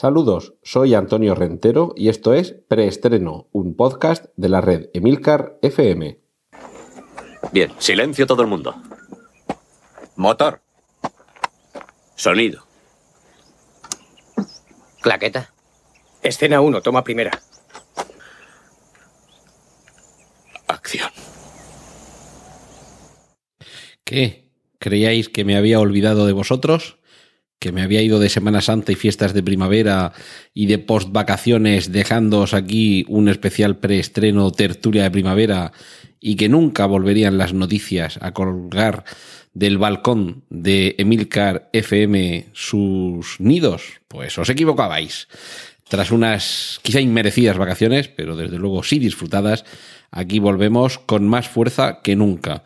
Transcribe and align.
Saludos, 0.00 0.54
soy 0.62 0.94
Antonio 0.94 1.34
Rentero 1.34 1.92
y 1.96 2.08
esto 2.08 2.32
es 2.32 2.54
Preestreno, 2.68 3.48
un 3.50 3.74
podcast 3.74 4.26
de 4.36 4.48
la 4.48 4.60
red 4.60 4.90
Emilcar 4.94 5.58
FM. 5.60 6.20
Bien, 7.50 7.72
silencio 7.80 8.24
todo 8.24 8.42
el 8.42 8.46
mundo. 8.46 8.76
Motor. 10.14 10.60
Sonido. 12.14 12.64
Claqueta. 15.00 15.52
Escena 16.22 16.60
1, 16.60 16.80
toma 16.80 17.02
primera. 17.02 17.32
Acción. 20.68 21.10
¿Qué? 24.04 24.48
¿Creíais 24.78 25.28
que 25.28 25.44
me 25.44 25.56
había 25.56 25.80
olvidado 25.80 26.24
de 26.24 26.34
vosotros? 26.34 26.97
¿Que 27.58 27.72
me 27.72 27.82
había 27.82 28.02
ido 28.02 28.20
de 28.20 28.28
Semana 28.28 28.60
Santa 28.60 28.92
y 28.92 28.94
fiestas 28.94 29.34
de 29.34 29.42
primavera 29.42 30.12
y 30.54 30.66
de 30.66 30.78
post 30.78 31.10
vacaciones 31.10 31.90
dejándoos 31.90 32.54
aquí 32.54 33.04
un 33.08 33.28
especial 33.28 33.78
preestreno 33.78 34.52
tertulia 34.52 35.02
de 35.02 35.10
primavera 35.10 35.72
y 36.20 36.36
que 36.36 36.48
nunca 36.48 36.86
volverían 36.86 37.36
las 37.36 37.54
noticias 37.54 38.18
a 38.22 38.32
colgar 38.32 39.04
del 39.54 39.76
balcón 39.76 40.44
de 40.50 40.94
Emilcar 40.98 41.68
FM 41.72 42.46
sus 42.52 43.40
nidos? 43.40 44.00
Pues 44.06 44.38
os 44.38 44.48
equivocabais. 44.48 45.26
Tras 45.88 46.12
unas 46.12 46.78
quizá 46.82 47.00
inmerecidas 47.00 47.58
vacaciones, 47.58 48.08
pero 48.08 48.36
desde 48.36 48.58
luego 48.58 48.84
sí 48.84 49.00
disfrutadas, 49.00 49.64
aquí 50.10 50.38
volvemos 50.38 50.98
con 50.98 51.26
más 51.26 51.48
fuerza 51.48 52.00
que 52.02 52.14
nunca. 52.14 52.62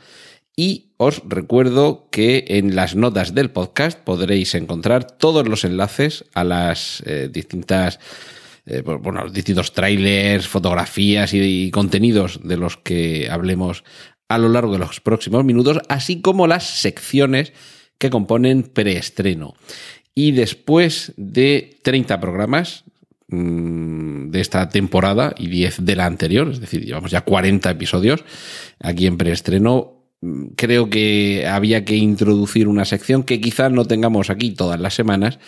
Y 0.56 0.90
os 0.98 1.22
recuerdo 1.26 2.08
que 2.10 2.44
en 2.48 2.76
las 2.76 2.94
notas 2.94 3.34
del 3.34 3.50
podcast 3.50 3.98
podréis 3.98 4.54
encontrar 4.54 5.10
todos 5.10 5.48
los 5.48 5.64
enlaces 5.64 6.24
a 6.34 6.44
las 6.44 7.02
eh, 7.06 7.28
distintas 7.32 7.98
eh, 8.64 8.82
bueno, 8.82 9.24
los 9.24 9.32
distintos 9.32 9.72
trailers, 9.72 10.46
fotografías 10.46 11.34
y, 11.34 11.70
contenidos 11.72 12.40
de 12.44 12.56
los 12.56 12.76
que 12.76 13.28
hablemos 13.30 13.82
a 14.28 14.38
lo 14.38 14.48
largo 14.48 14.74
de 14.74 14.78
los 14.78 15.00
próximos 15.00 15.44
minutos, 15.44 15.80
así 15.88 16.20
como 16.20 16.46
las 16.46 16.64
secciones 16.64 17.52
que 17.98 18.10
componen 18.10 18.62
preestreno. 18.62 19.54
Y 20.14 20.32
después 20.32 21.12
de 21.16 21.78
30 21.82 22.20
programas 22.20 22.84
mmm, 23.28 24.30
de 24.30 24.40
esta 24.40 24.68
temporada 24.68 25.34
y 25.36 25.48
10 25.48 25.84
de 25.84 25.96
la 25.96 26.06
anterior, 26.06 26.48
es 26.48 26.60
decir, 26.60 26.84
llevamos 26.84 27.10
ya 27.10 27.22
40 27.22 27.68
episodios 27.70 28.24
aquí 28.78 29.06
en 29.06 29.18
preestreno, 29.18 30.01
creo 30.56 30.88
que 30.88 31.46
había 31.48 31.84
que 31.84 31.96
introducir 31.96 32.68
una 32.68 32.84
sección 32.84 33.24
que 33.24 33.40
quizás 33.40 33.72
no 33.72 33.84
tengamos 33.84 34.30
aquí 34.30 34.52
todas 34.52 34.80
las 34.80 34.94
semanas, 34.94 35.38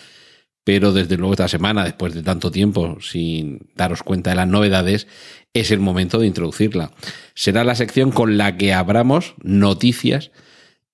pero 0.63 0.91
desde 0.91 1.17
luego 1.17 1.33
esta 1.33 1.47
semana, 1.47 1.83
después 1.83 2.13
de 2.13 2.23
tanto 2.23 2.51
tiempo 2.51 2.97
sin 3.01 3.69
daros 3.75 4.03
cuenta 4.03 4.31
de 4.31 4.35
las 4.35 4.47
novedades, 4.47 5.07
es 5.53 5.71
el 5.71 5.79
momento 5.79 6.19
de 6.19 6.27
introducirla. 6.27 6.91
Será 7.33 7.63
la 7.63 7.75
sección 7.75 8.11
con 8.11 8.37
la 8.37 8.57
que 8.57 8.73
abramos 8.73 9.35
noticias 9.41 10.31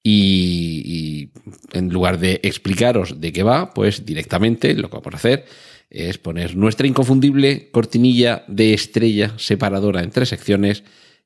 y, 0.03 0.83
y 0.85 1.31
en 1.77 1.89
lugar 1.89 2.19
de 2.19 2.39
explicaros 2.43 3.19
de 3.19 3.33
qué 3.33 3.43
va, 3.43 3.73
pues 3.73 4.05
directamente 4.05 4.73
lo 4.75 4.89
que 4.89 4.97
vamos 4.97 5.13
a 5.13 5.17
hacer 5.17 5.45
es 5.89 6.17
poner 6.17 6.55
nuestra 6.55 6.87
inconfundible 6.87 7.69
cortinilla 7.71 8.45
de 8.47 8.73
estrella 8.73 9.33
separadora 9.37 10.03
en 10.03 10.11
tres 10.11 10.29
secciones 10.29 10.83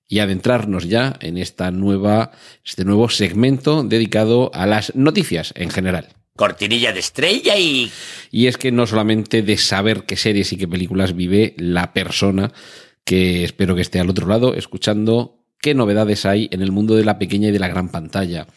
y 0.08 0.20
adentrarnos 0.20 0.88
ya 0.88 1.18
en 1.20 1.38
esta 1.38 1.72
nueva, 1.72 2.32
este 2.64 2.86
nuevo 2.86 3.10
segmento 3.10 3.84
dedicado 3.84 4.52
a 4.54 4.66
las 4.66 4.96
noticias 4.96 5.54
en 5.56 5.70
general. 5.70 6.10
Cortinilla 6.36 6.92
de 6.92 7.00
estrella 7.00 7.58
y... 7.58 7.92
Y 8.30 8.48
es 8.48 8.58
que 8.58 8.72
no 8.72 8.86
solamente 8.86 9.42
de 9.42 9.58
saber 9.58 10.04
qué 10.04 10.18
series 10.18 10.52
y 10.52 10.58
qué 10.58 10.68
películas 10.68 11.16
vive 11.16 11.56
la 11.58 11.94
persona 11.94 12.52
que 13.06 13.44
espero 13.44 13.76
que 13.76 13.82
esté 13.82 14.00
al 14.00 14.10
otro 14.10 14.28
lado 14.28 14.54
escuchando 14.56 15.46
qué 15.62 15.74
novedades 15.74 16.26
hay 16.26 16.50
en 16.52 16.62
el 16.62 16.72
mundo 16.72 16.96
de 16.96 17.06
la 17.06 17.18
pequeña 17.18 17.50
y 17.50 17.52
de 17.52 17.60
la 17.60 17.70
gran 17.70 17.90
pantalla. 17.90 18.48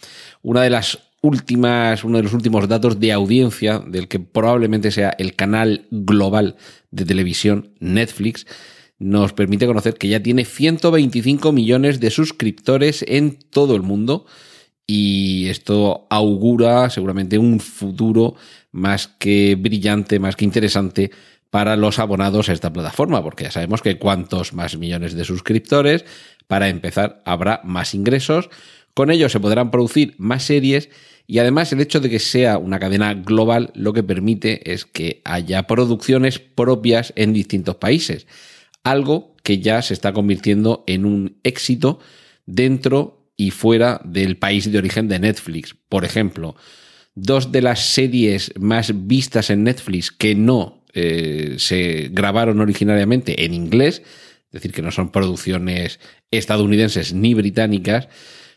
Una 0.43 0.63
de 0.63 0.71
las 0.71 0.99
últimas, 1.21 2.05
uno 2.05 2.19
de 2.19 2.25
los 2.25 2.33
últimos 2.33 2.69
datos 2.69 2.99
de 3.01 3.13
audiencia 3.13 3.79
del 3.79 4.09
que 4.09 4.21
probablemente 4.21 4.91
sea 4.91 5.15
el 5.19 5.35
canal 5.35 5.87
global 5.91 6.57
de 6.91 7.05
televisión 7.05 7.75
Netflix, 7.81 8.47
nos 8.99 9.33
permite 9.33 9.67
conocer 9.67 9.95
que 9.95 10.09
ya 10.09 10.23
tiene 10.23 10.45
125 10.45 11.53
millones 11.53 12.01
de 12.01 12.11
suscriptores 12.11 13.05
en 13.07 13.39
todo 13.39 13.77
el 13.77 13.83
mundo. 13.83 14.27
Y 14.87 15.49
esto 15.49 16.07
augura 16.11 16.91
seguramente 16.91 17.39
un 17.39 17.61
futuro 17.61 18.35
más 18.73 19.07
que 19.07 19.57
brillante, 19.59 20.19
más 20.19 20.35
que 20.35 20.45
interesante 20.45 21.11
para 21.51 21.77
los 21.77 21.99
abonados 21.99 22.49
a 22.49 22.53
esta 22.53 22.73
plataforma, 22.73 23.23
porque 23.23 23.45
ya 23.45 23.51
sabemos 23.51 23.83
que 23.83 23.99
cuantos 23.99 24.53
más 24.53 24.77
millones 24.77 25.15
de 25.15 25.25
suscriptores, 25.25 26.05
para 26.47 26.69
empezar, 26.69 27.23
habrá 27.25 27.61
más 27.65 27.95
ingresos, 27.95 28.51
con 28.95 29.11
ello 29.11 29.29
se 29.29 29.41
podrán 29.41 29.71
producir 29.71 30.15
más 30.19 30.43
series 30.43 30.91
y 31.27 31.39
además 31.39 31.73
el 31.73 31.81
hecho 31.81 32.01
de 32.01 32.11
que 32.11 32.19
sea 32.19 32.59
una 32.59 32.79
cadena 32.79 33.15
global 33.15 33.71
lo 33.75 33.93
que 33.93 34.03
permite 34.03 34.73
es 34.73 34.85
que 34.85 35.21
haya 35.25 35.67
producciones 35.67 36.39
propias 36.39 37.13
en 37.15 37.33
distintos 37.33 37.77
países 37.77 38.27
algo 38.85 39.37
que 39.43 39.61
ya 39.61 39.83
se 39.83 39.95
está 39.95 40.13
convirtiendo 40.13 40.85
en 40.87 41.05
un 41.05 41.39
éxito 41.43 42.01
dentro 42.47 43.31
y 43.37 43.51
fuera 43.51 44.01
del 44.05 44.37
país 44.37 44.71
de 44.71 44.79
origen 44.79 45.09
de 45.09 45.19
Netflix. 45.19 45.77
Por 45.89 46.05
ejemplo, 46.05 46.57
dos 47.15 47.53
de 47.53 47.63
las 47.63 47.81
series 47.81 48.53
más 48.59 49.07
vistas 49.07 49.51
en 49.51 49.65
Netflix 49.65 50.11
que 50.11 50.35
no 50.35 50.83
eh, 50.93 51.57
se 51.59 52.09
grabaron 52.11 52.61
originariamente 52.61 53.45
en 53.45 53.55
inglés, 53.55 54.03
es 54.47 54.53
decir, 54.53 54.73
que 54.73 54.83
no 54.83 54.91
son 54.91 55.13
producciones 55.13 56.01
estadounidenses 56.31 57.13
ni 57.13 57.35
británicas, 57.35 58.09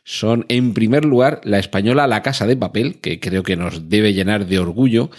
son 0.03 0.45
en 0.49 0.73
primer 0.73 1.05
lugar 1.05 1.41
la 1.43 1.59
española 1.59 2.07
La 2.07 2.23
Casa 2.23 2.47
de 2.47 2.57
Papel, 2.57 2.99
que 2.99 3.19
creo 3.19 3.43
que 3.43 3.55
nos 3.55 3.89
debe 3.89 4.13
llenar 4.13 4.47
de 4.47 4.59
orgullo, 4.59 5.11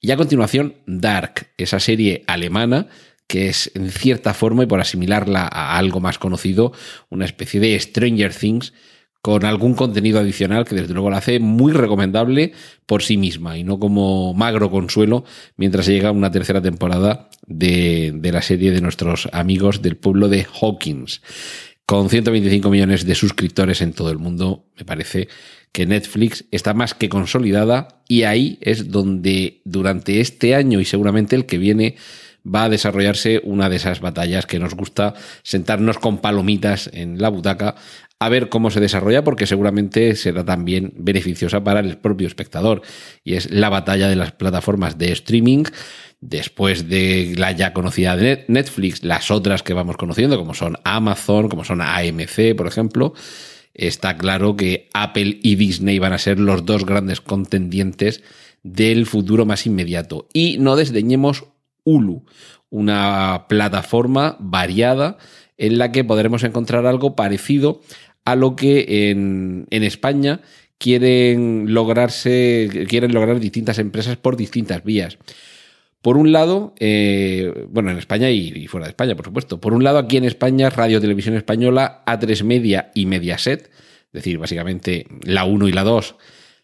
y 0.00 0.12
a 0.12 0.16
continuación 0.16 0.76
Dark, 0.86 1.48
esa 1.56 1.80
serie 1.80 2.22
alemana 2.28 2.86
que 3.28 3.48
es 3.48 3.70
en 3.74 3.90
cierta 3.90 4.34
forma, 4.34 4.64
y 4.64 4.66
por 4.66 4.80
asimilarla 4.80 5.42
a 5.42 5.78
algo 5.78 6.00
más 6.00 6.18
conocido, 6.18 6.72
una 7.10 7.26
especie 7.26 7.60
de 7.60 7.78
Stranger 7.78 8.34
Things 8.34 8.72
con 9.20 9.44
algún 9.44 9.74
contenido 9.74 10.20
adicional 10.20 10.64
que 10.64 10.76
desde 10.76 10.94
luego 10.94 11.10
la 11.10 11.18
hace 11.18 11.38
muy 11.38 11.72
recomendable 11.72 12.52
por 12.86 13.02
sí 13.02 13.16
misma 13.16 13.58
y 13.58 13.64
no 13.64 13.78
como 13.78 14.32
magro 14.32 14.70
consuelo 14.70 15.24
mientras 15.56 15.86
llega 15.86 16.12
una 16.12 16.30
tercera 16.30 16.62
temporada 16.62 17.28
de, 17.46 18.12
de 18.14 18.32
la 18.32 18.42
serie 18.42 18.70
de 18.70 18.80
nuestros 18.80 19.28
amigos 19.32 19.82
del 19.82 19.96
pueblo 19.96 20.28
de 20.28 20.46
Hawkins. 20.60 21.20
Con 21.84 22.10
125 22.10 22.70
millones 22.70 23.06
de 23.06 23.14
suscriptores 23.14 23.80
en 23.80 23.92
todo 23.92 24.10
el 24.10 24.18
mundo, 24.18 24.66
me 24.78 24.84
parece 24.84 25.28
que 25.72 25.86
Netflix 25.86 26.44
está 26.50 26.74
más 26.74 26.94
que 26.94 27.08
consolidada 27.08 28.02
y 28.08 28.22
ahí 28.22 28.58
es 28.60 28.90
donde 28.90 29.62
durante 29.64 30.20
este 30.20 30.54
año 30.54 30.80
y 30.80 30.84
seguramente 30.84 31.34
el 31.34 31.46
que 31.46 31.58
viene 31.58 31.96
va 32.52 32.64
a 32.64 32.68
desarrollarse 32.68 33.40
una 33.44 33.68
de 33.68 33.76
esas 33.76 34.00
batallas 34.00 34.46
que 34.46 34.58
nos 34.58 34.74
gusta 34.74 35.14
sentarnos 35.42 35.98
con 35.98 36.18
palomitas 36.18 36.90
en 36.92 37.20
la 37.20 37.28
butaca 37.28 37.74
a 38.20 38.28
ver 38.28 38.48
cómo 38.48 38.70
se 38.70 38.80
desarrolla 38.80 39.22
porque 39.22 39.46
seguramente 39.46 40.16
será 40.16 40.44
también 40.44 40.92
beneficiosa 40.96 41.62
para 41.62 41.80
el 41.80 41.98
propio 41.98 42.26
espectador. 42.26 42.82
Y 43.22 43.34
es 43.34 43.50
la 43.50 43.68
batalla 43.68 44.08
de 44.08 44.16
las 44.16 44.32
plataformas 44.32 44.98
de 44.98 45.12
streaming 45.12 45.64
después 46.20 46.88
de 46.88 47.34
la 47.36 47.52
ya 47.52 47.72
conocida 47.72 48.16
de 48.16 48.44
Netflix, 48.48 49.04
las 49.04 49.30
otras 49.30 49.62
que 49.62 49.74
vamos 49.74 49.96
conociendo 49.96 50.36
como 50.36 50.54
son 50.54 50.76
Amazon, 50.84 51.48
como 51.48 51.64
son 51.64 51.80
AMC, 51.80 52.56
por 52.56 52.66
ejemplo, 52.66 53.14
está 53.72 54.16
claro 54.16 54.56
que 54.56 54.88
Apple 54.94 55.38
y 55.42 55.54
Disney 55.54 56.00
van 56.00 56.12
a 56.12 56.18
ser 56.18 56.40
los 56.40 56.64
dos 56.64 56.84
grandes 56.84 57.20
contendientes 57.20 58.24
del 58.64 59.06
futuro 59.06 59.46
más 59.46 59.66
inmediato. 59.66 60.26
Y 60.32 60.58
no 60.58 60.74
desdeñemos 60.74 61.44
Hulu, 61.88 62.24
una 62.68 63.46
plataforma 63.48 64.36
variada 64.40 65.16
en 65.56 65.78
la 65.78 65.90
que 65.90 66.04
podremos 66.04 66.44
encontrar 66.44 66.86
algo 66.86 67.16
parecido 67.16 67.80
a 68.26 68.36
lo 68.36 68.56
que 68.56 69.10
en, 69.10 69.66
España 69.70 70.42
quieren 70.76 71.72
lograrse, 71.72 72.86
quieren 72.88 73.14
lograr 73.14 73.40
distintas 73.40 73.78
empresas 73.78 74.18
por 74.18 74.36
distintas 74.36 74.84
vías. 74.84 75.16
Por 76.02 76.18
un 76.18 76.30
lado, 76.30 76.74
eh, 76.78 77.66
bueno, 77.70 77.90
en 77.90 77.98
España 77.98 78.30
y, 78.30 78.52
y, 78.54 78.66
fuera 78.66 78.86
de 78.86 78.90
España, 78.90 79.16
por 79.16 79.24
supuesto. 79.24 79.60
Por 79.60 79.72
un 79.72 79.82
lado, 79.82 79.98
aquí 79.98 80.18
en 80.18 80.24
España, 80.24 80.70
Radio 80.70 81.00
Televisión 81.00 81.36
Española, 81.36 82.04
A3 82.06 82.44
Media 82.44 82.92
y 82.94 83.06
Mediaset, 83.06 83.62
es 83.62 84.12
decir, 84.12 84.38
básicamente 84.38 85.06
la 85.22 85.44
1 85.44 85.66
y 85.68 85.72
la 85.72 85.82
2, 85.82 86.16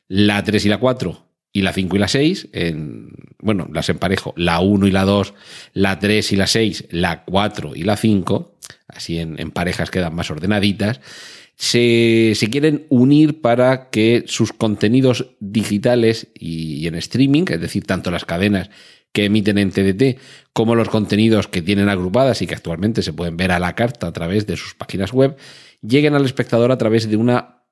la 0.09 0.45
3 0.45 0.67
y 0.67 0.69
la 0.69 0.79
4 0.79 1.25
y 1.55 1.63
la 1.63 1.73
5 1.73 1.97
y 1.97 1.99
la 2.01 2.09
6, 2.09 2.49
en, 2.53 3.11
bueno, 3.39 3.69
las 3.73 3.89
emparejo, 3.89 4.35
la 4.37 4.59
1 4.59 4.89
y 4.89 4.91
la 4.91 5.05
2, 5.05 5.35
la 5.73 6.01
3 6.01 6.33
y 6.33 6.37
la 6.37 6.49
6, 6.49 6.87
la 6.91 7.25
4 7.25 7.77
y 7.77 7.85
la 7.85 7.97
5, 7.97 8.57
así 8.89 9.19
en, 9.19 9.39
en 9.39 9.53
parejas 9.53 9.93
quedan 9.93 10.17
más 10.17 10.33
ordenaditas, 10.33 11.01
se, 11.55 12.33
se, 12.35 12.51
quieren 12.51 12.87
unir 12.89 13.41
para 13.41 13.89
que 13.91 14.25
sus 14.27 14.53
contenidos 14.53 15.37
digitales 15.39 16.27
y, 16.35 16.79
y 16.79 16.89
en 16.89 16.97
streaming, 16.97 17.45
es 17.49 17.61
decir, 17.61 17.85
tanto 17.87 18.11
las 18.11 18.25
cadenas 18.25 18.69
que 19.13 19.27
emiten 19.27 19.57
en 19.59 19.71
TDT, 19.71 20.19
como 20.53 20.75
los 20.75 20.89
contenidos 20.89 21.47
que 21.47 21.63
tienen 21.63 21.89
agrupadas 21.89 22.43
y 22.43 22.49
que 22.49 22.57
actualmente 22.57 23.01
se 23.03 23.13
pueden 23.13 23.37
ver 23.37 23.53
a 23.53 23.61
la 23.61 23.77
carta 23.77 24.09
a 24.09 24.13
través 24.13 24.49
de 24.49 24.57
sus 24.57 24.75
páginas 24.75 25.13
web, 25.13 25.37
lleguen 25.83 26.17
al 26.17 26.25
espectador 26.25 26.73
a 26.73 26.79
través 26.79 27.09
de 27.09 27.17
una 27.17 27.64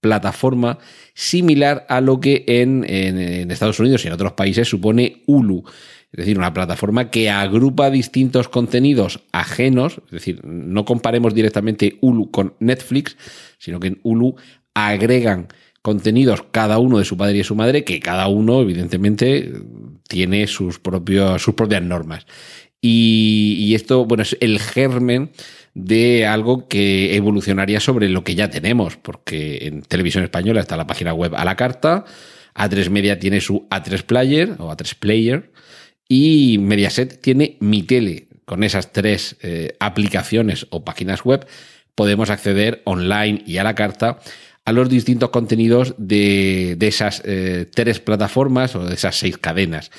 plataforma 0.00 0.78
similar 1.14 1.86
a 1.88 2.00
lo 2.00 2.20
que 2.20 2.44
en, 2.46 2.84
en, 2.88 3.50
Estados 3.50 3.78
Unidos 3.80 4.04
y 4.04 4.08
en 4.08 4.14
otros 4.14 4.32
países 4.32 4.68
supone 4.68 5.22
Hulu. 5.26 5.64
Es 6.12 6.18
decir, 6.18 6.38
una 6.38 6.52
plataforma 6.52 7.10
que 7.10 7.30
agrupa 7.30 7.90
distintos 7.90 8.48
contenidos 8.48 9.20
ajenos, 9.30 10.00
es 10.06 10.10
decir, 10.10 10.44
no 10.44 10.84
comparemos 10.84 11.34
directamente 11.34 11.98
Hulu 12.00 12.30
con 12.30 12.54
Netflix, 12.58 13.16
sino 13.58 13.78
que 13.78 13.88
en 13.88 14.00
Hulu 14.02 14.34
agregan 14.74 15.48
contenidos 15.82 16.44
cada 16.50 16.78
uno 16.78 16.98
de 16.98 17.04
su 17.04 17.16
padre 17.16 17.38
y 17.38 17.44
su 17.44 17.54
madre, 17.54 17.84
que 17.84 18.00
cada 18.00 18.26
uno, 18.28 18.60
evidentemente, 18.60 19.52
tiene 20.08 20.46
sus, 20.46 20.80
sus 21.38 21.54
propias 21.54 21.82
normas. 21.82 22.26
Y, 22.82 23.56
y 23.60 23.74
esto, 23.74 24.04
bueno, 24.04 24.22
es 24.22 24.36
el 24.40 24.58
germen 24.58 25.30
de 25.74 26.26
algo 26.26 26.68
que 26.68 27.14
evolucionaría 27.14 27.80
sobre 27.80 28.08
lo 28.08 28.24
que 28.24 28.34
ya 28.34 28.50
tenemos, 28.50 28.96
porque 28.96 29.66
en 29.66 29.82
televisión 29.82 30.24
española 30.24 30.60
está 30.60 30.76
la 30.76 30.86
página 30.86 31.14
web 31.14 31.34
a 31.36 31.44
la 31.44 31.56
carta, 31.56 32.04
A3 32.54 32.90
Media 32.90 33.18
tiene 33.18 33.40
su 33.40 33.66
A3 33.70 34.02
Player 34.02 34.56
o 34.58 34.70
A3 34.70 34.94
Player 34.98 35.52
y 36.08 36.58
Mediaset 36.58 37.20
tiene 37.20 37.56
Mi 37.60 37.82
Tele. 37.82 38.28
Con 38.44 38.64
esas 38.64 38.92
tres 38.92 39.36
eh, 39.42 39.76
aplicaciones 39.78 40.66
o 40.70 40.84
páginas 40.84 41.24
web 41.24 41.46
podemos 41.94 42.30
acceder 42.30 42.82
online 42.84 43.42
y 43.46 43.58
a 43.58 43.64
la 43.64 43.74
carta 43.74 44.18
a 44.64 44.72
los 44.72 44.88
distintos 44.88 45.30
contenidos 45.30 45.94
de, 45.96 46.76
esas 46.80 47.22
eh, 47.24 47.66
tres 47.72 48.00
plataformas 48.00 48.76
o 48.76 48.84
de 48.84 48.94
esas 48.94 49.16
seis 49.16 49.38
cadenas. 49.38 49.90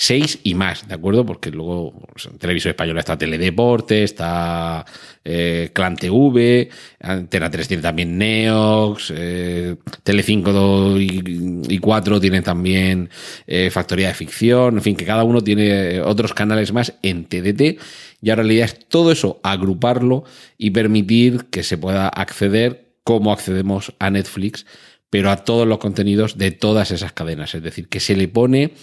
Seis 0.00 0.38
y 0.44 0.54
más, 0.54 0.86
¿de 0.86 0.94
acuerdo? 0.94 1.26
Porque 1.26 1.50
luego 1.50 1.92
pues, 2.12 2.26
en 2.26 2.38
Televisión 2.38 2.70
Española 2.70 3.00
está 3.00 3.18
Teledeporte, 3.18 4.04
está 4.04 4.84
eh, 5.24 5.70
Clan 5.72 5.96
TV, 5.96 6.68
Antena 7.00 7.50
3 7.50 7.68
tiene 7.68 7.82
también 7.82 8.16
Neox, 8.16 9.12
eh, 9.14 9.76
Telecinco 10.02 10.98
y, 10.98 11.64
y 11.68 11.78
4 11.78 12.20
tienen 12.20 12.42
también 12.42 13.10
eh, 13.46 13.70
Factoría 13.70 14.08
de 14.08 14.14
Ficción, 14.14 14.76
en 14.76 14.82
fin, 14.82 14.96
que 14.96 15.04
cada 15.04 15.24
uno 15.24 15.42
tiene 15.42 16.00
otros 16.00 16.32
canales 16.32 16.72
más 16.72 16.94
en 17.02 17.24
TDT. 17.24 17.80
Y 18.22 18.30
ahora 18.30 18.42
la 18.42 18.52
idea 18.52 18.64
es 18.64 18.78
todo 18.88 19.12
eso, 19.12 19.40
agruparlo 19.42 20.24
y 20.56 20.70
permitir 20.70 21.46
que 21.50 21.62
se 21.62 21.76
pueda 21.76 22.08
acceder 22.08 22.87
cómo 23.08 23.32
accedemos 23.32 23.94
a 23.98 24.10
Netflix, 24.10 24.66
pero 25.08 25.30
a 25.30 25.36
todos 25.36 25.66
los 25.66 25.78
contenidos 25.78 26.36
de 26.36 26.50
todas 26.50 26.90
esas 26.90 27.14
cadenas. 27.14 27.54
Es 27.54 27.62
decir, 27.62 27.88
que 27.88 28.00
se 28.00 28.14
le 28.14 28.28
pone 28.28 28.74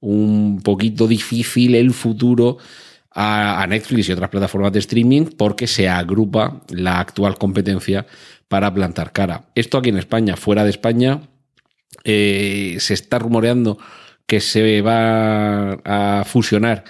un 0.00 0.60
poquito 0.62 1.08
difícil 1.08 1.74
el 1.74 1.94
futuro 1.94 2.58
a, 3.10 3.66
Netflix 3.66 4.06
y 4.06 4.12
otras 4.12 4.28
plataformas 4.28 4.72
de 4.72 4.80
streaming 4.80 5.30
porque 5.34 5.66
se 5.66 5.88
agrupa 5.88 6.60
la 6.68 7.00
actual 7.00 7.38
competencia 7.38 8.06
para 8.48 8.74
plantar 8.74 9.14
cara. 9.14 9.46
Esto 9.54 9.78
aquí 9.78 9.88
en 9.88 9.96
España, 9.96 10.36
fuera 10.36 10.62
de 10.64 10.70
España, 10.70 11.22
eh, 12.04 12.76
se 12.80 12.92
está 12.92 13.18
rumoreando 13.18 13.78
que 14.26 14.42
se 14.42 14.82
va 14.82 15.72
a 15.86 16.24
fusionar 16.26 16.84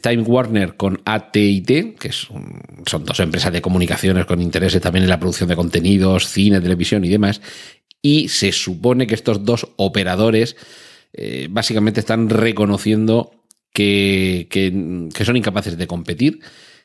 Time 0.00 0.22
Warner 0.22 0.76
con 0.76 1.00
AT&T, 1.04 1.96
que 1.98 2.10
son 2.12 3.04
dos 3.04 3.20
empresas 3.20 3.52
de 3.52 3.62
comunicaciones 3.62 4.24
con 4.24 4.40
intereses 4.40 4.80
también 4.80 5.04
en 5.04 5.10
la 5.10 5.20
producción 5.20 5.48
de 5.48 5.56
contenidos, 5.56 6.28
cine, 6.28 6.60
televisión 6.60 7.04
y 7.04 7.08
demás, 7.08 7.40
y 8.00 8.28
se 8.28 8.52
supone 8.52 9.06
que 9.06 9.14
estos 9.14 9.44
dos 9.44 9.68
operadores 9.76 10.56
eh, 11.12 11.48
básicamente 11.50 12.00
están 12.00 12.28
reconociendo 12.28 13.30
que, 13.72 14.46
que, 14.50 15.24
son 15.24 15.36
incapaces 15.36 15.76
de 15.76 15.86
competir, 15.86 16.40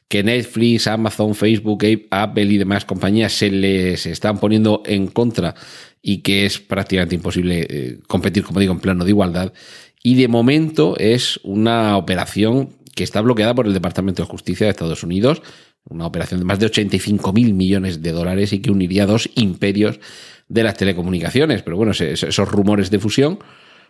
que 0.07 0.23
Netflix, 0.23 0.87
Amazon, 0.87 1.35
Facebook, 1.35 1.85
Apple 2.09 2.45
y 2.45 2.57
demás 2.57 2.85
compañías 2.85 3.33
se 3.33 3.51
les 3.51 4.05
están 4.05 4.39
poniendo 4.39 4.81
en 4.85 5.07
contra 5.07 5.55
y 6.01 6.19
que 6.19 6.45
es 6.45 6.59
prácticamente 6.59 7.15
imposible 7.15 7.67
eh, 7.69 7.99
competir, 8.07 8.43
como 8.43 8.59
digo, 8.59 8.73
en 8.73 8.79
plano 8.79 9.03
de 9.03 9.11
igualdad. 9.11 9.53
Y 10.01 10.15
de 10.15 10.27
momento 10.27 10.95
es 10.97 11.39
una 11.43 11.97
operación 11.97 12.69
que 12.95 13.03
está 13.03 13.21
bloqueada 13.21 13.55
por 13.55 13.67
el 13.67 13.73
Departamento 13.73 14.23
de 14.23 14.29
Justicia 14.29 14.65
de 14.65 14.71
Estados 14.71 15.03
Unidos, 15.03 15.41
una 15.89 16.05
operación 16.05 16.39
de 16.39 16.45
más 16.45 16.59
de 16.59 16.67
85 16.67 17.33
mil 17.33 17.53
millones 17.53 18.01
de 18.01 18.11
dólares 18.11 18.53
y 18.53 18.59
que 18.59 18.71
uniría 18.71 19.05
dos 19.05 19.29
imperios 19.35 19.99
de 20.47 20.63
las 20.63 20.75
telecomunicaciones. 20.75 21.61
Pero 21.61 21.77
bueno, 21.77 21.91
esos 21.91 22.49
rumores 22.49 22.89
de 22.91 22.99
fusión, 22.99 23.39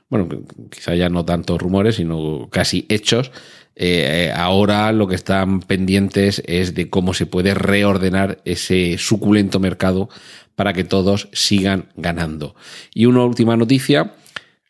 bueno, 0.10 0.30
quizá 0.69 0.96
ya 0.96 1.10
no 1.10 1.25
tanto 1.25 1.57
rumores, 1.57 1.96
sino 1.96 2.50
casi 2.51 2.86
hechos, 2.90 3.31
eh, 3.75 4.34
ahora 4.36 4.92
lo 4.92 5.07
que 5.07 5.16
están 5.16 5.62
pendientes 5.62 6.44
es 6.45 6.75
de 6.75 6.90
cómo 6.90 7.13
se 7.13 7.25
puede 7.25 7.54
reordenar 7.54 8.42
ese 8.44 8.98
suculento 8.98 9.60
mercado 9.60 10.10
para 10.56 10.74
que 10.74 10.84
todos 10.84 11.30
sigan 11.31 11.88
ganando. 11.95 12.56
Y 12.94 13.06
una 13.06 13.24
última 13.24 13.56
noticia 13.56 14.16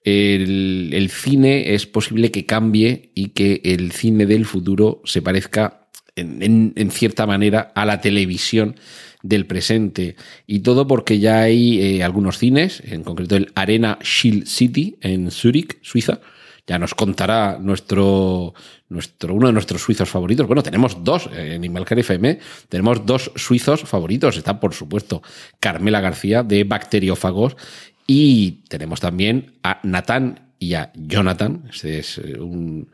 el, 0.04 1.10
cine 1.12 1.74
es 1.74 1.86
posible 1.86 2.32
que 2.32 2.46
cambie 2.46 3.12
y 3.16 3.30
que 3.30 3.62
el 3.64 3.92
cine 3.92 4.26
del 4.26 4.46
futuro 4.46 5.02
se 5.06 5.22
parezca 5.22 5.88
en, 6.16 6.92
cierta 6.92 7.26
manera 7.26 7.72
a 7.76 7.86
la 7.86 8.02
televisión 8.02 8.76
del 9.22 9.46
presente. 9.46 10.16
Y 10.48 10.60
todo 10.60 10.88
porque 10.88 11.20
ya 11.20 11.42
hay 11.42 11.82
eh, 11.82 12.04
algunos 12.04 12.38
cines, 12.38 12.82
en 12.86 13.04
concreto 13.04 13.36
el 13.36 13.52
Arena 13.56 14.00
Shield 14.02 14.48
City 14.48 14.98
en 15.02 15.32
Zurich, 15.32 15.80
Suiza. 15.82 16.20
Ya 16.70 16.78
nos 16.78 16.94
contará 16.94 17.58
nuestro, 17.60 18.54
nuestro, 18.90 19.34
uno 19.34 19.48
de 19.48 19.54
nuestros 19.54 19.82
suizos 19.82 20.08
favoritos. 20.08 20.46
Bueno, 20.46 20.62
tenemos 20.62 21.04
dos 21.04 21.28
eh, 21.34 21.56
en 21.56 21.64
Imalcar 21.64 21.98
FM. 21.98 22.38
Tenemos 22.70 23.08
dos 23.08 23.32
suizos 23.36 23.82
favoritos. 23.82 24.38
Está, 24.38 24.60
por 24.60 24.76
supuesto, 24.76 25.24
Carmela 25.60 26.00
García 26.00 26.44
de 26.44 26.66
Bacteriófagos 26.66 27.58
y 28.12 28.64
tenemos 28.70 29.02
también 29.02 29.52
a 29.62 29.82
Nathan 29.84 30.40
y 30.58 30.74
a 30.74 30.92
Jonathan, 30.96 31.66
este 31.72 32.00
es 32.00 32.18
eh, 32.18 32.40
un, 32.40 32.90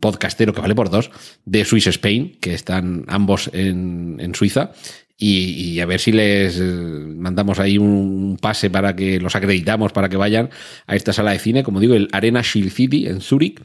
podcastero 0.00 0.52
que 0.52 0.60
vale 0.60 0.74
por 0.74 0.90
dos, 0.90 1.10
de 1.46 1.64
Swiss 1.64 1.86
Spain, 1.86 2.36
que 2.38 2.52
están 2.52 3.06
ambos 3.08 3.48
en, 3.54 4.34
Suiza. 4.34 4.72
Y, 5.16 5.80
a 5.80 5.86
ver 5.86 5.98
si 5.98 6.12
les 6.12 6.58
eh, 6.58 6.62
mandamos 6.62 7.58
ahí 7.58 7.78
un 7.78 8.36
pase 8.38 8.68
para 8.68 8.94
que 8.94 9.18
los 9.18 9.34
acreditamos 9.34 9.92
para 9.92 10.10
que 10.10 10.18
vayan 10.18 10.50
a 10.86 10.94
esta 10.94 11.14
sala 11.14 11.30
de 11.30 11.38
cine, 11.38 11.62
como 11.62 11.80
digo, 11.80 11.94
el 11.94 12.08
Arena 12.12 12.42
Shield 12.42 12.70
City 12.70 13.06
en 13.06 13.22
Zurich, 13.22 13.62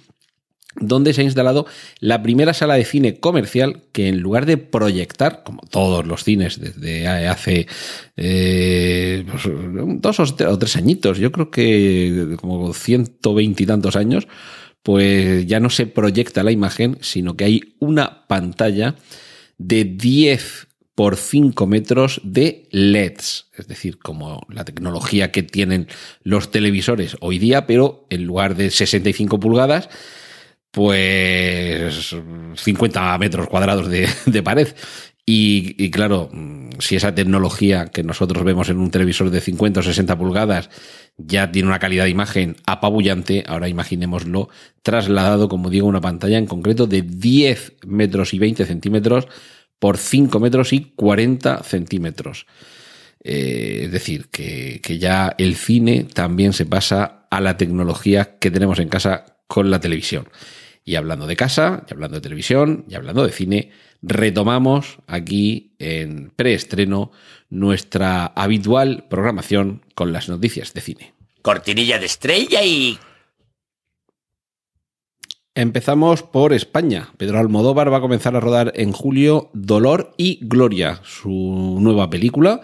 donde 0.80 1.14
se 1.14 1.22
ha 1.22 1.24
instalado 1.24 1.66
la 2.00 2.22
primera 2.22 2.54
sala 2.54 2.76
de 2.76 2.86
cine 2.86 3.20
comercial 3.20 3.84
que 3.92 4.08
en 4.08 4.20
lugar 4.20 4.46
de 4.46 4.58
proyectar, 4.58 5.44
como 5.44 5.62
todos 5.70 6.06
los 6.06 6.24
cines 6.24 6.60
desde 6.60 7.08
hace 7.08 7.68
eh, 8.16 9.26
pues, 9.30 9.44
dos 10.02 10.20
o 10.20 10.58
tres 10.60 10.76
añitos, 10.76 11.18
yo 11.18 11.32
creo 11.32 11.52
que 11.52 12.38
como 12.40 12.74
120 12.74 13.64
y 13.64 13.66
tantos 13.66 13.96
años, 13.96 14.28
pues 14.84 15.46
ya 15.46 15.60
no 15.60 15.70
se 15.70 15.86
proyecta 15.86 16.44
la 16.44 16.52
imagen, 16.52 16.98
sino 17.02 17.36
que 17.36 17.46
hay 17.46 17.76
una 17.80 18.28
pantalla 18.28 18.96
de 19.58 19.84
10 19.84 20.68
por 20.96 21.16
5 21.16 21.68
metros 21.68 22.22
de 22.24 22.68
LEDs, 22.72 23.50
es 23.56 23.68
decir, 23.68 24.00
como 24.00 24.42
la 24.50 24.66
tecnología 24.66 25.32
que 25.32 25.44
tienen 25.44 25.88
los 26.24 26.50
televisores 26.50 27.18
hoy 27.20 27.38
día, 27.38 27.68
pero 27.68 28.08
en 28.10 28.24
lugar 28.24 28.56
de 28.56 28.72
65 28.72 29.40
pulgadas, 29.40 29.90
pues 30.72 32.16
50 32.56 33.18
metros 33.18 33.48
cuadrados 33.48 33.90
de, 33.90 34.44
pared. 34.44 34.68
Y, 35.30 35.90
claro, 35.92 36.30
si 36.80 36.96
esa 36.96 37.14
tecnología 37.14 37.88
que 37.88 38.02
nosotros 38.02 38.46
vemos 38.46 38.70
en 38.70 38.78
un 38.78 38.92
televisor 38.92 39.30
de 39.30 39.42
50 39.42 39.82
o 39.82 39.84
60 39.84 40.18
pulgadas 40.18 40.70
ya 41.18 41.52
tiene 41.52 41.68
una 41.68 41.80
calidad 41.80 42.06
de 42.06 42.12
imagen 42.12 42.56
apabullante, 42.66 43.44
ahora 43.46 43.68
imaginémoslo 43.68 44.48
trasladado, 44.84 45.50
como 45.50 45.70
digo, 45.70 45.88
una 45.88 46.00
pantalla 46.00 46.38
en 46.38 46.46
concreto 46.46 46.88
de 46.88 47.02
10 47.02 47.78
metros 47.88 48.34
y 48.34 48.40
20 48.40 48.66
centímetros 48.66 49.28
por 49.80 49.98
5 49.98 50.40
metros 50.40 50.72
y 50.72 50.94
40 50.96 51.64
centímetros. 51.64 52.46
Eh, 53.22 53.82
es 53.86 53.92
decir, 53.92 54.28
que, 54.30 54.80
que 54.82 54.98
ya 54.98 55.36
el 55.38 55.56
cine 55.56 56.06
también 56.06 56.54
se 56.54 56.66
pasa 56.66 57.28
a 57.30 57.42
la 57.42 57.58
tecnología 57.58 58.38
que 58.40 58.52
tenemos 58.52 58.80
en 58.80 58.88
casa 58.88 59.37
con 59.48 59.72
la 59.72 59.80
televisión. 59.80 60.30
Y 60.84 60.96
hablando 60.96 61.28
de 61.28 61.36
casa, 61.36 61.84
y 61.90 61.94
hablando 61.94 62.16
de 62.16 62.22
televisión, 62.22 62.86
y 62.88 62.96
hablando 62.96 63.26
de 63.26 63.32
cine, 63.32 63.72
retomamos 64.02 65.00
aquí 65.08 65.76
en 65.80 66.32
preestreno 66.36 67.12
nuestra 67.50 68.26
habitual 68.26 69.06
programación 69.10 69.84
con 69.96 70.14
las 70.14 70.30
noticias 70.30 70.74
de 70.74 70.82
cine. 70.82 71.14
Cortinilla 71.42 72.00
de 72.00 72.06
estrella 72.06 72.64
y... 72.64 72.98
Empezamos 75.56 76.22
por 76.22 76.54
España. 76.54 77.10
Pedro 77.18 77.40
Almodóvar 77.40 77.92
va 77.92 77.98
a 77.98 78.02
comenzar 78.02 78.36
a 78.36 78.40
rodar 78.40 78.72
en 78.76 78.92
julio 78.92 79.50
Dolor 79.54 80.14
y 80.16 80.40
Gloria, 80.44 81.02
su 81.04 81.80
nueva 81.82 82.12
película, 82.12 82.62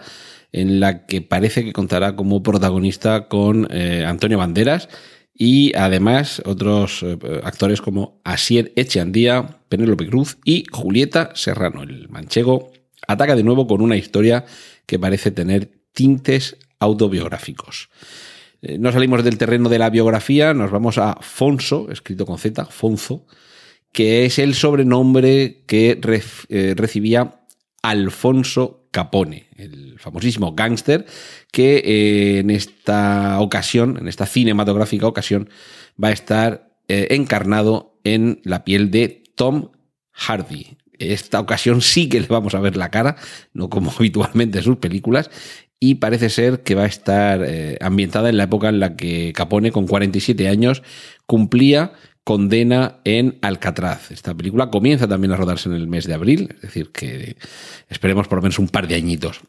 en 0.52 0.78
la 0.78 1.04
que 1.06 1.20
parece 1.20 1.64
que 1.64 1.72
contará 1.72 2.14
como 2.14 2.44
protagonista 2.44 3.26
con 3.26 3.66
eh, 3.70 4.04
Antonio 4.06 4.38
Banderas 4.38 4.88
y 5.34 5.74
además 5.76 6.40
otros 6.44 7.02
eh, 7.02 7.18
actores 7.42 7.80
como 7.80 8.20
Asier 8.24 8.72
Echeandía, 8.76 9.58
Penélope 9.68 10.06
Cruz 10.06 10.38
y 10.44 10.64
Julieta 10.70 11.32
Serrano. 11.34 11.82
El 11.82 12.08
manchego 12.08 12.70
ataca 13.08 13.34
de 13.34 13.42
nuevo 13.42 13.66
con 13.66 13.80
una 13.80 13.96
historia 13.96 14.44
que 14.86 14.98
parece 14.98 15.32
tener 15.32 15.70
tintes 15.92 16.56
autobiográficos. 16.78 17.88
Eh, 18.62 18.78
no 18.78 18.92
salimos 18.92 19.24
del 19.24 19.38
terreno 19.38 19.68
de 19.68 19.78
la 19.78 19.90
biografía, 19.90 20.54
nos 20.54 20.70
vamos 20.70 20.98
a 20.98 21.18
Fonso, 21.20 21.90
escrito 21.90 22.24
con 22.26 22.38
Z, 22.38 22.66
Fonzo, 22.66 23.26
que 23.92 24.24
es 24.24 24.38
el 24.38 24.54
sobrenombre 24.54 25.62
que 25.66 26.00
eh, 26.48 26.74
recibía 26.76 27.43
Alfonso 27.84 28.88
Capone, 28.90 29.48
el 29.56 29.98
famosísimo 29.98 30.54
gángster, 30.54 31.04
que 31.52 31.76
eh, 31.84 32.38
en 32.38 32.48
esta 32.48 33.38
ocasión, 33.40 33.98
en 34.00 34.08
esta 34.08 34.24
cinematográfica 34.24 35.06
ocasión, 35.06 35.50
va 36.02 36.08
a 36.08 36.12
estar 36.12 36.70
eh, 36.88 37.08
encarnado 37.10 38.00
en 38.02 38.40
la 38.42 38.64
piel 38.64 38.90
de 38.90 39.22
Tom 39.36 39.68
Hardy. 40.12 40.78
Esta 40.98 41.40
ocasión 41.40 41.82
sí 41.82 42.08
que 42.08 42.20
le 42.20 42.26
vamos 42.26 42.54
a 42.54 42.60
ver 42.60 42.78
la 42.78 42.90
cara, 42.90 43.16
no 43.52 43.68
como 43.68 43.92
habitualmente 43.98 44.58
en 44.58 44.64
sus 44.64 44.78
películas, 44.78 45.30
y 45.78 45.96
parece 45.96 46.30
ser 46.30 46.62
que 46.62 46.74
va 46.74 46.84
a 46.84 46.86
estar 46.86 47.44
eh, 47.44 47.76
ambientada 47.82 48.30
en 48.30 48.38
la 48.38 48.44
época 48.44 48.70
en 48.70 48.80
la 48.80 48.96
que 48.96 49.34
Capone, 49.34 49.72
con 49.72 49.86
47 49.86 50.48
años, 50.48 50.82
cumplía 51.26 51.92
condena 52.24 53.00
en 53.04 53.38
Alcatraz. 53.42 54.10
Esta 54.10 54.34
película 54.34 54.70
comienza 54.70 55.06
también 55.06 55.32
a 55.32 55.36
rodarse 55.36 55.68
en 55.68 55.74
el 55.74 55.86
mes 55.86 56.06
de 56.06 56.14
abril, 56.14 56.48
es 56.56 56.62
decir, 56.62 56.90
que 56.90 57.36
esperemos 57.90 58.28
por 58.28 58.38
lo 58.38 58.42
menos 58.42 58.58
un 58.58 58.68
par 58.68 58.88
de 58.88 58.94
añitos, 58.94 59.42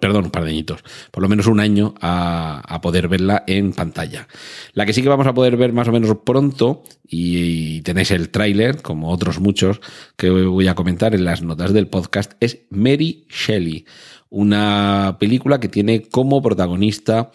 perdón, 0.00 0.24
un 0.24 0.30
par 0.30 0.44
de 0.44 0.50
añitos, 0.50 0.82
por 1.10 1.22
lo 1.22 1.28
menos 1.28 1.46
un 1.46 1.60
año 1.60 1.94
a, 2.00 2.80
poder 2.80 3.08
verla 3.08 3.44
en 3.46 3.74
pantalla. 3.74 4.26
La 4.72 4.86
que 4.86 4.94
sí 4.94 5.02
que 5.02 5.10
vamos 5.10 5.26
a 5.26 5.34
poder 5.34 5.58
ver 5.58 5.74
más 5.74 5.88
o 5.88 5.92
menos 5.92 6.16
pronto, 6.24 6.84
y, 7.06 7.82
tenéis 7.82 8.10
el 8.12 8.30
tráiler, 8.30 8.80
como 8.80 9.10
otros 9.10 9.38
muchos 9.38 9.80
que 10.16 10.30
voy 10.30 10.68
a 10.68 10.74
comentar 10.74 11.14
en 11.14 11.26
las 11.26 11.42
notas 11.42 11.74
del 11.74 11.88
podcast, 11.88 12.32
es 12.40 12.60
Mary 12.70 13.26
Shelley, 13.28 13.84
una 14.30 15.18
película 15.20 15.60
que 15.60 15.68
tiene 15.68 16.02
como 16.02 16.42
protagonista 16.42 17.30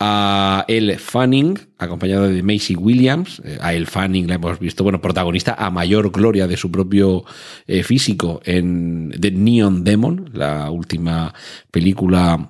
a 0.00 0.64
Elle 0.66 0.98
Fanning, 0.98 1.58
acompañado 1.76 2.26
de 2.26 2.42
Macy 2.42 2.74
Williams. 2.74 3.42
Eh, 3.44 3.58
a 3.60 3.74
Elle 3.74 3.84
Fanning 3.84 4.26
la 4.26 4.36
hemos 4.36 4.58
visto, 4.58 4.82
bueno, 4.82 5.02
protagonista 5.02 5.54
a 5.54 5.70
mayor 5.70 6.10
gloria 6.10 6.46
de 6.46 6.56
su 6.56 6.72
propio 6.72 7.24
eh, 7.66 7.82
físico 7.82 8.40
en 8.44 9.12
The 9.20 9.30
Neon 9.30 9.84
Demon, 9.84 10.30
la 10.32 10.70
última 10.70 11.34
película 11.70 12.48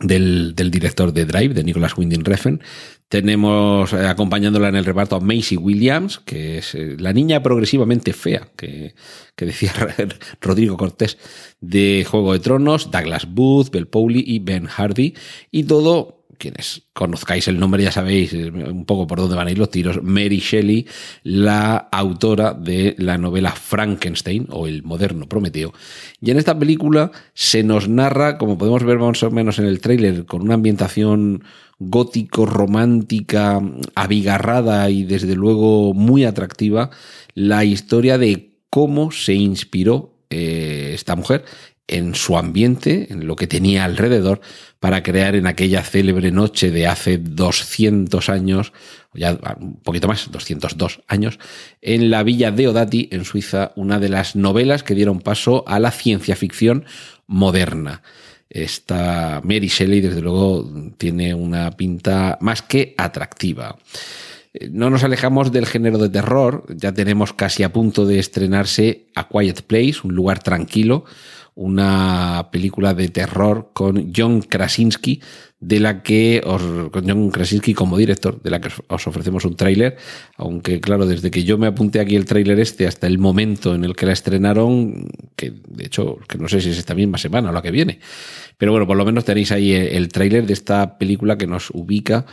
del, 0.00 0.54
director 0.54 1.12
de 1.12 1.26
Drive, 1.26 1.52
de 1.52 1.64
Nicholas 1.64 1.98
Winding 1.98 2.24
Refn. 2.24 2.62
Tenemos 3.10 3.92
eh, 3.92 4.06
acompañándola 4.06 4.68
en 4.68 4.76
el 4.76 4.86
reparto 4.86 5.16
a 5.16 5.20
Macy 5.20 5.58
Williams, 5.58 6.18
que 6.20 6.58
es 6.58 6.74
la 6.74 7.12
niña 7.12 7.42
progresivamente 7.42 8.14
fea, 8.14 8.48
que, 8.56 8.94
que 9.36 9.44
decía 9.44 9.74
Rodrigo 10.40 10.78
Cortés, 10.78 11.18
de 11.60 12.06
Juego 12.08 12.32
de 12.32 12.38
Tronos, 12.38 12.90
Douglas 12.90 13.26
Booth, 13.28 13.70
Bell 13.70 13.86
Powley 13.86 14.24
y 14.26 14.38
Ben 14.38 14.64
Hardy. 14.64 15.12
Y 15.50 15.64
todo 15.64 16.19
quienes 16.40 16.82
conozcáis 16.92 17.46
el 17.46 17.60
nombre 17.60 17.84
ya 17.84 17.92
sabéis 17.92 18.32
eh, 18.32 18.50
un 18.50 18.84
poco 18.86 19.06
por 19.06 19.20
dónde 19.20 19.36
van 19.36 19.46
a 19.46 19.50
ir 19.52 19.58
los 19.58 19.70
tiros, 19.70 20.02
Mary 20.02 20.38
Shelley, 20.38 20.86
la 21.22 21.76
autora 21.76 22.54
de 22.54 22.96
la 22.98 23.18
novela 23.18 23.52
Frankenstein 23.52 24.48
o 24.50 24.66
el 24.66 24.82
moderno 24.82 25.28
Prometeo. 25.28 25.72
Y 26.20 26.32
en 26.32 26.38
esta 26.38 26.58
película 26.58 27.12
se 27.34 27.62
nos 27.62 27.88
narra, 27.88 28.38
como 28.38 28.58
podemos 28.58 28.82
ver 28.82 28.98
más 28.98 29.22
o 29.22 29.30
menos 29.30 29.58
en 29.58 29.66
el 29.66 29.80
tráiler, 29.80 30.24
con 30.24 30.42
una 30.42 30.54
ambientación 30.54 31.44
gótico, 31.78 32.46
romántica, 32.46 33.60
abigarrada 33.94 34.90
y 34.90 35.04
desde 35.04 35.34
luego 35.34 35.94
muy 35.94 36.24
atractiva, 36.24 36.90
la 37.34 37.64
historia 37.64 38.18
de 38.18 38.54
cómo 38.70 39.10
se 39.10 39.34
inspiró 39.34 40.14
eh, 40.30 40.92
esta 40.94 41.16
mujer 41.16 41.44
en 41.90 42.14
su 42.14 42.38
ambiente, 42.38 43.08
en 43.10 43.26
lo 43.26 43.36
que 43.36 43.46
tenía 43.46 43.84
alrededor, 43.84 44.40
para 44.78 45.02
crear 45.02 45.34
en 45.34 45.46
aquella 45.46 45.82
célebre 45.82 46.30
noche 46.30 46.70
de 46.70 46.86
hace 46.86 47.18
200 47.18 48.28
años, 48.28 48.72
ya 49.12 49.38
un 49.60 49.76
poquito 49.80 50.08
más, 50.08 50.30
202 50.30 51.02
años, 51.06 51.38
en 51.82 52.10
la 52.10 52.22
villa 52.22 52.50
de 52.50 52.68
Odati, 52.68 53.08
en 53.12 53.24
Suiza, 53.24 53.72
una 53.76 53.98
de 53.98 54.08
las 54.08 54.36
novelas 54.36 54.82
que 54.82 54.94
dieron 54.94 55.20
paso 55.20 55.64
a 55.66 55.78
la 55.80 55.90
ciencia 55.90 56.36
ficción 56.36 56.84
moderna. 57.26 58.02
Esta 58.48 59.40
Mary 59.44 59.68
Shelley, 59.68 60.00
desde 60.00 60.22
luego, 60.22 60.68
tiene 60.96 61.34
una 61.34 61.70
pinta 61.72 62.38
más 62.40 62.62
que 62.62 62.94
atractiva. 62.96 63.76
No 64.70 64.90
nos 64.90 65.04
alejamos 65.04 65.52
del 65.52 65.66
género 65.66 65.98
de 65.98 66.08
terror, 66.08 66.64
ya 66.68 66.92
tenemos 66.92 67.32
casi 67.32 67.62
a 67.62 67.72
punto 67.72 68.04
de 68.06 68.18
estrenarse 68.18 69.06
A 69.14 69.28
Quiet 69.28 69.62
Place, 69.62 70.00
un 70.02 70.16
lugar 70.16 70.42
tranquilo, 70.42 71.04
una 71.60 72.48
película 72.50 72.94
de 72.94 73.10
terror 73.10 73.72
con 73.74 74.14
John 74.16 74.40
Krasinski, 74.40 75.20
de 75.60 75.78
la 75.78 76.02
que 76.02 76.40
os, 76.42 76.62
con 76.90 77.06
John 77.06 77.30
Krasinski 77.30 77.74
como 77.74 77.98
director, 77.98 78.40
de 78.40 78.48
la 78.48 78.62
que 78.62 78.70
os 78.88 79.06
ofrecemos 79.06 79.44
un 79.44 79.56
tráiler, 79.56 79.98
aunque 80.38 80.80
claro, 80.80 81.04
desde 81.04 81.30
que 81.30 81.44
yo 81.44 81.58
me 81.58 81.66
apunté 81.66 82.00
aquí 82.00 82.16
el 82.16 82.24
tráiler 82.24 82.58
este 82.60 82.86
hasta 82.86 83.06
el 83.06 83.18
momento 83.18 83.74
en 83.74 83.84
el 83.84 83.94
que 83.94 84.06
la 84.06 84.14
estrenaron, 84.14 85.10
que 85.36 85.50
de 85.50 85.84
hecho, 85.84 86.16
que 86.26 86.38
no 86.38 86.48
sé 86.48 86.62
si 86.62 86.70
es 86.70 86.78
esta 86.78 86.94
misma 86.94 87.18
semana 87.18 87.50
o 87.50 87.52
la 87.52 87.60
que 87.60 87.70
viene, 87.70 88.00
pero 88.56 88.72
bueno, 88.72 88.86
por 88.86 88.96
lo 88.96 89.04
menos 89.04 89.26
tenéis 89.26 89.52
ahí 89.52 89.72
el 89.72 90.08
tráiler 90.08 90.46
de 90.46 90.54
esta 90.54 90.96
película 90.96 91.36
que 91.36 91.46
nos 91.46 91.68
ubica 91.74 92.24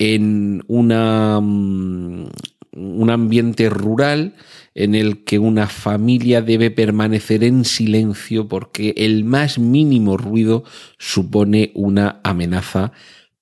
en 0.00 0.64
una, 0.66 1.38
mm, 1.40 2.26
un 2.72 3.10
ambiente 3.10 3.70
rural, 3.70 4.34
en 4.74 4.94
el 4.94 5.24
que 5.24 5.38
una 5.38 5.68
familia 5.68 6.42
debe 6.42 6.70
permanecer 6.70 7.44
en 7.44 7.64
silencio 7.64 8.48
porque 8.48 8.94
el 8.96 9.24
más 9.24 9.58
mínimo 9.58 10.16
ruido 10.16 10.64
supone 10.98 11.70
una 11.74 12.20
amenaza 12.24 12.92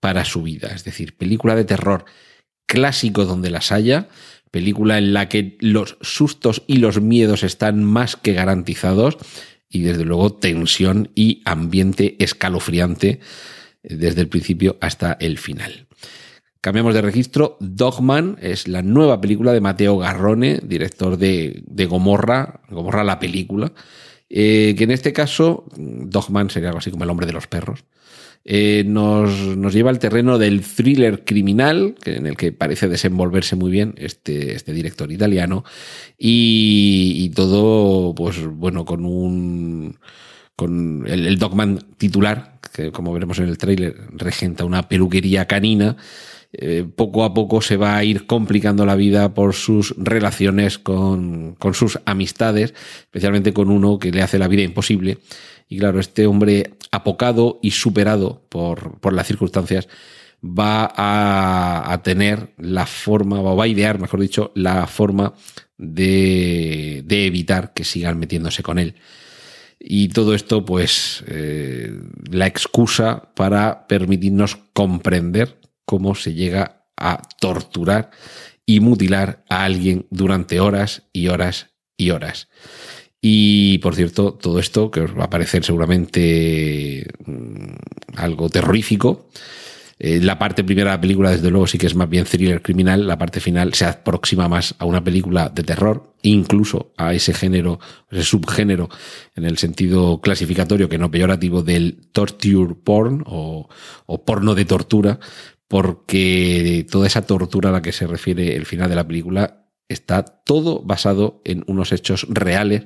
para 0.00 0.24
su 0.24 0.42
vida. 0.42 0.68
Es 0.74 0.84
decir, 0.84 1.16
película 1.16 1.54
de 1.54 1.64
terror 1.64 2.04
clásico 2.66 3.24
donde 3.24 3.50
las 3.50 3.72
haya, 3.72 4.08
película 4.50 4.98
en 4.98 5.14
la 5.14 5.28
que 5.28 5.56
los 5.60 5.96
sustos 6.02 6.62
y 6.66 6.76
los 6.76 7.00
miedos 7.00 7.42
están 7.42 7.82
más 7.82 8.16
que 8.16 8.34
garantizados 8.34 9.16
y 9.68 9.82
desde 9.82 10.04
luego 10.04 10.34
tensión 10.34 11.10
y 11.14 11.40
ambiente 11.46 12.16
escalofriante 12.18 13.20
desde 13.82 14.20
el 14.20 14.28
principio 14.28 14.76
hasta 14.80 15.14
el 15.14 15.38
final. 15.38 15.86
Cambiamos 16.62 16.95
de 16.95 17.02
registro. 17.02 17.57
Dogman 17.59 18.38
es 18.40 18.69
la 18.69 18.83
nueva 18.83 19.21
película 19.21 19.52
de 19.52 19.61
Mateo 19.61 19.99
Garrone, 19.99 20.61
director 20.62 21.19
de, 21.19 21.64
Gomorra, 21.90 22.61
Gomorra 22.71 23.02
la 23.02 23.19
película, 23.19 23.73
eh, 24.31 24.76
que 24.78 24.85
en 24.85 24.92
este 24.92 25.12
caso, 25.12 25.66
Dogman 25.76 26.50
sería 26.50 26.69
algo 26.69 26.78
así 26.78 26.92
como 26.92 27.02
el 27.02 27.11
hombre 27.11 27.26
de 27.26 27.33
los 27.33 27.49
perros. 27.49 27.83
Eh, 28.45 28.85
nos, 28.87 29.75
lleva 29.75 29.90
al 29.90 29.99
terreno 29.99 30.38
del 30.38 30.62
thriller 30.62 31.25
criminal, 31.25 31.97
en 32.04 32.28
el 32.28 32.37
que 32.37 32.52
parece 32.52 32.87
desenvolverse 32.87 33.57
muy 33.57 33.73
bien 33.73 33.95
este, 33.99 34.54
este 34.54 34.73
director 34.73 35.11
italiano, 35.11 35.64
y, 36.16 37.28
todo, 37.31 38.14
pues 38.14 38.47
bueno, 38.47 38.85
con 38.85 39.04
un 39.04 39.99
con 40.54 41.07
el, 41.09 41.26
el 41.26 41.38
Dogman 41.40 41.81
titular, 41.97 42.61
que 42.73 42.92
como 42.92 43.12
veremos 43.12 43.40
en 43.40 43.49
el 43.49 43.59
tráiler, 43.59 43.97
regenta 44.12 44.64
una 44.64 44.88
peluquería 44.88 45.47
canina 45.49 45.97
eh, 46.54 46.85
poco 46.85 47.25
a 47.25 47.32
poco 47.32 47.62
se 47.62 47.78
va 47.78 47.97
a 47.97 48.04
ir 48.04 48.26
complicando 48.26 48.85
la 48.85 48.94
vida 48.94 49.32
por 49.32 49.54
sus 49.54 49.94
relaciones 49.97 50.78
con, 50.78 51.56
sus 51.73 51.99
amistades, 52.04 52.75
especialmente 53.00 53.54
con 53.54 53.71
uno 53.71 53.99
que 53.99 54.12
le 54.12 54.23
hace 54.23 54.38
la 54.38 54.49
vida 54.49 54.62
imposible. 54.62 55.18
Y 55.68 55.78
claro, 55.78 55.99
este 55.99 56.26
hombre 56.26 56.75
apocado 56.90 57.59
y 57.62 57.71
superado 57.71 58.42
por, 58.50 59.00
por 59.00 59.14
las 59.14 59.26
circunstancias 59.26 59.88
va 60.44 60.92
a, 60.94 62.02
tener 62.02 62.52
la 62.59 62.85
forma, 62.85 63.40
o 63.40 63.56
va 63.56 63.64
a 63.64 63.68
idear, 63.68 63.99
mejor 63.99 64.21
dicho, 64.21 64.52
la 64.54 64.87
forma 64.87 65.32
de, 65.78 67.02
de 67.06 67.26
evitar 67.26 67.73
que 67.73 67.85
sigan 67.85 68.18
metiéndose 68.18 68.62
con 68.62 68.78
él. 68.78 68.97
Y 69.78 70.09
todo 70.09 70.35
esto, 70.35 70.64
pues, 70.64 71.25
eh, 71.28 71.92
la 72.30 72.47
excusa 72.47 73.30
para 73.35 73.87
permitirnos 73.87 74.56
comprender 74.75 75.62
cómo 75.92 76.14
se 76.14 76.32
llega 76.32 76.87
a 76.96 77.20
torturar 77.38 78.12
y 78.64 78.80
mutilar 78.80 79.44
a 79.50 79.64
alguien 79.64 80.06
durante 80.08 80.58
horas 80.58 81.02
y 81.12 81.28
horas 81.28 81.66
y 81.99 82.08
horas. 82.12 82.49
Y 83.20 83.76
por 83.80 83.94
cierto, 83.94 84.32
todo 84.32 84.58
esto 84.58 84.90
que 84.90 85.00
os 85.00 85.11
va 85.14 85.25
a 85.25 85.30
parecer 85.30 85.66
seguramente 85.66 87.06
mm, 87.26 87.75
algo 88.16 88.49
terrorífico. 88.49 89.28
Eh, 89.99 90.18
la 90.20 90.38
parte 90.38 90.64
primera 90.64 90.92
de 90.92 90.96
la 90.96 91.00
película, 91.02 91.30
desde 91.30 91.50
luego, 91.50 91.66
sí 91.66 91.76
que 91.76 91.87
es 91.87 91.94
más 91.94 92.08
bien 92.08 92.25
thriller 92.25 92.62
criminal. 92.62 93.06
La 93.06 93.18
parte 93.18 93.38
final 93.38 93.75
se 93.75 93.84
aproxima 93.84 94.49
más 94.49 94.75
a 94.78 94.87
una 94.87 95.04
película 95.04 95.50
de 95.50 95.62
terror, 95.62 96.14
incluso 96.22 96.94
a 96.96 97.12
ese 97.12 97.34
género, 97.34 97.78
ese 98.11 98.25
subgénero, 98.25 98.88
en 99.37 99.44
el 99.44 99.58
sentido 99.58 100.22
clasificatorio 100.22 100.88
que 100.88 100.99
no 100.99 101.11
peyorativo 101.11 101.62
del 101.62 102.08
torture 102.12 102.75
porn 102.82 103.22
o 103.26 103.68
porno 104.25 104.54
de 104.54 104.64
tortura, 104.64 105.20
porque 105.73 106.87
toda 106.91 107.07
esa 107.07 107.26
tortura 107.26 107.71
a 107.71 107.73
la 107.73 107.81
que 107.81 107.93
se 107.93 108.07
refiere 108.07 108.57
el 108.57 108.67
final 108.67 108.91
de 108.91 108.95
la 108.95 109.09
película 109.09 109.64
está 109.88 110.23
todo 110.23 110.83
basado 110.83 111.41
en 111.47 111.64
unos 111.67 111.93
hechos 111.93 112.26
reales 112.29 112.85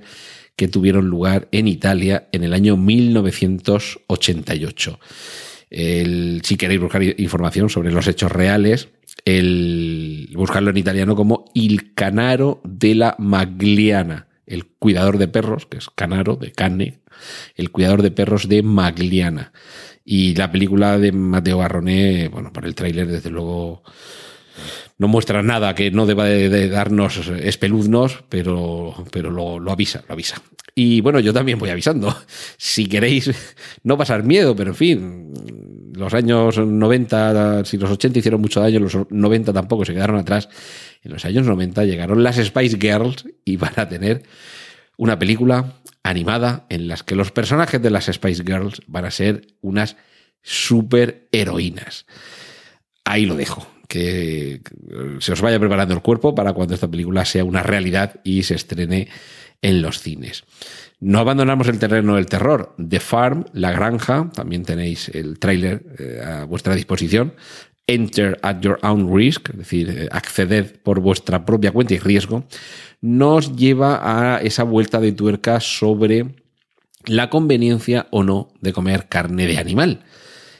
que 0.55 0.69
tuvieron 0.69 1.09
lugar 1.09 1.49
en 1.51 1.67
Italia 1.67 2.29
en 2.31 2.45
el 2.45 2.55
año 2.55 2.77
1988. 2.77 5.01
El, 5.69 6.43
si 6.45 6.57
queréis 6.57 6.81
buscar 6.81 7.03
información 7.03 7.71
sobre 7.71 7.91
los 7.91 8.07
hechos 8.07 8.31
reales, 8.31 8.91
buscarlo 10.37 10.71
en 10.71 10.77
italiano 10.77 11.17
como 11.17 11.47
Il 11.55 11.93
Canaro 11.93 12.61
della 12.63 13.17
Magliana, 13.19 14.29
el 14.47 14.65
cuidador 14.65 15.19
de 15.19 15.27
perros, 15.27 15.67
que 15.67 15.79
es 15.79 15.91
Canaro, 15.91 16.37
de 16.37 16.53
Cane, 16.53 17.01
el 17.57 17.73
cuidador 17.73 18.03
de 18.03 18.13
perros 18.13 18.49
de 18.49 18.63
Magliana. 18.63 19.53
Y 20.09 20.37
la 20.37 20.53
película 20.53 20.99
de 20.99 21.11
Mateo 21.11 21.59
Garroné, 21.59 22.29
bueno, 22.29 22.53
por 22.53 22.65
el 22.65 22.77
tráiler, 22.77 23.09
desde 23.09 23.29
luego, 23.29 23.83
no 24.99 25.09
muestra 25.09 25.43
nada 25.43 25.75
que 25.75 25.91
no 25.91 26.07
deba 26.07 26.27
de, 26.27 26.69
darnos 26.69 27.29
espeluznos, 27.29 28.23
pero, 28.29 28.95
pero 29.11 29.33
lo, 29.33 29.59
lo, 29.59 29.73
avisa, 29.73 30.05
lo 30.07 30.13
avisa. 30.13 30.41
Y 30.77 31.01
bueno, 31.01 31.19
yo 31.19 31.33
también 31.33 31.59
voy 31.59 31.71
avisando. 31.71 32.17
Si 32.57 32.87
queréis 32.87 33.33
no 33.83 33.99
pasar 33.99 34.23
miedo, 34.23 34.55
pero 34.55 34.71
en 34.71 34.77
fin, 34.77 35.33
los 35.95 36.15
años 36.15 36.57
90, 36.57 37.65
si 37.65 37.77
los 37.77 37.91
80 37.91 38.21
hicieron 38.21 38.41
mucho 38.41 38.61
daño, 38.61 38.79
los 38.79 38.97
90 39.11 39.53
tampoco 39.53 39.85
se 39.85 39.93
quedaron 39.93 40.19
atrás. 40.19 40.49
En 41.03 41.13
los 41.13 41.25
años 41.25 41.47
90 41.47 41.85
llegaron 41.85 42.23
las 42.23 42.37
Spice 42.37 42.79
Girls 42.79 43.25
y 43.45 43.57
van 43.57 43.73
a 43.77 43.89
tener 43.89 44.23
una 44.97 45.19
película 45.19 45.75
animada 46.03 46.67
en 46.69 46.89
las 46.89 47.03
que 47.03 47.15
los 47.15 47.33
personajes 47.33 47.83
de 47.83 47.91
las 47.91 48.07
Spice 48.07 48.45
Girls 48.45 48.83
van 48.87 49.05
a 49.05 49.11
ser 49.11 49.47
unas 49.61 49.97
super 50.43 51.29
heroínas. 51.33 52.07
Ahí 53.05 53.27
lo 53.27 53.35
dejo. 53.35 53.67
Que 53.89 54.63
se 55.21 55.33
os 55.33 55.41
vaya 55.41 55.61
preparando 55.61 55.95
el 55.95 56.03
cuerpo 56.03 56.35
para 56.35 56.53
cuando 56.53 56.75
esta 56.75 56.89
película 56.89 57.25
sea 57.25 57.45
una 57.45 57.63
realidad 57.63 58.21
y 58.25 58.43
se 58.43 58.55
estrene 58.55 59.09
en 59.63 59.81
los 59.81 60.01
cines. 60.01 60.45
No 60.99 61.21
abandonamos 61.21 61.69
el 61.69 61.79
terreno 61.79 62.17
del 62.17 62.27
terror. 62.27 62.75
The 62.77 63.01
Farm, 63.01 63.45
La 63.53 63.71
Granja, 63.71 64.31
también 64.35 64.65
tenéis 64.65 65.09
el 65.11 65.39
tráiler 65.39 65.85
eh, 65.99 66.21
a 66.25 66.45
vuestra 66.45 66.75
disposición. 66.75 67.35
Enter 67.89 68.39
at 68.43 68.61
your 68.63 68.79
own 68.83 69.15
risk, 69.15 69.51
es 69.51 69.59
decir, 69.59 69.91
eh, 69.91 70.09
acceded 70.11 70.81
por 70.83 71.01
vuestra 71.01 71.45
propia 71.45 71.71
cuenta 71.71 71.95
y 71.95 71.99
riesgo, 71.99 72.45
nos 73.01 73.55
lleva 73.55 74.01
a 74.03 74.41
esa 74.41 74.65
vuelta 74.65 75.01
de 75.01 75.13
tuerca 75.13 75.61
sobre 75.61 76.35
la 77.05 77.31
conveniencia 77.31 78.09
o 78.11 78.25
no 78.25 78.49
de 78.61 78.73
comer 78.73 79.07
carne 79.09 79.47
de 79.47 79.59
animal. 79.59 80.05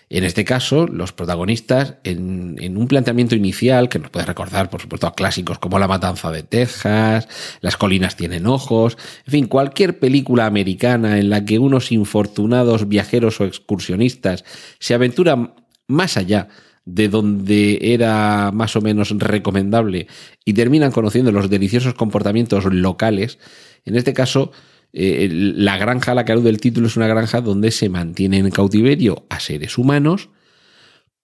En 0.09 0.23
este 0.23 0.45
caso, 0.45 0.87
los 0.87 1.13
protagonistas, 1.13 1.97
en, 2.05 2.77
un 2.77 2.87
planteamiento 2.87 3.35
inicial 3.35 3.89
que 3.89 3.99
nos 3.99 4.11
puede 4.11 4.25
recordar, 4.25 4.71
por 4.71 4.81
supuesto, 4.81 5.09
a 5.09 5.15
clásicos 5.17 5.59
como 5.59 5.81
La 5.81 5.89
Matanza 5.89 6.31
de 6.31 6.45
Texas, 6.45 7.27
Las 7.61 7.77
colinas 7.77 8.15
tienen 8.15 8.47
ojos, 8.47 8.97
en 9.27 9.33
fin, 9.33 9.47
cualquier 9.49 9.99
película 9.99 10.47
americana 10.47 11.19
en 11.19 11.29
la 11.29 11.45
que 11.45 11.59
unos 11.59 11.91
infortunados 11.91 12.89
viajeros 12.89 13.41
o 13.41 13.45
excursionistas 13.47 14.45
se 14.79 14.95
aventuran 14.95 15.55
más 15.89 16.17
allá 16.17 16.49
de 16.87 17.09
donde 17.09 17.79
era 17.83 18.53
más 18.55 18.77
o 18.77 18.81
menos 18.81 19.11
recomendable 19.11 20.07
y 20.45 20.55
terminan 20.55 20.93
conociendo 20.93 21.33
los 21.33 21.51
deliciosos 21.51 21.95
comportamientos 21.95 22.65
locales, 22.65 23.39
en 23.85 23.97
este 23.97 24.15
caso, 24.15 24.53
eh, 24.93 25.29
la 25.31 25.77
granja, 25.77 26.15
la 26.15 26.25
que 26.25 26.33
alude 26.33 26.49
el 26.49 26.61
título, 26.61 26.87
es 26.87 26.97
una 26.97 27.09
granja 27.09 27.41
donde 27.41 27.73
se 27.73 27.89
mantiene 27.89 28.39
en 28.39 28.51
cautiverio 28.51 29.27
a 29.29 29.41
seres 29.41 29.77
humanos 29.77 30.31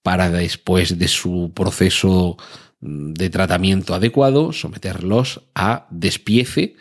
para 0.03 0.29
después 0.29 0.99
de 0.99 1.07
su 1.07 1.53
proceso 1.55 2.37
mm, 2.81 3.13
de 3.13 3.29
tratamiento 3.29 3.95
adecuado 3.95 4.51
someterlos 4.51 5.41
a 5.55 5.87
despiece, 5.89 6.75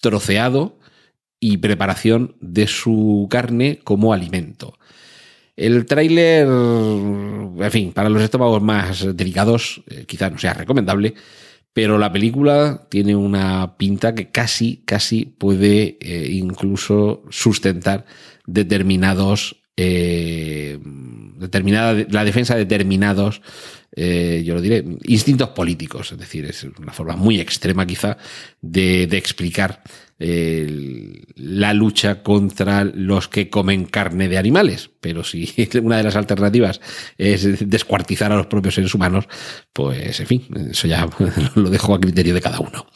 troceado 0.00 0.78
y 1.38 1.58
preparación 1.58 2.34
de 2.40 2.66
su 2.66 3.28
carne 3.30 3.78
como 3.84 4.12
alimento. 4.12 4.78
El 5.56 5.86
tráiler, 5.86 6.46
en 6.46 7.70
fin, 7.70 7.92
para 7.92 8.10
los 8.10 8.22
estómagos 8.22 8.62
más 8.62 9.16
delicados, 9.16 9.82
eh, 9.88 10.04
quizás 10.06 10.30
no 10.30 10.38
sea 10.38 10.52
recomendable, 10.52 11.14
pero 11.72 11.96
la 11.96 12.12
película 12.12 12.86
tiene 12.90 13.16
una 13.16 13.78
pinta 13.78 14.14
que 14.14 14.30
casi, 14.30 14.82
casi 14.84 15.24
puede 15.24 15.96
eh, 16.00 16.28
incluso 16.30 17.22
sustentar 17.30 18.04
determinados, 18.46 19.56
eh, 19.78 20.78
determinada, 21.38 22.04
la 22.10 22.24
defensa 22.24 22.54
de 22.54 22.60
determinados, 22.60 23.40
yo 23.96 24.54
lo 24.54 24.60
diré, 24.60 24.84
instintos 25.04 25.48
políticos. 25.50 26.12
Es 26.12 26.18
decir, 26.18 26.44
es 26.44 26.64
una 26.64 26.92
forma 26.92 27.16
muy 27.16 27.40
extrema 27.40 27.86
quizá 27.86 28.18
de 28.60 29.04
explicar 29.04 29.82
la 30.18 31.74
lucha 31.74 32.22
contra 32.22 32.84
los 32.84 33.28
que 33.28 33.50
comen 33.50 33.84
carne 33.84 34.28
de 34.28 34.38
animales. 34.38 34.90
Pero 35.00 35.24
si 35.24 35.52
una 35.82 35.98
de 35.98 36.04
las 36.04 36.16
alternativas 36.16 36.80
es 37.18 37.68
descuartizar 37.68 38.32
a 38.32 38.36
los 38.36 38.46
propios 38.46 38.74
seres 38.74 38.94
humanos, 38.94 39.28
pues 39.72 40.20
en 40.20 40.26
fin, 40.26 40.46
eso 40.70 40.88
ya 40.88 41.08
lo 41.54 41.70
dejo 41.70 41.94
a 41.94 42.00
criterio 42.00 42.34
de 42.34 42.40
cada 42.40 42.60
uno. 42.60 42.86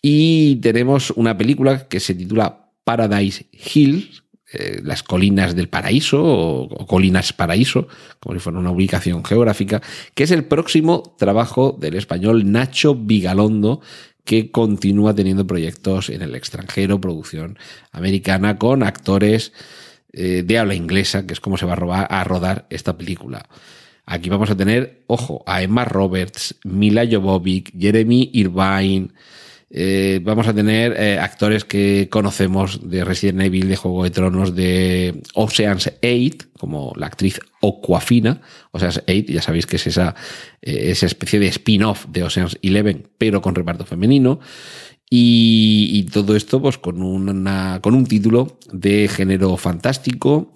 Y 0.00 0.56
tenemos 0.56 1.10
una 1.16 1.36
película 1.36 1.88
que 1.88 1.98
se 1.98 2.14
titula 2.14 2.72
Paradise 2.84 3.46
Hills, 3.52 4.24
eh, 4.52 4.80
las 4.84 5.02
colinas 5.02 5.56
del 5.56 5.68
paraíso 5.68 6.22
o, 6.22 6.86
colinas 6.86 7.32
paraíso, 7.32 7.88
como 8.20 8.34
si 8.34 8.40
fuera 8.40 8.58
una 8.58 8.70
ubicación 8.70 9.24
geográfica, 9.24 9.82
que 10.14 10.24
es 10.24 10.30
el 10.30 10.44
próximo 10.44 11.14
trabajo 11.18 11.76
del 11.80 11.94
español 11.94 12.52
Nacho 12.52 12.94
Vigalondo, 12.94 13.80
que 14.24 14.50
continúa 14.50 15.14
teniendo 15.14 15.46
proyectos 15.46 16.08
en 16.08 16.22
el 16.22 16.34
extranjero, 16.34 17.00
producción 17.00 17.58
americana, 17.92 18.58
con 18.58 18.82
actores 18.82 19.52
eh, 20.12 20.42
de 20.44 20.58
habla 20.58 20.74
inglesa, 20.74 21.26
que 21.26 21.34
es 21.34 21.40
como 21.40 21.58
se 21.58 21.66
va 21.66 21.74
a, 21.74 21.76
robar, 21.76 22.06
a 22.10 22.24
rodar 22.24 22.66
esta 22.70 22.96
película. 22.96 23.46
Aquí 24.06 24.28
vamos 24.28 24.50
a 24.50 24.56
tener, 24.56 25.02
ojo, 25.06 25.42
a 25.46 25.62
Emma 25.62 25.84
Roberts, 25.84 26.56
Mila 26.64 27.06
Jovovich, 27.10 27.72
Jeremy 27.78 28.30
Irvine, 28.32 29.08
eh, 29.76 30.20
vamos 30.22 30.46
a 30.46 30.54
tener 30.54 30.94
eh, 30.96 31.18
actores 31.18 31.64
que 31.64 32.06
conocemos 32.08 32.88
de 32.88 33.04
Resident 33.04 33.40
Evil, 33.40 33.68
de 33.68 33.74
Juego 33.74 34.04
de 34.04 34.10
Tronos, 34.10 34.54
de 34.54 35.20
Ocean's 35.34 35.92
8, 36.00 36.46
como 36.56 36.92
la 36.94 37.06
actriz 37.06 37.40
Oquafina. 37.60 38.40
Ocean's 38.70 39.02
8, 39.08 39.32
ya 39.32 39.42
sabéis 39.42 39.66
que 39.66 39.74
es 39.74 39.88
esa, 39.88 40.14
eh, 40.62 40.92
esa 40.92 41.06
especie 41.06 41.40
de 41.40 41.48
spin-off 41.48 42.06
de 42.08 42.22
Ocean's 42.22 42.56
11, 42.62 43.04
pero 43.18 43.42
con 43.42 43.56
reparto 43.56 43.84
femenino. 43.84 44.38
Y, 45.10 46.06
todo 46.12 46.36
esto 46.36 46.62
pues 46.62 46.78
con, 46.78 47.02
una, 47.02 47.80
con 47.82 47.94
un 47.94 48.06
título 48.06 48.58
de 48.72 49.08
género 49.08 49.56
fantástico 49.56 50.52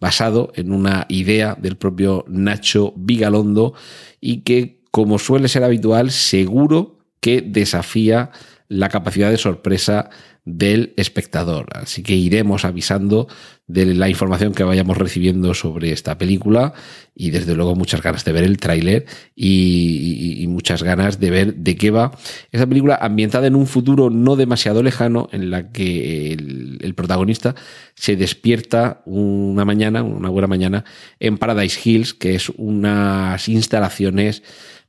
basado 0.00 0.52
en 0.54 0.72
una 0.72 1.06
idea 1.08 1.56
del 1.60 1.76
propio 1.76 2.24
Nacho 2.28 2.94
Vigalondo 2.96 3.74
y 4.20 4.38
que 4.42 4.82
como 4.92 5.18
suele 5.18 5.48
ser 5.48 5.64
habitual 5.64 6.10
seguro 6.10 7.01
que 7.22 7.40
desafía 7.40 8.30
la 8.68 8.88
capacidad 8.88 9.30
de 9.30 9.38
sorpresa 9.38 10.10
del 10.44 10.92
espectador. 10.96 11.66
Así 11.72 12.02
que 12.02 12.14
iremos 12.14 12.64
avisando 12.64 13.28
de 13.68 13.94
la 13.94 14.08
información 14.08 14.52
que 14.52 14.64
vayamos 14.64 14.98
recibiendo 14.98 15.54
sobre 15.54 15.92
esta 15.92 16.18
película 16.18 16.72
y 17.14 17.30
desde 17.30 17.54
luego 17.54 17.76
muchas 17.76 18.02
ganas 18.02 18.24
de 18.24 18.32
ver 18.32 18.42
el 18.42 18.56
tráiler 18.56 19.06
y, 19.36 20.44
muchas 20.48 20.82
ganas 20.82 21.20
de 21.20 21.30
ver 21.30 21.54
de 21.54 21.76
qué 21.76 21.90
va 21.90 22.10
esa 22.50 22.66
película 22.66 22.98
ambientada 23.00 23.46
en 23.46 23.54
un 23.56 23.66
futuro 23.66 24.10
no 24.10 24.36
demasiado 24.36 24.82
lejano 24.82 25.28
en 25.32 25.50
la 25.50 25.70
que 25.70 26.32
el 26.32 26.94
protagonista 26.94 27.54
se 27.94 28.16
despierta 28.16 29.02
una 29.06 29.64
mañana, 29.64 30.02
una 30.02 30.28
buena 30.28 30.48
mañana 30.48 30.84
en 31.20 31.38
Paradise 31.38 31.80
Hills, 31.82 32.14
que 32.14 32.34
es 32.34 32.50
unas 32.50 33.48
instalaciones 33.48 34.42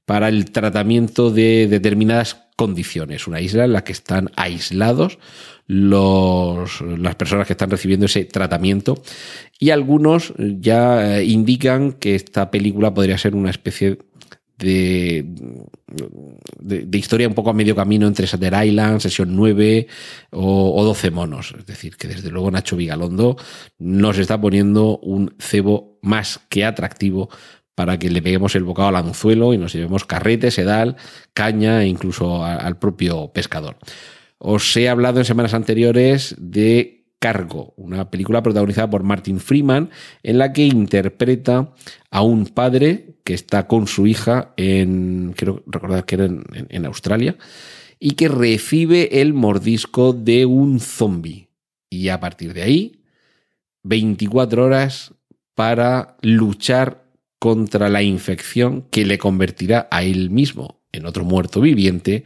para 0.05 0.29
el 0.29 0.51
tratamiento 0.51 1.31
de 1.31 1.67
determinadas 1.67 2.43
condiciones. 2.55 3.27
Una 3.27 3.41
isla 3.41 3.65
en 3.65 3.73
la 3.73 3.83
que 3.83 3.93
están 3.93 4.29
aislados 4.35 5.17
los, 5.65 6.81
las 6.81 7.15
personas 7.15 7.47
que 7.47 7.53
están 7.53 7.69
recibiendo 7.69 8.05
ese 8.05 8.25
tratamiento 8.25 9.01
y 9.59 9.69
algunos 9.69 10.33
ya 10.37 11.19
eh, 11.19 11.25
indican 11.25 11.93
que 11.93 12.15
esta 12.15 12.51
película 12.51 12.93
podría 12.93 13.17
ser 13.17 13.35
una 13.35 13.49
especie 13.49 13.97
de, 14.57 15.25
de, 16.59 16.97
historia 16.97 17.27
un 17.27 17.33
poco 17.33 17.49
a 17.49 17.53
medio 17.53 17.75
camino 17.75 18.07
entre 18.07 18.27
Sater 18.27 18.53
Island, 18.65 18.99
Sesión 18.99 19.35
9 19.35 19.87
o, 20.31 20.79
o 20.79 20.83
12 20.85 21.11
monos. 21.11 21.53
Es 21.57 21.65
decir, 21.65 21.97
que 21.97 22.07
desde 22.07 22.29
luego 22.29 22.51
Nacho 22.51 22.77
Vigalondo 22.77 23.35
nos 23.79 24.17
está 24.17 24.39
poniendo 24.39 24.99
un 24.99 25.35
cebo 25.39 25.97
más 26.01 26.39
que 26.49 26.65
atractivo 26.65 27.29
para 27.75 27.97
que 27.97 28.09
le 28.09 28.21
peguemos 28.21 28.55
el 28.55 28.63
bocado 28.63 28.89
al 28.89 28.95
anzuelo 28.97 29.53
y 29.53 29.57
nos 29.57 29.73
llevemos 29.73 30.05
carrete, 30.05 30.51
sedal, 30.51 30.95
caña 31.33 31.83
e 31.83 31.87
incluso 31.87 32.43
al 32.43 32.77
propio 32.77 33.31
pescador. 33.33 33.77
Os 34.37 34.75
he 34.75 34.89
hablado 34.89 35.19
en 35.19 35.25
semanas 35.25 35.53
anteriores 35.53 36.35
de 36.37 37.03
Cargo, 37.23 37.73
una 37.77 38.11
película 38.11 38.43
protagonizada 38.43 38.89
por 38.89 39.03
Martin 39.03 39.39
Freeman, 39.39 39.89
en 40.23 40.37
la 40.37 40.51
que 40.51 40.65
interpreta 40.65 41.73
a 42.11 42.21
un 42.21 42.47
padre 42.47 43.15
que 43.23 43.33
está 43.33 43.65
con 43.65 43.87
su 43.87 44.05
hija 44.07 44.53
en, 44.57 45.33
quiero 45.37 45.63
recordar 45.65 46.03
que 46.03 46.15
era 46.15 46.25
en, 46.25 46.85
Australia, 46.85 47.37
y 47.97 48.15
que 48.15 48.27
recibe 48.27 49.21
el 49.21 49.33
mordisco 49.33 50.11
de 50.11 50.45
un 50.45 50.81
zombie. 50.81 51.47
Y 51.89 52.09
a 52.09 52.19
partir 52.19 52.53
de 52.53 52.63
ahí, 52.63 53.03
24 53.83 54.65
horas 54.65 55.13
para 55.55 56.17
luchar 56.21 57.02
contra 57.43 57.89
la 57.89 58.01
infección 58.01 58.85
que 58.89 59.05
le 59.05 59.17
convertirá 59.17 59.89
a 59.91 60.03
él 60.03 60.29
mismo 60.29 60.79
en 60.93 61.05
otro 61.05 61.25
muerto 61.25 61.59
viviente. 61.59 62.23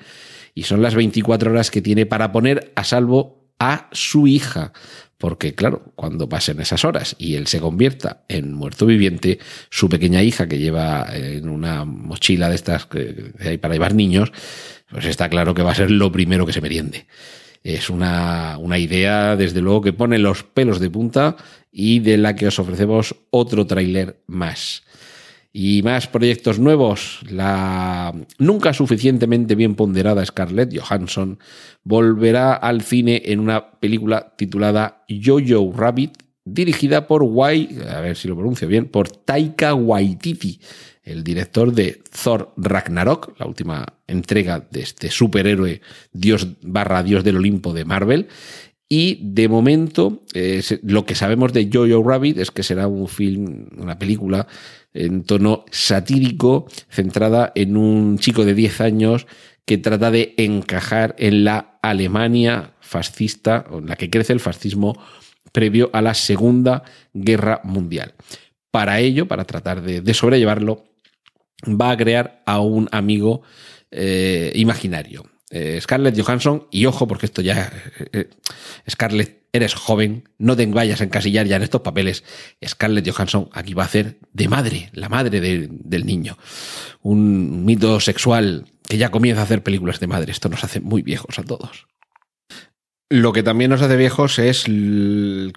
Y 0.54 0.62
son 0.62 0.84
las 0.84 0.94
24 0.94 1.50
horas 1.50 1.72
que 1.72 1.82
tiene 1.82 2.06
para 2.06 2.32
poner 2.32 2.72
a 2.76 2.84
salvo 2.84 3.50
a 3.58 3.90
su 3.94 4.28
hija. 4.28 4.74
Porque, 5.18 5.56
claro, 5.56 5.92
cuando 5.96 6.30
pasen 6.30 6.60
esas 6.62 6.86
horas 6.86 7.16
y 7.18 7.34
él 7.34 7.48
se 7.48 7.60
convierta 7.60 8.26
en 8.28 8.54
muerto 8.54 8.86
viviente, 8.86 9.40
su 9.72 9.90
pequeña 9.90 10.22
hija, 10.22 10.48
que 10.48 10.60
lleva 10.60 11.08
en 11.12 11.50
una 11.50 11.84
mochila 11.84 12.48
de 12.50 12.56
estas 12.56 12.86
que 12.86 13.32
hay 13.40 13.58
para 13.58 13.74
llevar 13.74 13.96
niños, 13.96 14.32
pues 14.88 15.06
está 15.06 15.30
claro 15.30 15.56
que 15.56 15.64
va 15.64 15.72
a 15.72 15.76
ser 15.76 15.90
lo 15.90 16.12
primero 16.12 16.46
que 16.46 16.54
se 16.54 16.62
meriende. 16.62 17.08
Es 17.64 17.90
una, 17.90 18.60
una 18.60 18.78
idea, 18.78 19.36
desde 19.36 19.62
luego, 19.62 19.82
que 19.82 19.94
pone 19.94 20.20
los 20.20 20.44
pelos 20.44 20.80
de 20.80 20.92
punta 20.92 21.38
y 21.72 22.02
de 22.02 22.18
la 22.18 22.36
que 22.36 22.46
os 22.46 22.60
ofrecemos 22.60 23.16
otro 23.32 23.66
tráiler 23.66 24.22
más. 24.28 24.84
Y 25.60 25.82
más 25.82 26.06
proyectos 26.06 26.60
nuevos. 26.60 27.22
La 27.32 28.14
nunca 28.38 28.74
suficientemente 28.74 29.56
bien 29.56 29.74
ponderada 29.74 30.24
Scarlett 30.24 30.78
Johansson 30.78 31.40
volverá 31.84 32.54
al 32.54 32.84
cine 32.84 33.24
en 33.26 33.40
una 33.40 33.72
película 33.72 34.36
titulada 34.38 35.04
Jojo 35.10 35.74
Rabbit, 35.76 36.16
dirigida 36.46 37.08
por 37.08 37.24
Wai, 37.24 37.76
a 37.90 38.02
ver 38.02 38.16
si 38.16 38.28
lo 38.28 38.36
pronuncio 38.36 38.68
bien, 38.68 38.86
por 38.86 39.10
Taika 39.10 39.74
Waititi, 39.74 40.62
el 41.02 41.24
director 41.24 41.74
de 41.74 42.04
Thor 42.24 42.54
Ragnarok, 42.56 43.40
la 43.40 43.48
última 43.48 43.84
entrega 44.06 44.60
de 44.70 44.82
este 44.82 45.10
superhéroe 45.10 45.82
dios 46.12 46.48
barra 46.62 47.02
dios 47.02 47.24
del 47.24 47.38
Olimpo 47.38 47.74
de 47.74 47.84
Marvel. 47.84 48.28
Y 48.90 49.20
de 49.22 49.50
momento, 49.50 50.22
eh, 50.34 50.64
lo 50.84 51.06
que 51.06 51.16
sabemos 51.16 51.52
de 51.52 51.70
Jojo 51.72 52.08
Rabbit 52.08 52.38
es 52.38 52.52
que 52.52 52.64
será 52.64 52.88
un 52.88 53.08
film, 53.08 53.68
una 53.78 54.00
película 54.00 54.48
en 54.94 55.24
tono 55.24 55.66
satírico, 55.72 56.68
centrada 56.90 57.52
en 57.56 57.76
un 57.76 58.18
chico 58.18 58.46
de 58.46 58.54
10 58.54 58.82
años 58.82 59.28
que 59.66 59.78
trata 59.78 60.12
de 60.12 60.34
encajar 60.38 61.16
en 61.20 61.44
la 61.44 61.80
Alemania 61.82 62.76
fascista, 62.80 63.66
en 63.70 63.88
la 63.88 63.98
que 63.98 64.10
crece 64.10 64.32
el 64.32 64.40
fascismo 64.40 64.98
previo 65.52 65.90
a 65.92 66.02
la 66.02 66.14
Segunda 66.14 66.84
Guerra 67.14 67.60
Mundial. 67.66 68.14
Para 68.72 69.00
ello, 69.02 69.28
para 69.28 69.44
tratar 69.44 69.82
de, 69.82 70.14
sobrellevarlo, 70.14 70.86
va 71.66 71.92
a 71.92 71.98
crear 71.98 72.42
a 72.46 72.62
un 72.62 72.88
amigo 72.92 73.42
eh, 73.92 74.54
imaginario. 74.56 75.26
Eh, 75.50 75.80
Scarlett 75.82 76.20
Johansson, 76.20 76.68
y 76.72 76.86
ojo, 76.86 77.08
porque 77.08 77.26
esto 77.26 77.42
ya. 77.42 77.72
Eh, 78.12 78.30
Scarlett 78.90 79.44
eres 79.54 79.74
joven, 79.74 80.30
no 80.38 80.56
te 80.56 80.66
vayas 80.66 81.02
a 81.02 81.06
encasillar 81.06 81.48
ya 81.48 81.56
en 81.56 81.64
estos 81.64 81.82
papeles. 81.82 82.24
Scarlett 82.66 83.10
Johansson 83.10 83.50
aquí 83.54 83.74
va 83.74 83.84
a 83.84 83.86
hacer 83.86 84.18
de 84.34 84.48
madre, 84.48 84.90
la 84.94 85.10
madre 85.10 85.40
del 85.40 86.06
niño. 86.06 86.38
Un 87.02 87.66
mito 87.66 88.00
sexual 88.00 88.66
que 88.88 88.98
ya 88.98 89.10
comienza 89.10 89.42
a 89.42 89.46
hacer 89.46 89.64
películas 89.64 90.00
de 90.00 90.08
madre. 90.08 90.32
Esto 90.32 90.50
nos 90.50 90.64
hace 90.64 90.80
muy 90.80 91.02
viejos 91.02 91.40
a 91.40 91.44
todos. 91.44 91.88
Lo 93.10 93.32
que 93.32 93.42
también 93.42 93.72
nos 93.72 93.82
hace 93.82 93.96
viejos 93.96 94.38
es 94.38 94.66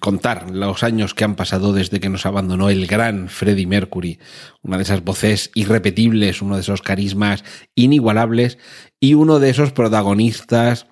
contar 0.01 0.53
los 0.53 0.85
años 0.85 1.15
que 1.15 1.25
han 1.25 1.35
pasado 1.35 1.73
desde 1.73 1.99
que 1.99 2.09
nos 2.09 2.25
abandonó 2.25 2.71
el 2.71 2.87
gran 2.87 3.29
Freddie 3.29 3.67
Mercury, 3.67 4.21
una 4.63 4.77
de 4.77 4.85
esas 4.85 5.03
voces 5.03 5.51
irrepetibles, 5.55 6.43
uno 6.43 6.55
de 6.55 6.61
esos 6.61 6.81
carismas 6.81 7.43
inigualables 7.75 8.59
y 9.01 9.15
uno 9.15 9.41
de 9.41 9.51
esos 9.51 9.73
protagonistas 9.73 10.87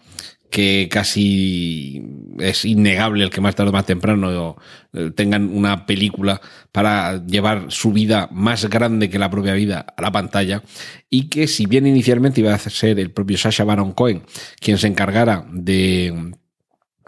que 0.50 0.88
casi 0.90 2.02
es 2.40 2.64
innegable 2.64 3.22
el 3.22 3.30
que 3.30 3.40
más 3.40 3.54
tarde 3.54 3.70
o 3.70 3.72
más 3.72 3.86
temprano 3.86 4.56
eh, 4.94 5.12
tengan 5.14 5.54
una 5.54 5.86
película 5.86 6.40
para 6.72 7.24
llevar 7.24 7.66
su 7.68 7.92
vida 7.92 8.28
más 8.32 8.64
grande 8.68 9.10
que 9.10 9.20
la 9.20 9.30
propia 9.30 9.54
vida 9.54 9.86
a 9.96 10.02
la 10.02 10.10
pantalla 10.10 10.62
y 11.08 11.28
que 11.28 11.46
si 11.46 11.66
bien 11.66 11.86
inicialmente 11.86 12.40
iba 12.40 12.54
a 12.54 12.58
ser 12.58 12.98
el 12.98 13.12
propio 13.12 13.38
Sasha 13.38 13.64
Baron 13.64 13.92
Cohen 13.92 14.22
quien 14.58 14.78
se 14.78 14.86
encargara 14.86 15.46
de, 15.52 16.32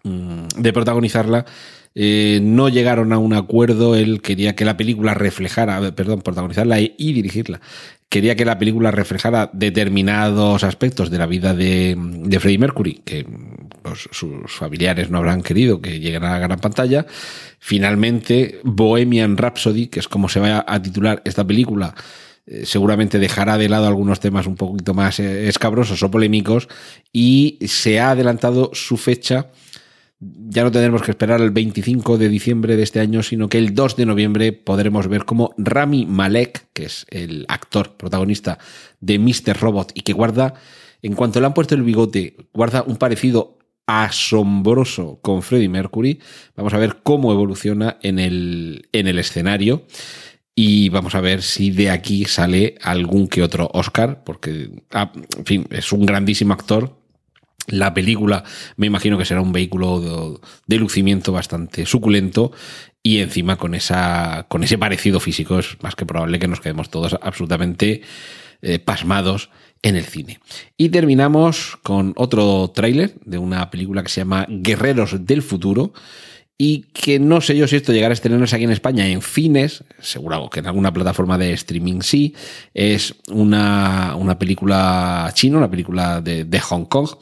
de 0.02 0.72
protagonizarla, 0.72 1.46
eh, 1.94 2.40
no 2.42 2.68
llegaron 2.68 3.12
a 3.12 3.18
un 3.18 3.34
acuerdo. 3.34 3.96
Él 3.96 4.22
quería 4.22 4.54
que 4.54 4.64
la 4.64 4.76
película 4.76 5.14
reflejara, 5.14 5.94
perdón, 5.94 6.22
protagonizarla 6.22 6.80
y 6.80 7.12
dirigirla 7.12 7.60
quería 8.10 8.34
que 8.34 8.44
la 8.44 8.58
película 8.58 8.90
reflejara 8.90 9.48
determinados 9.52 10.64
aspectos 10.64 11.10
de 11.10 11.18
la 11.18 11.26
vida 11.26 11.54
de, 11.54 11.96
de 11.96 12.40
Freddie 12.40 12.58
Mercury, 12.58 13.02
que 13.04 13.24
pues, 13.82 14.08
sus 14.10 14.52
familiares 14.52 15.10
no 15.10 15.18
habrán 15.18 15.42
querido 15.42 15.80
que 15.80 16.00
lleguen 16.00 16.24
a 16.24 16.32
la 16.32 16.38
gran 16.40 16.58
pantalla. 16.58 17.06
Finalmente, 17.60 18.60
Bohemian 18.64 19.36
Rhapsody, 19.36 19.86
que 19.86 20.00
es 20.00 20.08
como 20.08 20.28
se 20.28 20.40
va 20.40 20.64
a 20.66 20.82
titular 20.82 21.22
esta 21.24 21.46
película, 21.46 21.94
eh, 22.46 22.66
seguramente 22.66 23.20
dejará 23.20 23.56
de 23.56 23.68
lado 23.68 23.86
algunos 23.86 24.18
temas 24.18 24.48
un 24.48 24.56
poquito 24.56 24.92
más 24.92 25.20
eh, 25.20 25.48
escabrosos 25.48 26.02
o 26.02 26.10
polémicos 26.10 26.68
y 27.12 27.58
se 27.64 28.00
ha 28.00 28.10
adelantado 28.10 28.70
su 28.74 28.96
fecha 28.96 29.50
ya 30.20 30.64
no 30.64 30.70
tendremos 30.70 31.02
que 31.02 31.12
esperar 31.12 31.40
el 31.40 31.50
25 31.50 32.18
de 32.18 32.28
diciembre 32.28 32.76
de 32.76 32.82
este 32.82 33.00
año, 33.00 33.22
sino 33.22 33.48
que 33.48 33.56
el 33.56 33.74
2 33.74 33.96
de 33.96 34.06
noviembre 34.06 34.52
podremos 34.52 35.08
ver 35.08 35.24
cómo 35.24 35.54
Rami 35.56 36.04
Malek, 36.04 36.66
que 36.74 36.84
es 36.84 37.06
el 37.08 37.46
actor 37.48 37.96
protagonista 37.96 38.58
de 39.00 39.18
Mr. 39.18 39.58
Robot 39.58 39.92
y 39.94 40.02
que 40.02 40.12
guarda, 40.12 40.54
en 41.00 41.14
cuanto 41.14 41.40
le 41.40 41.46
han 41.46 41.54
puesto 41.54 41.74
el 41.74 41.82
bigote, 41.82 42.36
guarda 42.52 42.82
un 42.82 42.96
parecido 42.96 43.58
asombroso 43.86 45.18
con 45.22 45.42
Freddie 45.42 45.70
Mercury. 45.70 46.20
Vamos 46.54 46.74
a 46.74 46.78
ver 46.78 46.98
cómo 47.02 47.32
evoluciona 47.32 47.98
en 48.02 48.18
el, 48.18 48.88
en 48.92 49.08
el 49.08 49.18
escenario. 49.18 49.86
Y 50.54 50.90
vamos 50.90 51.14
a 51.14 51.22
ver 51.22 51.40
si 51.40 51.70
de 51.70 51.90
aquí 51.90 52.26
sale 52.26 52.74
algún 52.82 53.28
que 53.28 53.42
otro 53.42 53.70
Oscar, 53.72 54.22
porque 54.24 54.70
ah, 54.90 55.10
en 55.38 55.46
fin, 55.46 55.66
es 55.70 55.90
un 55.92 56.04
grandísimo 56.04 56.52
actor, 56.52 56.99
la 57.68 57.94
película 57.94 58.44
me 58.76 58.86
imagino 58.86 59.18
que 59.18 59.24
será 59.24 59.40
un 59.40 59.52
vehículo 59.52 60.40
de, 60.66 60.78
lucimiento 60.78 61.32
bastante 61.32 61.86
suculento 61.86 62.52
y 63.02 63.18
encima 63.18 63.56
con, 63.56 63.74
esa, 63.74 64.46
con 64.48 64.64
ese 64.64 64.78
parecido 64.78 65.20
físico 65.20 65.58
es 65.58 65.76
más 65.82 65.94
que 65.94 66.06
probable 66.06 66.38
que 66.38 66.48
nos 66.48 66.60
quedemos 66.60 66.90
todos 66.90 67.16
absolutamente 67.22 68.02
eh, 68.62 68.78
pasmados 68.78 69.50
en 69.82 69.96
el 69.96 70.04
cine. 70.04 70.40
Y 70.76 70.90
terminamos 70.90 71.78
con 71.82 72.12
otro 72.16 72.70
tráiler 72.74 73.14
de 73.24 73.38
una 73.38 73.70
película 73.70 74.02
que 74.02 74.10
se 74.10 74.20
llama 74.20 74.46
Guerreros 74.48 75.24
del 75.24 75.42
Futuro, 75.42 75.92
y 76.62 76.82
que 76.92 77.18
no 77.18 77.40
sé 77.40 77.56
yo 77.56 77.66
si 77.66 77.76
esto 77.76 77.90
llegará 77.90 78.12
a 78.12 78.20
estrenarse 78.20 78.54
aquí 78.54 78.66
en 78.66 78.70
España 78.70 79.08
en 79.08 79.22
fines, 79.22 79.82
seguro 79.98 80.50
que 80.50 80.60
en 80.60 80.66
alguna 80.66 80.92
plataforma 80.92 81.38
de 81.38 81.54
streaming 81.54 82.02
sí, 82.02 82.34
es 82.74 83.14
una, 83.28 84.14
una 84.14 84.38
película 84.38 85.30
china, 85.32 85.56
una 85.56 85.70
película 85.70 86.20
de, 86.20 86.44
de, 86.44 86.60
Hong 86.60 86.84
Kong, 86.84 87.12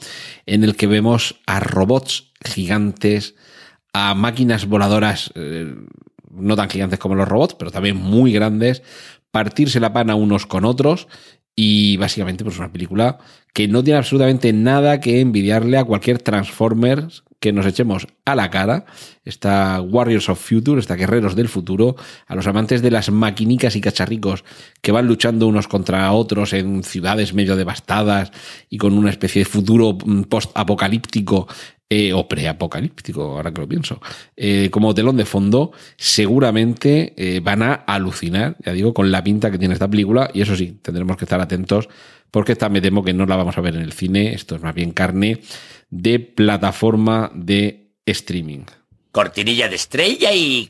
en 0.45 0.65
el 0.65 0.75
que 0.75 0.87
vemos 0.87 1.39
a 1.45 1.61
robots 1.61 2.33
gigantes, 2.43 3.35
a 3.93 4.13
máquinas 4.13 4.65
voladoras, 4.65 5.31
eh, 5.35 5.73
no 6.31 6.57
tan 6.57 6.69
gigantes 6.69 6.99
como 6.99 7.15
los 7.15 7.29
robots, 7.29 7.55
pero 7.57 7.71
también 7.71 7.95
muy 7.95 8.33
grandes, 8.33 8.83
partirse 9.31 9.79
la 9.79 9.93
pana 9.93 10.15
unos 10.15 10.47
con 10.47 10.65
otros 10.65 11.07
y 11.55 11.95
básicamente 11.95 12.43
pues 12.43 12.59
una 12.59 12.73
película 12.73 13.19
que 13.53 13.69
no 13.69 13.85
tiene 13.85 13.99
absolutamente 13.99 14.51
nada 14.51 14.99
que 14.99 15.21
envidiarle 15.21 15.77
a 15.77 15.85
cualquier 15.85 16.21
Transformers 16.21 17.23
que 17.39 17.53
nos 17.53 17.65
echemos 17.65 18.07
a 18.25 18.35
la 18.35 18.49
cara, 18.49 18.85
esta 19.23 19.81
Warriors 19.81 20.29
of 20.29 20.39
Future, 20.39 20.79
esta 20.79 20.95
Guerreros 20.95 21.35
del 21.35 21.47
Futuro, 21.47 21.95
a 22.27 22.35
los 22.35 22.47
amantes 22.47 22.81
de 22.81 22.91
las 22.91 23.09
maquinicas 23.11 23.75
y 23.75 23.81
cacharricos 23.81 24.43
que 24.81 24.91
van 24.91 25.07
luchando 25.07 25.47
unos 25.47 25.67
contra 25.67 26.11
otros 26.11 26.53
en 26.53 26.83
ciudades 26.83 27.33
medio 27.33 27.55
devastadas 27.55 28.31
y 28.69 28.77
con 28.77 28.97
una 28.97 29.09
especie 29.09 29.41
de 29.41 29.45
futuro 29.45 29.97
mm, 30.03 30.23
post-apocalíptico 30.23 31.47
eh, 31.89 32.13
o 32.13 32.27
preapocalíptico, 32.27 33.23
ahora 33.23 33.51
que 33.51 33.61
lo 33.61 33.67
pienso, 33.67 33.99
eh, 34.37 34.69
como 34.69 34.93
telón 34.93 35.17
de 35.17 35.25
fondo, 35.25 35.71
seguramente 35.97 37.13
eh, 37.17 37.39
van 37.39 37.63
a 37.63 37.73
alucinar, 37.73 38.55
ya 38.63 38.73
digo, 38.73 38.93
con 38.93 39.11
la 39.11 39.23
pinta 39.23 39.49
que 39.49 39.57
tiene 39.57 39.73
esta 39.73 39.89
película, 39.89 40.29
y 40.31 40.41
eso 40.41 40.55
sí, 40.55 40.77
tendremos 40.83 41.17
que 41.17 41.25
estar 41.25 41.41
atentos, 41.41 41.89
porque 42.29 42.51
esta 42.51 42.69
me 42.69 42.79
temo 42.79 43.03
que 43.03 43.13
no 43.13 43.25
la 43.25 43.35
vamos 43.35 43.57
a 43.57 43.61
ver 43.61 43.75
en 43.75 43.81
el 43.81 43.93
cine, 43.93 44.33
esto 44.33 44.55
es 44.55 44.61
más 44.61 44.75
bien 44.75 44.91
carne 44.91 45.41
de 45.89 46.19
plataforma 46.19 47.31
de 47.33 47.91
streaming. 48.05 48.65
Cortinilla 49.11 49.67
de 49.67 49.75
estrella 49.75 50.31
y... 50.33 50.69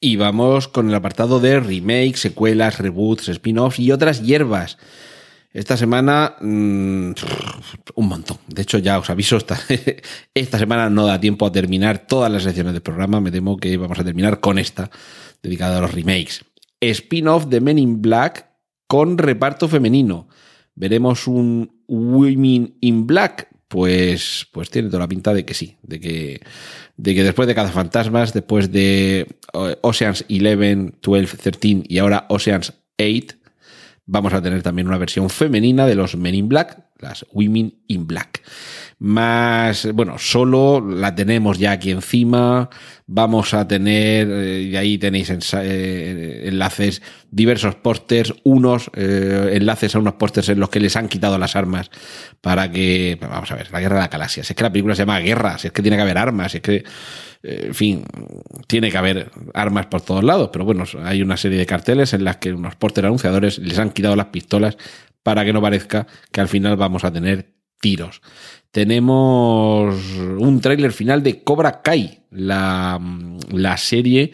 Y 0.00 0.14
vamos 0.14 0.68
con 0.68 0.88
el 0.88 0.94
apartado 0.94 1.40
de 1.40 1.58
remakes, 1.58 2.20
secuelas, 2.20 2.78
reboots, 2.78 3.28
spin-offs 3.28 3.80
y 3.80 3.90
otras 3.90 4.22
hierbas. 4.22 4.78
Esta 5.58 5.76
semana, 5.76 6.36
mm, 6.40 7.10
un 7.96 8.08
montón. 8.08 8.38
De 8.46 8.62
hecho, 8.62 8.78
ya 8.78 8.96
os 8.96 9.10
aviso, 9.10 9.36
esta, 9.36 9.58
esta 10.34 10.56
semana 10.56 10.88
no 10.88 11.04
da 11.04 11.18
tiempo 11.18 11.46
a 11.46 11.50
terminar 11.50 12.06
todas 12.06 12.30
las 12.30 12.44
secciones 12.44 12.74
del 12.74 12.82
programa. 12.82 13.20
Me 13.20 13.32
temo 13.32 13.56
que 13.56 13.76
vamos 13.76 13.98
a 13.98 14.04
terminar 14.04 14.38
con 14.38 14.60
esta, 14.60 14.88
dedicada 15.42 15.78
a 15.78 15.80
los 15.80 15.92
remakes. 15.92 16.44
Spin-off 16.80 17.46
de 17.46 17.60
Men 17.60 17.80
in 17.80 18.00
Black 18.00 18.46
con 18.86 19.18
reparto 19.18 19.66
femenino. 19.66 20.28
Veremos 20.76 21.26
un 21.26 21.82
Women 21.88 22.76
in 22.80 23.08
Black. 23.08 23.48
Pues, 23.66 24.46
pues 24.52 24.70
tiene 24.70 24.90
toda 24.90 25.00
la 25.00 25.08
pinta 25.08 25.34
de 25.34 25.44
que 25.44 25.54
sí, 25.54 25.76
de 25.82 25.98
que, 25.98 26.40
de 26.96 27.14
que 27.16 27.24
después 27.24 27.48
de 27.48 27.56
Fantasmas, 27.56 28.32
después 28.32 28.70
de 28.70 29.26
eh, 29.54 29.76
Oceans 29.82 30.24
11, 30.30 30.92
12, 31.02 31.36
13 31.36 31.82
y 31.88 31.98
ahora 31.98 32.26
Oceans 32.28 32.74
8, 32.96 33.37
vamos 34.08 34.32
a 34.32 34.42
tener 34.42 34.62
también 34.62 34.88
una 34.88 34.98
versión 34.98 35.30
femenina 35.30 35.86
de 35.86 35.94
los 35.94 36.16
Men 36.16 36.34
in 36.34 36.48
Black, 36.48 36.82
las 36.98 37.24
Women 37.32 37.74
in 37.86 38.06
Black 38.08 38.42
más, 39.00 39.86
bueno, 39.92 40.18
solo 40.18 40.80
la 40.80 41.14
tenemos 41.14 41.58
ya 41.58 41.70
aquí 41.72 41.92
encima, 41.92 42.68
vamos 43.06 43.54
a 43.54 43.68
tener, 43.68 44.28
eh, 44.28 44.62
y 44.62 44.76
ahí 44.76 44.98
tenéis 44.98 45.30
eh, 45.30 46.48
enlaces, 46.48 47.00
diversos 47.30 47.76
pósters, 47.76 48.34
unos 48.42 48.90
eh, 48.94 49.50
enlaces 49.52 49.94
a 49.94 50.00
unos 50.00 50.14
pósters 50.14 50.48
en 50.48 50.58
los 50.58 50.68
que 50.68 50.80
les 50.80 50.96
han 50.96 51.06
quitado 51.08 51.38
las 51.38 51.54
armas 51.54 51.90
para 52.40 52.72
que, 52.72 53.16
vamos 53.20 53.50
a 53.52 53.54
ver, 53.54 53.70
la 53.70 53.80
guerra 53.80 53.96
de 53.96 54.02
la 54.02 54.08
galaxia, 54.08 54.42
si 54.42 54.52
es 54.52 54.56
que 54.56 54.64
la 54.64 54.72
película 54.72 54.96
se 54.96 55.02
llama 55.02 55.20
Guerra, 55.20 55.58
si 55.58 55.68
es 55.68 55.72
que 55.72 55.82
tiene 55.82 55.96
que 55.96 56.02
haber 56.02 56.18
armas, 56.18 56.50
si 56.50 56.58
es 56.58 56.62
que, 56.62 56.84
en 57.44 57.74
fin, 57.74 58.04
tiene 58.66 58.90
que 58.90 58.98
haber 58.98 59.30
armas 59.54 59.86
por 59.86 60.00
todos 60.00 60.24
lados, 60.24 60.50
pero 60.52 60.64
bueno, 60.64 60.82
hay 61.04 61.22
una 61.22 61.36
serie 61.36 61.56
de 61.56 61.66
carteles 61.66 62.12
en 62.14 62.24
las 62.24 62.38
que 62.38 62.52
unos 62.52 62.74
pósters 62.74 63.06
anunciadores 63.06 63.58
les 63.58 63.78
han 63.78 63.90
quitado 63.90 64.16
las 64.16 64.26
pistolas 64.26 64.76
para 65.22 65.44
que 65.44 65.52
no 65.52 65.62
parezca 65.62 66.08
que 66.32 66.40
al 66.40 66.48
final 66.48 66.76
vamos 66.76 67.04
a 67.04 67.12
tener 67.12 67.57
tiros 67.80 68.20
tenemos 68.70 69.94
un 70.38 70.60
tráiler 70.60 70.92
final 70.92 71.22
de 71.22 71.42
Cobra 71.42 71.82
Kai, 71.82 72.20
la, 72.30 73.00
la 73.50 73.76
serie 73.76 74.32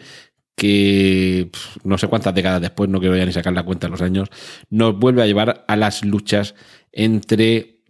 que 0.55 1.49
no 1.83 1.97
sé 1.97 2.07
cuántas 2.07 2.33
décadas 2.33 2.61
después, 2.61 2.89
no 2.89 2.99
quiero 2.99 3.17
ya 3.17 3.25
ni 3.25 3.33
sacar 3.33 3.53
la 3.53 3.63
cuenta 3.63 3.87
de 3.87 3.91
los 3.91 4.01
años, 4.01 4.29
nos 4.69 4.97
vuelve 4.97 5.21
a 5.21 5.25
llevar 5.25 5.65
a 5.67 5.75
las 5.75 6.03
luchas 6.05 6.55
entre 6.91 7.81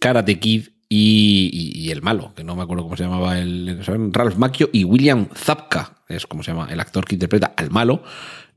Karate 0.00 0.38
Kid 0.38 0.68
y, 0.88 1.90
el 1.90 2.02
malo, 2.02 2.32
que 2.34 2.44
no 2.44 2.56
me 2.56 2.62
acuerdo 2.62 2.84
cómo 2.84 2.96
se 2.96 3.04
llamaba 3.04 3.38
el, 3.38 3.82
Ralph 4.12 4.36
Macchio 4.36 4.70
y 4.72 4.84
William 4.84 5.28
Zapka, 5.34 6.02
es 6.08 6.26
como 6.26 6.42
se 6.42 6.52
llama 6.52 6.68
el 6.70 6.80
actor 6.80 7.04
que 7.04 7.14
interpreta 7.14 7.52
al 7.56 7.70
malo. 7.70 8.02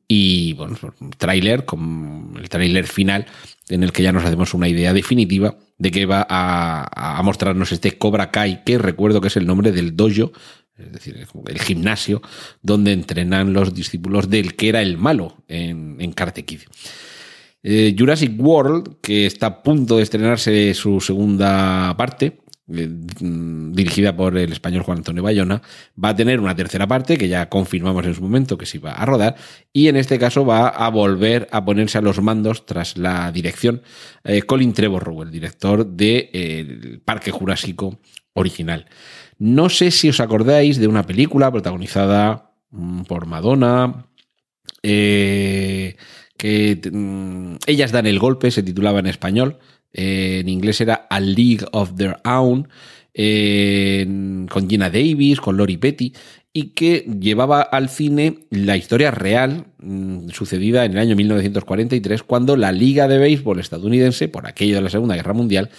Y 0.07 0.53
bueno, 0.53 0.77
tráiler, 1.17 1.63
con 1.63 2.33
el 2.37 2.49
tráiler 2.49 2.85
final, 2.85 3.25
en 3.69 3.83
el 3.83 3.93
que 3.93 4.03
ya 4.03 4.11
nos 4.11 4.25
hacemos 4.25 4.53
una 4.53 4.67
idea 4.67 4.91
definitiva 4.91 5.55
de 5.81 5.89
que 5.89 6.05
va 6.05 6.27
a, 6.29 7.19
mostrarnos 7.23 7.71
este 7.71 7.97
Cobra 7.97 8.29
Kai, 8.29 8.63
que 8.63 8.77
recuerdo 8.77 9.19
que 9.19 9.29
es 9.29 9.37
el 9.37 9.47
nombre 9.47 9.71
del 9.71 9.95
dojo, 9.95 10.31
es 10.77 10.91
decir, 10.91 11.27
el 11.47 11.59
gimnasio 11.59 12.21
donde 12.61 12.93
entrenan 12.93 13.51
los 13.51 13.73
discípulos 13.73 14.29
del 14.29 14.55
que 14.55 14.69
era 14.69 14.83
el 14.83 14.99
malo 14.99 15.37
en, 15.47 15.95
en 15.99 16.11
Karate. 16.11 16.45
Eh, 17.63 17.95
Jurassic 17.97 18.39
World, 18.39 18.97
que 19.01 19.25
está 19.25 19.47
a 19.47 19.63
punto 19.63 19.97
de 19.97 20.03
estrenarse 20.03 20.71
su 20.75 21.01
segunda 21.01 21.95
parte, 21.97 22.40
eh, 22.73 22.89
dirigida 23.73 24.15
por 24.15 24.37
el 24.37 24.51
español 24.51 24.83
Juan 24.83 24.99
Antonio 24.99 25.23
Bayona, 25.23 25.61
va 26.01 26.09
a 26.09 26.15
tener 26.15 26.39
una 26.39 26.55
tercera 26.55 26.87
parte 26.87 27.17
que 27.17 27.27
ya 27.27 27.49
confirmamos 27.49 28.05
en 28.05 28.15
su 28.15 28.21
momento 28.21 28.57
que 28.57 28.65
se 28.65 28.77
iba 28.77 28.91
a 28.91 29.05
rodar 29.05 29.35
y 29.73 29.87
en 29.87 29.97
este 29.97 30.19
caso 30.19 30.45
va 30.45 30.67
a 30.67 30.89
volver 30.89 31.47
a 31.51 31.63
ponerse 31.65 31.97
a 31.97 32.01
los 32.01 32.21
mandos 32.21 32.65
tras 32.65 32.97
la 32.97 33.31
dirección 33.31 33.81
eh, 34.23 34.41
Colin 34.43 34.73
Trevorrow, 34.73 35.23
el 35.23 35.31
director 35.31 35.85
del 35.85 36.29
de, 36.31 37.01
Parque 37.03 37.31
Jurásico 37.31 37.99
original. 38.33 38.87
No 39.37 39.69
sé 39.69 39.91
si 39.91 40.09
os 40.09 40.19
acordáis 40.19 40.77
de 40.77 40.87
una 40.87 41.03
película 41.03 41.51
protagonizada 41.51 42.53
mm, 42.69 43.01
por 43.03 43.25
Madonna, 43.25 44.05
eh, 44.83 45.95
que 46.37 46.79
mm, 46.91 47.55
ellas 47.67 47.91
dan 47.91 48.07
el 48.07 48.19
golpe, 48.19 48.51
se 48.51 48.63
titulaba 48.63 48.99
en 48.99 49.07
español, 49.07 49.59
en 49.93 50.49
inglés 50.49 50.81
era 50.81 51.07
A 51.09 51.19
League 51.19 51.65
of 51.71 51.95
Their 51.95 52.17
Own, 52.25 52.67
con 54.49 54.69
Gina 54.69 54.89
Davis, 54.89 55.41
con 55.41 55.57
Lori 55.57 55.77
Petty, 55.77 56.13
y 56.53 56.69
que 56.69 57.05
llevaba 57.19 57.61
al 57.61 57.89
cine 57.89 58.39
la 58.49 58.75
historia 58.75 59.11
real 59.11 59.67
mm, 59.79 60.29
sucedida 60.29 60.83
en 60.85 60.93
el 60.93 60.97
año 60.99 61.15
1943, 61.15 62.23
cuando 62.23 62.57
la 62.57 62.71
Liga 62.71 63.07
de 63.07 63.17
Béisbol 63.17 63.59
estadounidense, 63.59 64.27
por 64.27 64.47
aquello 64.47 64.75
de 64.75 64.81
la 64.81 64.89
Segunda 64.89 65.15
Guerra 65.15 65.33
Mundial, 65.33 65.69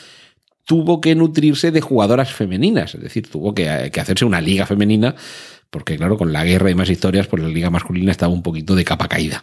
tuvo 0.65 1.01
que 1.01 1.15
nutrirse 1.15 1.71
de 1.73 1.81
jugadoras 1.81 2.33
femeninas, 2.33 2.95
es 2.95 3.03
decir, 3.03 3.29
tuvo 3.29 3.55
que, 3.55 3.91
que 3.93 4.01
hacerse 4.01 4.25
una 4.25 4.41
liga 4.41 4.65
femenina, 4.65 5.15
porque 5.69 5.97
claro, 5.97 6.17
con 6.17 6.33
la 6.33 6.45
guerra 6.45 6.71
y 6.71 6.75
más 6.75 6.89
historias, 6.89 7.27
pues 7.27 7.43
la 7.43 7.49
liga 7.49 7.71
masculina 7.71 8.11
estaba 8.11 8.33
un 8.33 8.43
poquito 8.43 8.75
de 8.75 8.85
capa 8.85 9.09
caída. 9.09 9.43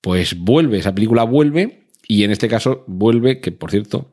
Pues 0.00 0.38
vuelve, 0.38 0.78
esa 0.78 0.94
película 0.94 1.24
vuelve, 1.24 1.87
y 2.08 2.24
en 2.24 2.32
este 2.32 2.48
caso 2.48 2.84
vuelve, 2.88 3.40
que 3.40 3.52
por 3.52 3.70
cierto, 3.70 4.10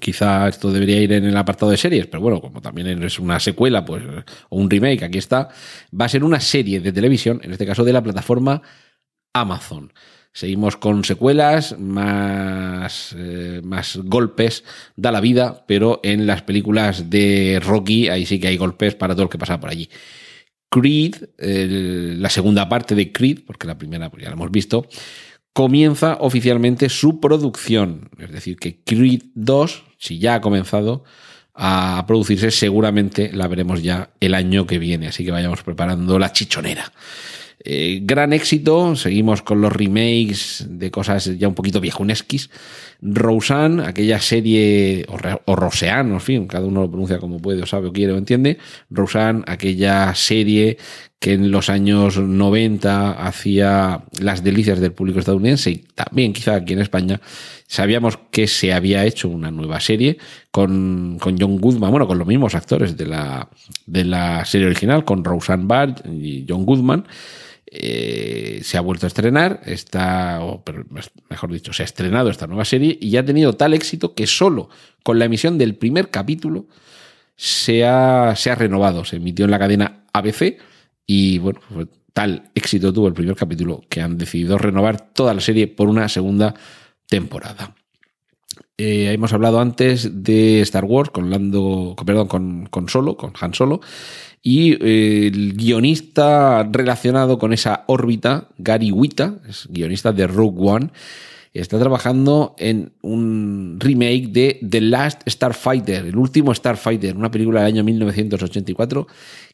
quizá 0.00 0.48
esto 0.48 0.72
debería 0.72 1.02
ir 1.02 1.12
en 1.12 1.24
el 1.24 1.36
apartado 1.36 1.70
de 1.70 1.76
series, 1.76 2.06
pero 2.06 2.22
bueno, 2.22 2.40
como 2.40 2.62
también 2.62 3.02
es 3.02 3.18
una 3.18 3.40
secuela, 3.40 3.84
pues, 3.84 4.02
o 4.48 4.56
un 4.56 4.70
remake, 4.70 5.02
aquí 5.02 5.18
está, 5.18 5.48
va 5.98 6.04
a 6.06 6.08
ser 6.08 6.24
una 6.24 6.40
serie 6.40 6.80
de 6.80 6.92
televisión, 6.92 7.40
en 7.42 7.52
este 7.52 7.66
caso 7.66 7.84
de 7.84 7.92
la 7.92 8.02
plataforma 8.02 8.62
Amazon. 9.34 9.92
Seguimos 10.32 10.76
con 10.76 11.02
secuelas, 11.02 11.76
más, 11.78 13.14
eh, 13.18 13.60
más 13.64 13.96
golpes, 14.04 14.62
da 14.94 15.10
la 15.10 15.20
vida, 15.20 15.64
pero 15.66 16.00
en 16.04 16.26
las 16.26 16.42
películas 16.42 17.10
de 17.10 17.60
Rocky, 17.60 18.08
ahí 18.08 18.24
sí 18.26 18.38
que 18.38 18.46
hay 18.46 18.56
golpes 18.56 18.94
para 18.94 19.14
todo 19.14 19.24
lo 19.24 19.30
que 19.30 19.38
pasa 19.38 19.58
por 19.58 19.70
allí. 19.70 19.88
Creed, 20.70 21.14
la 21.38 22.28
segunda 22.28 22.68
parte 22.68 22.94
de 22.94 23.10
Creed, 23.10 23.40
porque 23.46 23.66
la 23.66 23.78
primera 23.78 24.10
pues 24.10 24.22
ya 24.22 24.28
la 24.28 24.34
hemos 24.34 24.50
visto, 24.50 24.86
comienza 25.58 26.18
oficialmente 26.20 26.88
su 26.88 27.18
producción. 27.18 28.10
Es 28.20 28.30
decir, 28.30 28.58
que 28.58 28.78
Creed 28.84 29.22
2, 29.34 29.82
si 29.98 30.20
ya 30.20 30.36
ha 30.36 30.40
comenzado 30.40 31.02
a 31.52 32.04
producirse, 32.06 32.52
seguramente 32.52 33.32
la 33.32 33.48
veremos 33.48 33.82
ya 33.82 34.10
el 34.20 34.34
año 34.34 34.68
que 34.68 34.78
viene. 34.78 35.08
Así 35.08 35.24
que 35.24 35.32
vayamos 35.32 35.64
preparando 35.64 36.16
la 36.20 36.32
chichonera. 36.32 36.92
Eh, 37.64 38.00
gran 38.02 38.32
éxito, 38.32 38.94
seguimos 38.94 39.42
con 39.42 39.60
los 39.60 39.72
remakes 39.72 40.66
de 40.68 40.90
cosas 40.90 41.36
ya 41.38 41.48
un 41.48 41.54
poquito 41.54 41.80
viejunesquis. 41.80 42.50
Roseanne, 43.00 43.84
aquella 43.84 44.20
serie, 44.20 45.06
o, 45.08 45.16
o 45.44 45.56
Roseanne, 45.56 46.14
en 46.14 46.20
fin, 46.20 46.46
cada 46.46 46.66
uno 46.66 46.82
lo 46.82 46.90
pronuncia 46.90 47.18
como 47.18 47.38
puede, 47.38 47.62
o 47.62 47.66
sabe 47.66 47.88
o 47.88 47.92
quiere 47.92 48.12
o 48.12 48.18
entiende. 48.18 48.58
Roseanne, 48.90 49.42
aquella 49.46 50.14
serie 50.14 50.78
que 51.18 51.32
en 51.32 51.50
los 51.50 51.68
años 51.68 52.16
90 52.16 53.12
hacía 53.26 54.04
las 54.20 54.44
delicias 54.44 54.78
del 54.78 54.92
público 54.92 55.18
estadounidense 55.18 55.70
y 55.70 55.76
también 55.94 56.32
quizá 56.32 56.54
aquí 56.54 56.74
en 56.74 56.80
España, 56.80 57.20
sabíamos 57.66 58.18
que 58.30 58.46
se 58.46 58.72
había 58.72 59.04
hecho 59.04 59.28
una 59.28 59.50
nueva 59.50 59.80
serie 59.80 60.18
con, 60.52 61.18
con 61.20 61.36
John 61.38 61.58
Goodman, 61.58 61.90
bueno, 61.90 62.06
con 62.06 62.18
los 62.18 62.26
mismos 62.26 62.54
actores 62.54 62.96
de 62.96 63.06
la, 63.06 63.48
de 63.86 64.04
la 64.04 64.44
serie 64.44 64.68
original, 64.68 65.04
con 65.04 65.24
Roseanne 65.24 65.64
Barr 65.66 65.94
y 66.08 66.44
John 66.48 66.64
Goodman. 66.64 67.04
Eh, 67.70 68.60
se 68.62 68.78
ha 68.78 68.80
vuelto 68.80 69.04
a 69.04 69.08
estrenar, 69.08 69.60
está, 69.66 70.40
o 70.42 70.62
mejor 71.28 71.52
dicho, 71.52 71.72
se 71.72 71.82
ha 71.82 71.84
estrenado 71.84 72.30
esta 72.30 72.46
nueva 72.46 72.64
serie 72.64 72.96
y 73.00 73.16
ha 73.16 73.24
tenido 73.24 73.54
tal 73.54 73.74
éxito 73.74 74.14
que 74.14 74.26
solo 74.26 74.70
con 75.02 75.18
la 75.18 75.26
emisión 75.26 75.58
del 75.58 75.74
primer 75.74 76.10
capítulo 76.10 76.66
se 77.36 77.84
ha, 77.84 78.34
se 78.36 78.50
ha 78.50 78.54
renovado. 78.54 79.04
Se 79.04 79.16
emitió 79.16 79.44
en 79.44 79.50
la 79.50 79.58
cadena 79.58 80.04
ABC 80.12 80.58
y 81.06 81.38
bueno, 81.38 81.60
tal 82.12 82.50
éxito 82.54 82.92
tuvo 82.92 83.08
el 83.08 83.14
primer 83.14 83.36
capítulo 83.36 83.84
que 83.88 84.00
han 84.00 84.16
decidido 84.16 84.56
renovar 84.56 85.12
toda 85.12 85.34
la 85.34 85.40
serie 85.40 85.66
por 85.66 85.88
una 85.88 86.08
segunda 86.08 86.54
temporada. 87.06 87.74
Eh, 88.76 89.12
hemos 89.12 89.32
hablado 89.32 89.60
antes 89.60 90.22
de 90.24 90.60
Star 90.60 90.84
Wars 90.84 91.10
con 91.10 91.30
Lando, 91.30 91.94
perdón, 92.04 92.28
con, 92.28 92.66
con 92.66 92.88
Solo, 92.88 93.16
con 93.16 93.32
Han 93.40 93.54
Solo, 93.54 93.80
y 94.42 94.72
eh, 94.84 95.26
el 95.28 95.54
guionista 95.54 96.62
relacionado 96.70 97.38
con 97.38 97.52
esa 97.52 97.84
órbita, 97.86 98.48
Gary 98.58 98.92
Wita, 98.92 99.36
es 99.48 99.66
guionista 99.70 100.12
de 100.12 100.26
Rogue 100.26 100.60
One, 100.60 100.90
está 101.52 101.78
trabajando 101.78 102.54
en 102.58 102.92
un 103.02 103.78
remake 103.80 104.28
de 104.28 104.60
The 104.68 104.80
Last 104.80 105.22
Starfighter, 105.28 106.06
el 106.06 106.16
último 106.16 106.54
Starfighter, 106.54 107.16
una 107.16 107.30
película 107.30 107.60
del 107.60 107.74
año 107.74 107.84
1984 107.84 109.06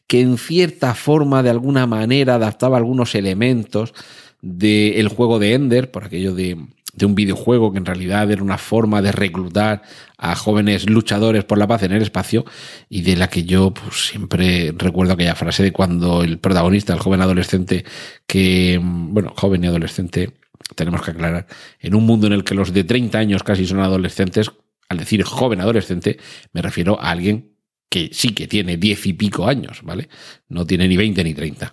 que 0.07 0.21
en 0.21 0.37
cierta 0.37 0.93
forma, 0.93 1.41
de 1.43 1.49
alguna 1.49 1.87
manera, 1.87 2.35
adaptaba 2.35 2.77
algunos 2.77 3.15
elementos 3.15 3.93
del 4.41 5.07
juego 5.07 5.39
de 5.39 5.53
Ender, 5.53 5.89
por 5.89 6.03
aquello 6.03 6.35
de, 6.35 6.57
de 6.95 7.05
un 7.05 7.15
videojuego 7.15 7.71
que 7.71 7.77
en 7.77 7.85
realidad 7.85 8.31
era 8.31 8.41
una 8.41 8.57
forma 8.57 9.01
de 9.01 9.11
reclutar 9.11 9.81
a 10.17 10.35
jóvenes 10.35 10.89
luchadores 10.89 11.43
por 11.43 11.57
la 11.57 11.67
paz 11.67 11.83
en 11.83 11.91
el 11.91 12.01
espacio 12.01 12.45
y 12.89 13.01
de 13.01 13.15
la 13.15 13.27
que 13.29 13.43
yo 13.43 13.73
pues, 13.73 14.07
siempre 14.07 14.73
recuerdo 14.77 15.13
aquella 15.13 15.35
frase 15.35 15.63
de 15.63 15.71
cuando 15.71 16.23
el 16.23 16.39
protagonista, 16.39 16.93
el 16.93 16.99
joven 16.99 17.21
adolescente 17.21 17.85
que, 18.25 18.79
bueno, 18.81 19.33
joven 19.35 19.63
y 19.63 19.67
adolescente, 19.67 20.31
tenemos 20.75 21.01
que 21.01 21.11
aclarar, 21.11 21.47
en 21.79 21.95
un 21.95 22.05
mundo 22.05 22.27
en 22.27 22.33
el 22.33 22.43
que 22.43 22.55
los 22.55 22.73
de 22.73 22.83
30 22.83 23.17
años 23.17 23.43
casi 23.43 23.65
son 23.65 23.79
adolescentes, 23.79 24.51
al 24.89 24.97
decir 24.97 25.23
joven 25.23 25.61
adolescente, 25.61 26.17
me 26.53 26.61
refiero 26.61 26.99
a 27.01 27.11
alguien 27.11 27.55
que 27.89 28.09
sí 28.11 28.33
que 28.33 28.47
tiene 28.47 28.77
10 28.77 29.05
y 29.05 29.13
pico 29.13 29.47
años, 29.47 29.81
¿vale? 29.83 30.09
No 30.49 30.65
tiene 30.65 30.87
ni 30.87 30.97
20 30.97 31.23
ni 31.23 31.33
30. 31.33 31.71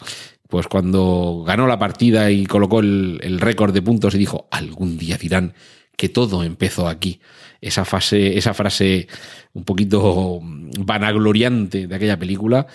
Pues 0.53 0.69
cuando 0.69 1.45
ganó 1.47 1.67
la 1.67 1.79
partida 1.79 2.31
y 2.31 2.45
colocó 2.45 2.81
el, 2.81 3.39
récord 3.41 3.73
de 3.73 3.81
puntos 3.81 4.15
y 4.15 4.19
dijo, 4.19 4.49
algún 4.51 4.99
día 4.99 5.17
dirán 5.17 5.55
que 5.97 6.11
todo 6.11 6.45
empezó 6.45 6.89
aquí. 6.89 7.21
Esa, 7.63 7.87
fase, 7.87 8.37
esa 8.37 8.53
frase 8.53 9.09
un 9.55 9.65
poquito 9.65 10.41
vanagloriante 10.43 11.87
de 11.87 11.95
aquella 11.97 12.19
película, 12.19 12.67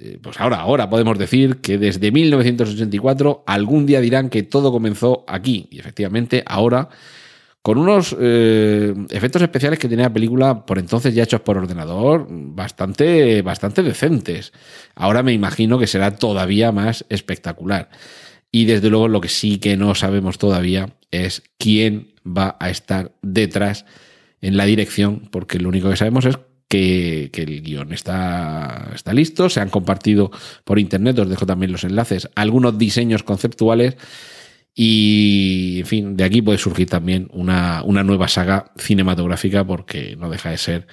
eh, 0.00 0.18
pues 0.22 0.40
ahora, 0.40 0.60
ahora 0.60 0.88
podemos 0.88 1.18
decir 1.18 1.58
que 1.58 1.76
desde 1.76 2.10
1984 2.10 3.44
algún 3.46 3.84
día 3.84 4.00
dirán 4.00 4.30
que 4.30 4.42
todo 4.42 4.72
comenzó 4.72 5.26
aquí. 5.28 5.68
Y 5.70 5.80
efectivamente, 5.80 6.42
ahora, 6.46 6.88
con 7.68 7.76
unos 7.76 8.16
eh, 8.18 8.94
efectos 9.10 9.42
especiales 9.42 9.78
que 9.78 9.90
tenía 9.90 10.06
la 10.06 10.12
película 10.14 10.64
por 10.64 10.78
entonces 10.78 11.14
ya 11.14 11.24
hechos 11.24 11.42
por 11.42 11.58
ordenador, 11.58 12.26
bastante, 12.30 13.42
bastante 13.42 13.82
decentes. 13.82 14.54
Ahora 14.94 15.22
me 15.22 15.34
imagino 15.34 15.78
que 15.78 15.86
será 15.86 16.16
todavía 16.16 16.72
más 16.72 17.04
espectacular. 17.10 17.90
Y 18.50 18.64
desde 18.64 18.88
luego 18.88 19.08
lo 19.08 19.20
que 19.20 19.28
sí 19.28 19.58
que 19.58 19.76
no 19.76 19.94
sabemos 19.94 20.38
todavía 20.38 20.94
es 21.10 21.42
quién 21.58 22.14
va 22.26 22.56
a 22.58 22.70
estar 22.70 23.12
detrás 23.20 23.84
en 24.40 24.56
la 24.56 24.64
dirección, 24.64 25.28
porque 25.30 25.58
lo 25.58 25.68
único 25.68 25.90
que 25.90 25.96
sabemos 25.96 26.24
es 26.24 26.38
que, 26.68 27.30
el 27.34 27.60
guion 27.60 27.92
está, 27.92 28.92
está 28.94 29.12
listo, 29.12 29.50
se 29.50 29.60
han 29.60 29.68
compartido 29.68 30.30
por 30.64 30.78
internet, 30.78 31.18
os 31.18 31.28
dejo 31.28 31.44
también 31.44 31.72
los 31.72 31.84
enlaces, 31.84 32.30
algunos 32.34 32.78
diseños 32.78 33.24
conceptuales 33.24 33.98
y, 34.80 35.80
en 35.80 35.86
fin, 35.86 36.16
de 36.16 36.22
aquí 36.22 36.40
puede 36.40 36.56
surgir 36.56 36.88
también 36.88 37.26
una, 37.32 37.82
una 37.82 38.04
nueva 38.04 38.28
saga 38.28 38.70
cinematográfica 38.76 39.66
porque 39.66 40.14
no 40.14 40.30
deja 40.30 40.50
de 40.50 40.56
ser 40.56 40.86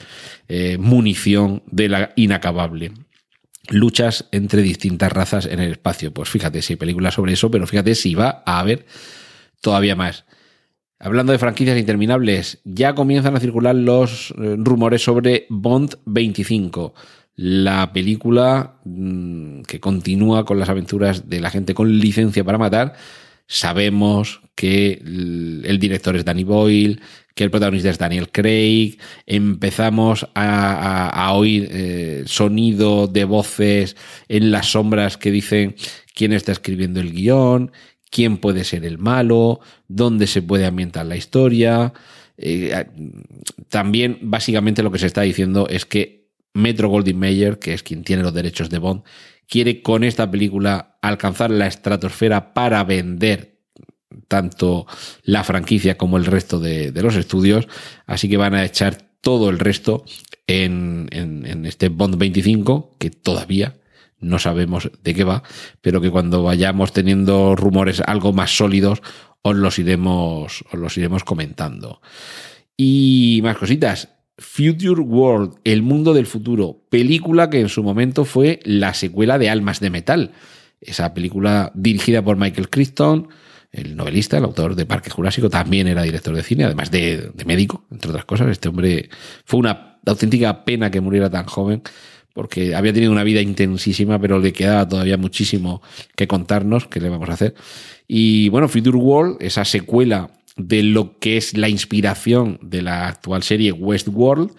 eh, 0.47 0.79
munición 0.79 1.61
de 1.67 1.89
la 1.89 2.11
inacabable 2.15 2.93
luchas 3.69 4.27
entre 4.31 4.63
distintas 4.63 5.11
razas 5.11 5.45
en 5.45 5.59
el 5.59 5.73
espacio. 5.73 6.11
Pues 6.11 6.29
fíjate 6.29 6.63
si 6.63 6.73
hay 6.73 6.77
películas 6.77 7.13
sobre 7.13 7.33
eso, 7.33 7.51
pero 7.51 7.67
fíjate 7.67 7.93
si 7.93 8.15
va 8.15 8.41
a 8.47 8.57
haber 8.57 8.87
todavía 9.61 9.95
más. 9.95 10.25
Hablando 10.97 11.31
de 11.31 11.37
franquicias 11.37 11.77
interminables, 11.77 12.61
ya 12.63 12.95
comienzan 12.95 13.35
a 13.35 13.39
circular 13.39 13.75
los 13.75 14.31
eh, 14.31 14.55
rumores 14.57 15.03
sobre 15.03 15.45
Bond 15.49 15.99
25, 16.05 16.95
la 17.35 17.93
película 17.93 18.79
mm, 18.83 19.61
que 19.61 19.79
continúa 19.79 20.43
con 20.43 20.57
las 20.57 20.69
aventuras 20.69 21.29
de 21.29 21.39
la 21.39 21.51
gente 21.51 21.75
con 21.75 21.99
licencia 21.99 22.43
para 22.43 22.57
matar. 22.57 22.95
Sabemos 23.47 24.41
que 24.55 25.01
el 25.03 25.77
director 25.79 26.15
es 26.15 26.25
Danny 26.25 26.43
Boyle, 26.43 27.01
que 27.35 27.43
el 27.43 27.51
protagonista 27.51 27.89
es 27.89 27.97
Daniel 27.97 28.31
Craig. 28.31 28.97
Empezamos 29.25 30.27
a, 30.33 31.31
oír 31.33 31.67
eh, 31.71 32.23
sonido 32.25 33.07
de 33.07 33.25
voces 33.25 33.97
en 34.29 34.51
las 34.51 34.67
sombras 34.71 35.17
que 35.17 35.31
dicen 35.31 35.75
quién 36.13 36.31
está 36.31 36.53
escribiendo 36.53 37.01
el 37.01 37.11
guion, 37.11 37.71
quién 38.09 38.37
puede 38.37 38.63
ser 38.63 38.85
el 38.85 38.97
malo, 38.97 39.59
dónde 39.89 40.27
se 40.27 40.41
puede 40.41 40.65
ambientar 40.65 41.05
la 41.05 41.17
historia. 41.17 41.93
Eh, 42.37 42.85
también, 43.67 44.19
básicamente, 44.21 44.81
lo 44.81 44.91
que 44.91 44.99
se 44.99 45.07
está 45.07 45.21
diciendo 45.21 45.67
es 45.69 45.85
que 45.85 46.29
Metro 46.53 46.87
Goldwyn 46.87 47.19
Mayer, 47.19 47.59
que 47.59 47.73
es 47.73 47.83
quien 47.83 48.05
tiene 48.05 48.23
los 48.23 48.33
derechos 48.33 48.69
de 48.69 48.79
Bond, 48.79 49.03
quiere 49.47 49.81
con 49.81 50.03
esta 50.03 50.29
película 50.29 50.97
alcanzar 51.01 51.51
la 51.51 51.67
estratosfera 51.67 52.53
para 52.53 52.83
vender 52.83 53.59
tanto 54.27 54.87
la 55.23 55.43
franquicia 55.43 55.97
como 55.97 56.17
el 56.17 56.25
resto 56.25 56.59
de, 56.59 56.91
los 57.01 57.15
estudios. 57.15 57.67
Así 58.05 58.29
que 58.29 58.37
van 58.37 58.55
a 58.55 58.65
echar 58.65 58.97
todo 59.21 59.49
el 59.49 59.59
resto 59.59 60.05
en, 60.47 61.09
en 61.11 61.65
este 61.65 61.89
Bond 61.89 62.17
25, 62.17 62.95
que 62.99 63.09
todavía 63.09 63.75
no 64.19 64.39
sabemos 64.39 64.89
de 65.03 65.13
qué 65.13 65.23
va, 65.23 65.43
pero 65.81 66.01
que 66.01 66.09
cuando 66.09 66.43
vayamos 66.43 66.93
teniendo 66.93 67.55
rumores 67.55 68.01
algo 68.01 68.33
más 68.33 68.57
sólidos, 68.57 69.01
os 69.41 69.55
los 69.55 69.77
iremos, 69.77 70.63
os 70.71 70.79
los 70.79 70.97
iremos 70.97 71.23
comentando. 71.23 72.01
Y 72.75 73.39
más 73.43 73.57
cositas. 73.57 74.09
Future 74.37 75.01
World, 75.01 75.55
El 75.63 75.81
Mundo 75.81 76.13
del 76.13 76.25
Futuro, 76.25 76.81
película 76.89 77.49
que 77.49 77.61
en 77.61 77.69
su 77.69 77.83
momento 77.83 78.25
fue 78.25 78.59
la 78.63 78.93
secuela 78.93 79.37
de 79.37 79.49
Almas 79.49 79.79
de 79.79 79.89
Metal. 79.89 80.31
Esa 80.81 81.13
película 81.13 81.71
dirigida 81.73 82.21
por 82.21 82.37
Michael 82.37 82.69
Crichton, 82.69 83.29
el 83.71 83.95
novelista, 83.95 84.37
el 84.37 84.43
autor 84.43 84.75
de 84.75 84.85
Parque 84.85 85.09
Jurásico, 85.09 85.49
también 85.49 85.87
era 85.87 86.03
director 86.03 86.35
de 86.35 86.43
cine, 86.43 86.65
además 86.65 86.91
de, 86.91 87.31
médico, 87.45 87.85
entre 87.91 88.09
otras 88.09 88.25
cosas. 88.25 88.49
Este 88.49 88.69
hombre 88.69 89.09
fue 89.45 89.59
una 89.59 89.99
auténtica 90.05 90.65
pena 90.65 90.91
que 90.91 91.01
muriera 91.01 91.29
tan 91.29 91.45
joven 91.45 91.81
porque 92.33 92.75
había 92.75 92.91
tenido 92.91 93.13
una 93.13 93.23
vida 93.23 93.39
intensísima, 93.39 94.19
pero 94.19 94.39
le 94.39 94.51
quedaba 94.51 94.87
todavía 94.87 95.15
muchísimo 95.15 95.81
que 96.17 96.27
contarnos, 96.27 96.87
que 96.87 96.99
le 96.99 97.07
vamos 97.07 97.29
a 97.29 97.33
hacer. 97.33 97.55
Y 98.09 98.49
bueno, 98.49 98.67
Future 98.67 98.97
World, 98.97 99.37
esa 99.39 99.63
secuela 99.63 100.31
de 100.55 100.83
lo 100.83 101.19
que 101.19 101.37
es 101.37 101.57
la 101.57 101.69
inspiración 101.69 102.59
de 102.61 102.81
la 102.81 103.07
actual 103.07 103.43
serie 103.43 103.71
Westworld, 103.71 104.51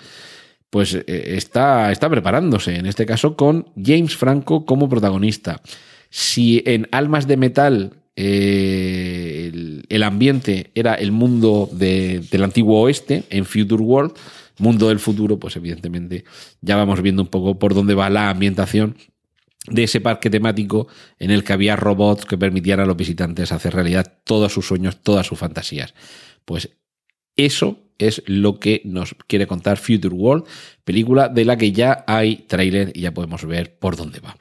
pues 0.71 0.95
eh, 0.95 1.05
está, 1.07 1.91
está 1.93 2.11
preparándose, 2.11 2.77
en 2.77 2.87
este 2.87 3.07
caso 3.07 3.37
con 3.37 3.67
James 3.83 4.17
Franco 4.17 4.67
como 4.67 4.89
protagonista. 4.89 5.63
Si 6.11 6.63
en 6.67 6.89
Almas 6.93 7.27
de 7.27 7.37
Metal 7.37 7.93
eh, 8.17 9.83
el, 9.89 10.03
ambiente 10.03 10.71
era 10.75 10.95
el 10.95 11.13
mundo 11.13 11.69
del 11.73 12.43
antiguo 12.43 12.81
oeste, 12.81 13.25
en 13.31 13.45
Future 13.45 13.83
World, 13.83 14.13
mundo 14.59 14.89
del 14.89 14.99
futuro, 14.99 15.39
pues 15.39 15.57
evidentemente 15.57 16.25
ya 16.63 16.77
vamos 16.77 17.03
viendo 17.03 17.23
un 17.23 17.29
poco 17.29 17.59
por 17.59 17.75
dónde 17.75 17.95
va 17.95 18.09
la 18.11 18.31
ambientación 18.31 18.97
de 19.69 19.85
ese 19.85 20.01
parque 20.01 20.31
temático 20.31 20.89
en 21.19 21.31
el 21.31 21.45
que 21.45 21.53
había 21.53 21.77
robots 21.77 22.25
que 22.25 22.39
permitían 22.39 22.81
a 22.81 22.87
los 22.87 22.97
visitantes 22.97 23.53
hacer 23.53 23.75
realidad 23.75 24.21
todos 24.25 24.53
sus 24.53 24.67
sueños, 24.67 25.03
todas 25.03 25.27
sus 25.27 25.39
fantasías. 25.39 25.95
Pues 26.45 26.71
eso 27.37 27.79
es 27.99 28.23
lo 28.27 28.61
que 28.61 28.83
nos 28.85 29.15
quiere 29.27 29.47
contar 29.47 29.79
Future 29.79 30.15
World, 30.15 30.45
película 30.85 31.29
de 31.29 31.45
la 31.45 31.57
que 31.57 31.73
ya 31.73 32.05
hay 32.07 32.45
tráiler 32.49 32.93
y 32.95 33.03
ya 33.03 33.15
podemos 33.15 33.45
ver 33.45 33.79
por 33.79 33.97
dónde 33.97 34.21
va. 34.21 34.37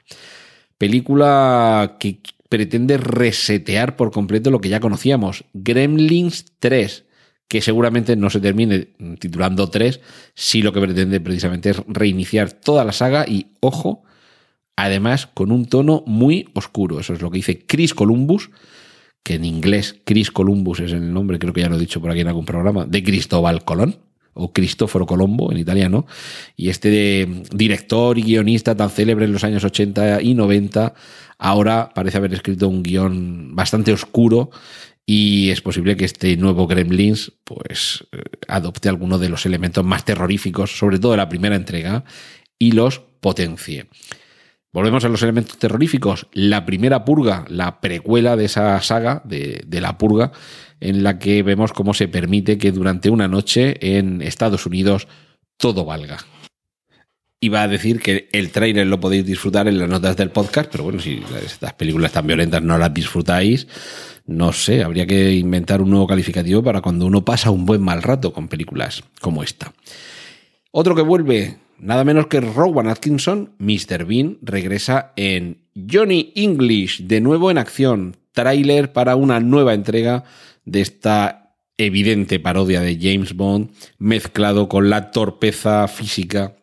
Película 0.78 1.96
que 1.98 2.20
pretende 2.48 2.98
resetear 2.98 3.96
por 3.96 4.12
completo 4.12 4.50
lo 4.50 4.60
que 4.60 4.68
ya 4.68 4.80
conocíamos. 4.80 5.44
Gremlins 5.52 6.44
3, 6.58 7.04
que 7.48 7.60
seguramente 7.60 8.16
no 8.16 8.30
se 8.30 8.40
termine 8.40 8.88
titulando 9.18 9.68
3, 9.68 10.00
si 10.34 10.62
lo 10.62 10.72
que 10.72 10.80
pretende 10.80 11.20
precisamente 11.20 11.70
es 11.70 11.82
reiniciar 11.86 12.52
toda 12.52 12.84
la 12.84 12.92
saga 12.92 13.24
y, 13.26 13.48
ojo, 13.60 14.04
además 14.76 15.26
con 15.26 15.50
un 15.50 15.66
tono 15.66 16.04
muy 16.06 16.48
oscuro. 16.54 17.00
Eso 17.00 17.14
es 17.14 17.22
lo 17.22 17.30
que 17.30 17.38
dice 17.38 17.64
Chris 17.66 17.94
Columbus, 17.94 18.50
que 19.22 19.34
en 19.34 19.44
inglés 19.44 19.96
Chris 20.04 20.30
Columbus 20.30 20.80
es 20.80 20.92
el 20.92 21.12
nombre, 21.12 21.38
creo 21.38 21.52
que 21.52 21.62
ya 21.62 21.68
lo 21.68 21.76
he 21.76 21.80
dicho 21.80 22.00
por 22.00 22.10
aquí 22.10 22.20
en 22.20 22.28
algún 22.28 22.44
programa, 22.44 22.84
de 22.86 23.02
Cristóbal 23.02 23.64
Colón 23.64 23.98
o 24.34 24.52
Cristóforo 24.52 25.06
Colombo 25.06 25.50
en 25.50 25.56
italiano, 25.56 26.06
y 26.56 26.68
este 26.68 27.26
director 27.50 28.18
y 28.18 28.22
guionista 28.22 28.76
tan 28.76 28.90
célebre 28.90 29.24
en 29.24 29.32
los 29.32 29.44
años 29.44 29.64
80 29.64 30.20
y 30.20 30.34
90, 30.34 30.92
ahora 31.38 31.88
parece 31.94 32.18
haber 32.18 32.34
escrito 32.34 32.68
un 32.68 32.82
guion 32.82 33.56
bastante 33.56 33.94
oscuro 33.94 34.50
y 35.06 35.50
es 35.50 35.62
posible 35.62 35.96
que 35.96 36.04
este 36.04 36.36
nuevo 36.36 36.66
Gremlins 36.66 37.32
pues 37.44 38.04
eh, 38.12 38.22
adopte 38.48 38.88
alguno 38.88 39.18
de 39.18 39.28
los 39.28 39.46
elementos 39.46 39.84
más 39.84 40.04
terroríficos, 40.04 40.76
sobre 40.76 40.98
todo 40.98 41.12
de 41.12 41.18
la 41.18 41.28
primera 41.28 41.56
entrega, 41.56 42.04
y 42.58 42.72
los 42.72 43.00
potencie. 43.20 43.86
Volvemos 44.76 45.06
a 45.06 45.08
los 45.08 45.22
elementos 45.22 45.56
terroríficos. 45.56 46.26
La 46.34 46.66
primera 46.66 47.02
purga, 47.06 47.46
la 47.48 47.80
precuela 47.80 48.36
de 48.36 48.44
esa 48.44 48.78
saga 48.82 49.22
de, 49.24 49.64
la 49.70 49.96
purga, 49.96 50.32
en 50.80 51.02
la 51.02 51.18
que 51.18 51.42
vemos 51.42 51.72
cómo 51.72 51.94
se 51.94 52.08
permite 52.08 52.58
que 52.58 52.72
durante 52.72 53.08
una 53.08 53.26
noche 53.26 53.96
en 53.96 54.20
Estados 54.20 54.66
Unidos 54.66 55.08
todo 55.56 55.86
valga. 55.86 56.18
Iba 57.40 57.62
a 57.62 57.68
decir 57.68 58.00
que 58.00 58.28
el 58.32 58.50
trailer 58.50 58.86
lo 58.86 59.00
podéis 59.00 59.24
disfrutar 59.24 59.66
en 59.66 59.78
las 59.78 59.88
notas 59.88 60.14
del 60.14 60.28
podcast, 60.28 60.70
pero 60.70 60.84
bueno, 60.84 61.00
si 61.00 61.22
estas 61.42 61.72
películas 61.72 62.12
tan 62.12 62.26
violentas 62.26 62.60
no 62.60 62.76
las 62.76 62.92
disfrutáis, 62.92 63.66
no 64.26 64.52
sé, 64.52 64.82
habría 64.82 65.06
que 65.06 65.32
inventar 65.32 65.80
un 65.80 65.88
nuevo 65.88 66.06
calificativo 66.06 66.62
para 66.62 66.82
cuando 66.82 67.06
uno 67.06 67.24
pasa 67.24 67.50
un 67.50 67.64
buen 67.64 67.80
mal 67.80 68.02
rato 68.02 68.30
con 68.30 68.46
películas 68.46 69.04
como 69.22 69.42
esta. 69.42 69.72
Otro 70.70 70.94
que 70.94 71.00
vuelve, 71.00 71.56
nada 71.78 72.04
menos 72.04 72.26
que 72.26 72.40
Rowan 72.40 72.88
Atkinson, 72.88 73.54
Mr. 73.58 74.04
Bean, 74.04 74.38
regresa 74.42 75.12
en 75.16 75.58
Johnny 75.74 76.32
English, 76.34 77.02
de 77.02 77.20
nuevo 77.20 77.50
en 77.50 77.58
acción, 77.58 78.16
tráiler 78.32 78.92
para 78.92 79.16
una 79.16 79.40
nueva 79.40 79.74
entrega 79.74 80.24
de 80.64 80.80
esta 80.80 81.54
evidente 81.78 82.40
parodia 82.40 82.80
de 82.80 82.98
James 83.00 83.34
Bond, 83.34 83.70
mezclado 83.98 84.68
con 84.68 84.88
la 84.90 85.10
torpeza 85.10 85.86
física 85.88 86.56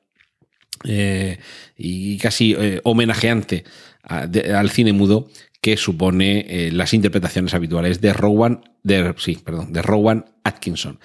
eh, 0.83 1.37
y 1.77 2.17
casi 2.17 2.55
eh, 2.57 2.81
homenajeante 2.83 3.63
al 4.03 4.69
cine 4.69 4.91
mudo 4.91 5.29
que 5.61 5.77
supone 5.77 6.45
eh, 6.49 6.71
las 6.73 6.93
interpretaciones 6.93 7.53
habituales 7.53 8.01
de 8.01 8.11
Rowan 8.11 8.63
de, 8.83 9.13
sí, 9.17 9.39
perdón, 9.43 9.71
de 9.71 9.81
Rowan 9.81 10.25
Atkinson. 10.43 10.99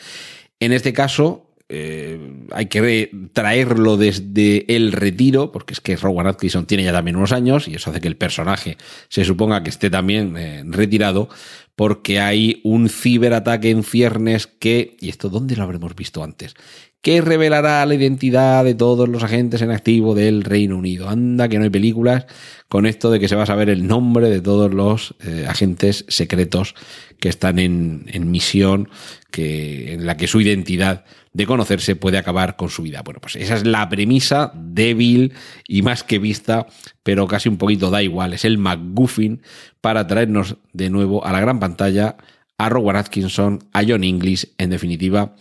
En 0.58 0.72
este 0.72 0.92
caso, 0.92 1.47
eh, 1.70 2.18
hay 2.50 2.66
que 2.66 3.10
traerlo 3.34 3.98
desde 3.98 4.74
el 4.74 4.92
retiro, 4.92 5.52
porque 5.52 5.74
es 5.74 5.80
que 5.80 5.96
Rowan 5.96 6.26
Atkinson 6.26 6.66
tiene 6.66 6.84
ya 6.84 6.92
también 6.92 7.16
unos 7.16 7.32
años 7.32 7.68
y 7.68 7.74
eso 7.74 7.90
hace 7.90 8.00
que 8.00 8.08
el 8.08 8.16
personaje 8.16 8.78
se 9.08 9.24
suponga 9.24 9.62
que 9.62 9.70
esté 9.70 9.90
también 9.90 10.36
eh, 10.38 10.62
retirado, 10.66 11.28
porque 11.76 12.20
hay 12.20 12.60
un 12.64 12.88
ciberataque 12.88 13.70
en 13.70 13.84
ciernes 13.84 14.46
que, 14.46 14.96
y 15.00 15.10
esto 15.10 15.28
dónde 15.28 15.56
lo 15.56 15.62
habremos 15.62 15.94
visto 15.94 16.24
antes, 16.24 16.54
que 17.02 17.20
revelará 17.20 17.84
la 17.86 17.94
identidad 17.94 18.64
de 18.64 18.74
todos 18.74 19.08
los 19.08 19.22
agentes 19.22 19.62
en 19.62 19.70
activo 19.70 20.14
del 20.14 20.42
Reino 20.42 20.76
Unido. 20.76 21.08
Anda, 21.08 21.48
que 21.48 21.58
no 21.58 21.64
hay 21.64 21.70
películas 21.70 22.26
con 22.68 22.86
esto 22.86 23.10
de 23.10 23.20
que 23.20 23.28
se 23.28 23.36
va 23.36 23.44
a 23.44 23.46
saber 23.46 23.68
el 23.68 23.86
nombre 23.86 24.28
de 24.28 24.40
todos 24.40 24.74
los 24.74 25.14
eh, 25.24 25.46
agentes 25.48 26.04
secretos 26.08 26.74
que 27.20 27.28
están 27.28 27.58
en, 27.58 28.06
en, 28.08 28.30
misión, 28.30 28.88
que, 29.30 29.94
en 29.94 30.06
la 30.06 30.16
que 30.16 30.26
su 30.26 30.40
identidad 30.40 31.04
de 31.32 31.46
conocerse 31.46 31.96
puede 31.96 32.18
acabar 32.18 32.56
con 32.56 32.70
su 32.70 32.82
vida. 32.82 33.02
Bueno, 33.02 33.20
pues 33.20 33.36
esa 33.36 33.54
es 33.54 33.66
la 33.66 33.88
premisa 33.88 34.52
débil 34.54 35.34
y 35.66 35.82
más 35.82 36.02
que 36.02 36.18
vista, 36.18 36.66
pero 37.02 37.26
casi 37.26 37.48
un 37.48 37.58
poquito 37.58 37.90
da 37.90 38.02
igual. 38.02 38.32
Es 38.32 38.44
el 38.44 38.58
McGuffin 38.58 39.42
para 39.80 40.06
traernos 40.06 40.56
de 40.72 40.90
nuevo 40.90 41.24
a 41.24 41.32
la 41.32 41.40
gran 41.40 41.60
pantalla 41.60 42.16
a 42.58 42.68
Rowan 42.68 42.96
Atkinson, 42.96 43.60
a 43.72 43.82
John 43.86 44.04
Inglis, 44.04 44.52
en 44.58 44.70
definitiva, 44.70 45.36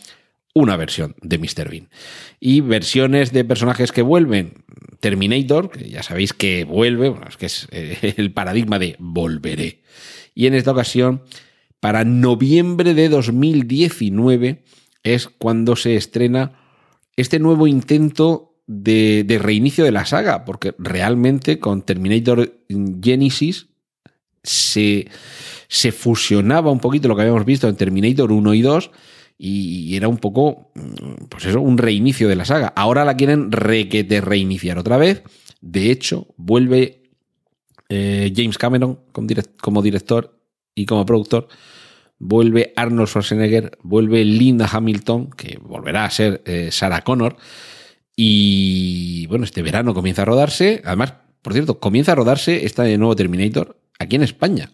una 0.54 0.78
versión 0.78 1.16
de 1.22 1.38
Mr. 1.38 1.70
Bean. 1.70 1.90
Y 2.40 2.62
versiones 2.62 3.32
de 3.32 3.44
personajes 3.44 3.92
que 3.92 4.02
vuelven. 4.02 4.54
Terminator, 5.00 5.70
que 5.70 5.90
ya 5.90 6.04
sabéis 6.04 6.34
que 6.34 6.64
vuelve, 6.64 7.10
bueno, 7.10 7.28
es 7.28 7.38
que 7.38 7.46
es 7.48 7.68
eh, 7.72 8.14
el 8.18 8.32
paradigma 8.32 8.80
de 8.80 8.96
volveré. 9.00 9.82
Y 10.34 10.48
en 10.48 10.54
esta 10.54 10.72
ocasión, 10.72 11.24
para 11.80 12.04
noviembre 12.04 12.94
de 12.94 13.10
2019, 13.10 14.64
es 15.14 15.28
cuando 15.28 15.76
se 15.76 15.96
estrena 15.96 16.54
este 17.16 17.40
nuevo 17.40 17.68
intento 17.68 18.58
de, 18.68 19.40
reinicio 19.42 19.84
de 19.86 19.92
la 19.92 20.06
saga, 20.06 20.46
porque 20.46 20.76
realmente 20.78 21.60
con 21.60 21.82
Terminator 21.82 22.60
Genesis 23.02 23.68
se, 24.44 25.10
fusionaba 25.92 26.72
un 26.72 26.80
poquito 26.80 27.08
lo 27.08 27.16
que 27.16 27.22
habíamos 27.22 27.46
visto 27.46 27.68
en 27.68 27.76
Terminator 27.76 28.32
1 28.32 28.54
y 28.54 28.62
2 28.62 28.92
y 29.40 29.96
era 29.96 30.08
un 30.08 30.18
poco, 30.18 30.72
pues 31.30 31.46
eso, 31.46 31.62
un 31.62 31.78
reinicio 31.78 32.28
de 32.28 32.36
la 32.36 32.46
saga. 32.46 32.74
Ahora 32.76 33.06
la 33.06 33.16
quieren 33.16 33.52
requete 33.52 34.20
reiniciar 34.20 34.80
otra 34.80 34.98
vez. 34.98 35.22
De 35.62 35.92
hecho, 35.92 36.28
vuelve 36.38 37.04
eh, 37.90 38.34
James 38.36 38.58
Cameron 38.58 39.00
como, 39.12 39.82
director 39.82 40.40
y 40.74 40.86
como 40.86 41.06
productor. 41.06 41.48
Vuelve 42.20 42.74
Arnold 42.76 43.10
Schwarzenegger, 43.10 43.78
vuelve 43.84 44.26
Linda 44.26 44.68
Hamilton, 44.72 45.30
que 45.32 45.60
volverá 45.62 46.06
a 46.06 46.10
ser 46.10 46.42
eh, 46.46 46.70
Sarah 46.72 47.04
Connor. 47.04 47.38
Y 48.16 49.28
bueno, 49.28 49.46
este 49.46 49.62
verano 49.62 49.94
comienza 49.94 50.24
a 50.24 50.26
rodarse. 50.26 50.82
Además, 50.84 51.14
por 51.42 51.54
cierto, 51.54 51.80
comienza 51.80 52.14
a 52.14 52.16
rodarse 52.16 52.66
este 52.66 52.98
nuevo 52.98 53.16
Terminator 53.16 53.80
aquí 54.00 54.16
en 54.16 54.24
España. 54.24 54.72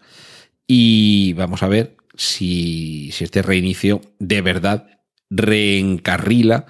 Y 0.66 1.34
vamos 1.34 1.62
a 1.62 1.68
ver 1.68 1.96
si, 2.16 3.10
este 3.18 3.42
reinicio 3.42 4.00
de 4.18 4.40
verdad 4.40 4.88
reencarrila 5.30 6.66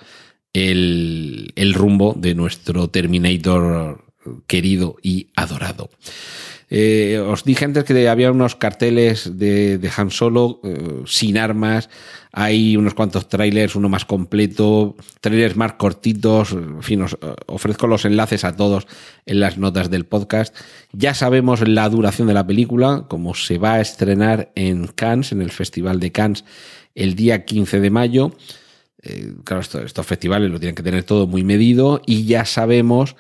el, 0.53 1.72
rumbo 1.75 2.14
de 2.16 2.35
nuestro 2.35 2.89
Terminator 2.89 4.05
querido 4.47 4.97
y 5.03 5.29
adorado. 5.37 5.91
Eh, 6.71 7.19
os 7.19 7.45
dije 7.45 7.65
antes 7.65 7.85
que 7.85 8.09
había 8.09 8.31
unos 8.31 8.57
carteles 8.57 9.39
de, 9.39 9.91
Han 9.97 10.11
Solo 10.11 10.61
eh, 10.65 11.03
sin 11.07 11.39
armas, 11.39 11.91
hay 12.33 12.77
unos 12.77 12.95
cuantos 12.95 13.29
trailers, 13.29 13.77
uno 13.77 13.89
más 13.89 14.05
completo, 14.05 14.97
trailers 15.21 15.57
más 15.57 15.75
cortitos, 15.75 16.53
en 16.53 16.83
fin, 16.83 17.03
os 17.03 17.15
eh, 17.15 17.35
ofrezco 17.47 17.87
los 17.87 18.05
enlaces 18.05 18.45
a 18.45 18.57
todos 18.57 18.87
en 19.27 19.41
las 19.41 19.59
notas 19.59 19.91
del 19.91 20.07
podcast. 20.07 20.57
Ya 20.93 21.15
sabemos 21.15 21.67
la 21.67 21.89
duración 21.89 22.29
de 22.29 22.35
la 22.35 22.47
película, 22.47 23.05
como 23.09 23.35
se 23.35 23.59
va 23.59 23.75
a 23.75 23.81
estrenar 23.81 24.51
en 24.55 24.87
Cannes, 24.87 25.33
en 25.33 25.43
el 25.43 25.51
Festival 25.51 26.01
de 26.01 26.12
Cannes, 26.12 26.45
el 26.95 27.15
día 27.15 27.45
15 27.45 27.81
de 27.81 27.91
mayo. 27.91 28.33
claro, 29.45 29.61
estos 29.61 30.07
festivales 30.07 30.51
lo 30.51 30.59
tienen 30.59 30.75
que 30.75 30.83
tener 30.83 31.05
todo 31.05 31.27
muy 31.27 31.45
medido 31.45 32.01
y 32.07 32.25
ya 32.25 32.45
sabemos 32.45 33.17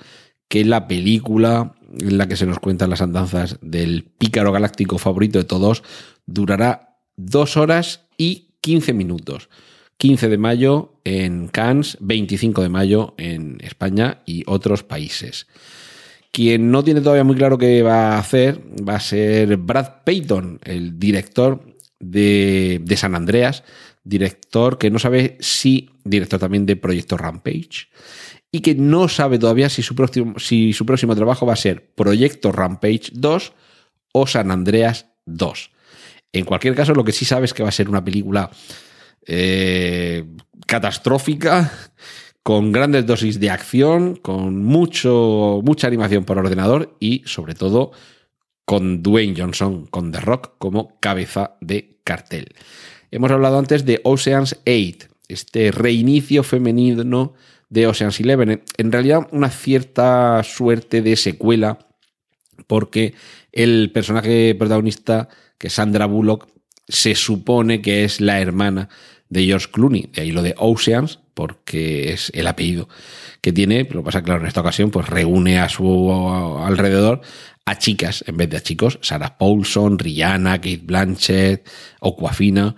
que 0.48 0.64
la 0.64 0.86
película 0.86 1.74
en 2.00 2.18
la 2.18 2.28
que 2.28 2.36
se 2.36 2.46
nos 2.46 2.58
cuentan 2.58 2.90
las 2.90 3.02
andanzas 3.02 3.58
del 3.60 4.04
pícaro 4.04 4.52
galáctico 4.52 4.98
favorito 4.98 5.38
de 5.38 5.44
todos, 5.44 5.82
durará 6.26 6.98
dos 7.16 7.56
horas 7.56 8.06
y 8.16 8.48
15 8.60 8.92
minutos. 8.92 9.48
15 9.96 10.28
de 10.28 10.38
mayo 10.38 11.00
en 11.04 11.48
Cannes, 11.48 11.96
25 12.00 12.62
de 12.62 12.68
mayo 12.68 13.14
en 13.16 13.58
España 13.60 14.22
y 14.26 14.42
otros 14.46 14.82
países. 14.82 15.46
Quien 16.32 16.70
no 16.70 16.82
tiene 16.82 17.00
todavía 17.00 17.24
muy 17.24 17.36
claro 17.36 17.58
qué 17.58 17.82
va 17.82 18.14
a 18.14 18.18
hacer 18.18 18.60
va 18.86 18.96
a 18.96 19.00
ser 19.00 19.56
Brad 19.56 20.02
Payton, 20.04 20.60
el 20.64 20.98
director 20.98 21.62
de, 22.00 22.80
de 22.82 22.96
San 22.96 23.14
Andreas, 23.14 23.62
director 24.02 24.78
que 24.78 24.90
no 24.90 24.98
sabe 24.98 25.36
si, 25.40 25.90
director 26.02 26.40
también 26.40 26.66
de 26.66 26.76
Proyecto 26.76 27.16
Rampage, 27.16 27.88
y 28.54 28.60
que 28.60 28.76
no 28.76 29.08
sabe 29.08 29.40
todavía 29.40 29.68
si 29.68 29.82
su, 29.82 29.96
próximo, 29.96 30.38
si 30.38 30.72
su 30.72 30.86
próximo 30.86 31.16
trabajo 31.16 31.44
va 31.44 31.54
a 31.54 31.56
ser 31.56 31.90
Proyecto 31.96 32.52
Rampage 32.52 33.10
2 33.12 33.52
o 34.12 34.26
San 34.28 34.52
Andreas 34.52 35.08
2. 35.26 35.72
En 36.32 36.44
cualquier 36.44 36.76
caso, 36.76 36.94
lo 36.94 37.02
que 37.02 37.10
sí 37.10 37.24
sabe 37.24 37.46
es 37.46 37.52
que 37.52 37.64
va 37.64 37.70
a 37.70 37.72
ser 37.72 37.88
una 37.88 38.04
película 38.04 38.52
eh, 39.26 40.24
catastrófica, 40.68 41.72
con 42.44 42.70
grandes 42.70 43.04
dosis 43.04 43.40
de 43.40 43.50
acción, 43.50 44.14
con 44.14 44.62
mucho, 44.62 45.60
mucha 45.64 45.88
animación 45.88 46.22
por 46.22 46.38
ordenador 46.38 46.96
y, 47.00 47.24
sobre 47.26 47.56
todo, 47.56 47.90
con 48.64 49.02
Dwayne 49.02 49.34
Johnson, 49.36 49.86
con 49.86 50.12
The 50.12 50.20
Rock, 50.20 50.52
como 50.58 51.00
cabeza 51.00 51.56
de 51.60 51.98
cartel. 52.04 52.54
Hemos 53.10 53.32
hablado 53.32 53.58
antes 53.58 53.84
de 53.84 54.00
Ocean's 54.04 54.60
8, 54.64 55.08
este 55.26 55.72
reinicio 55.72 56.44
femenino 56.44 57.34
de 57.68 57.86
Ocean's 57.86 58.20
Eleven. 58.20 58.62
En 58.76 58.92
realidad, 58.92 59.28
una 59.32 59.50
cierta 59.50 60.42
suerte 60.42 61.02
de 61.02 61.16
secuela, 61.16 61.78
porque 62.66 63.14
el 63.52 63.90
personaje 63.92 64.54
protagonista, 64.54 65.28
que 65.58 65.68
es 65.68 65.72
Sandra 65.72 66.06
Bullock, 66.06 66.48
se 66.88 67.14
supone 67.14 67.80
que 67.80 68.04
es 68.04 68.20
la 68.20 68.40
hermana 68.40 68.88
de 69.28 69.44
George 69.44 69.68
Clooney. 69.72 70.10
De 70.12 70.22
ahí 70.22 70.32
lo 70.32 70.42
de 70.42 70.54
Oceans, 70.58 71.20
porque 71.34 72.12
es 72.12 72.30
el 72.34 72.46
apellido 72.46 72.88
que 73.40 73.52
tiene. 73.52 73.86
Que 73.86 74.00
pasa, 74.00 74.22
claro, 74.22 74.40
en 74.40 74.46
esta 74.46 74.60
ocasión, 74.60 74.90
pues 74.90 75.08
reúne 75.08 75.58
a 75.58 75.68
su 75.68 76.10
alrededor 76.62 77.20
a 77.66 77.78
chicas 77.78 78.24
en 78.26 78.36
vez 78.36 78.50
de 78.50 78.58
a 78.58 78.60
chicos. 78.60 78.98
Sarah 79.02 79.38
Paulson, 79.38 79.98
Rihanna, 79.98 80.58
Kate 80.58 80.82
Blanchett, 80.82 81.68
Aquafina 82.00 82.76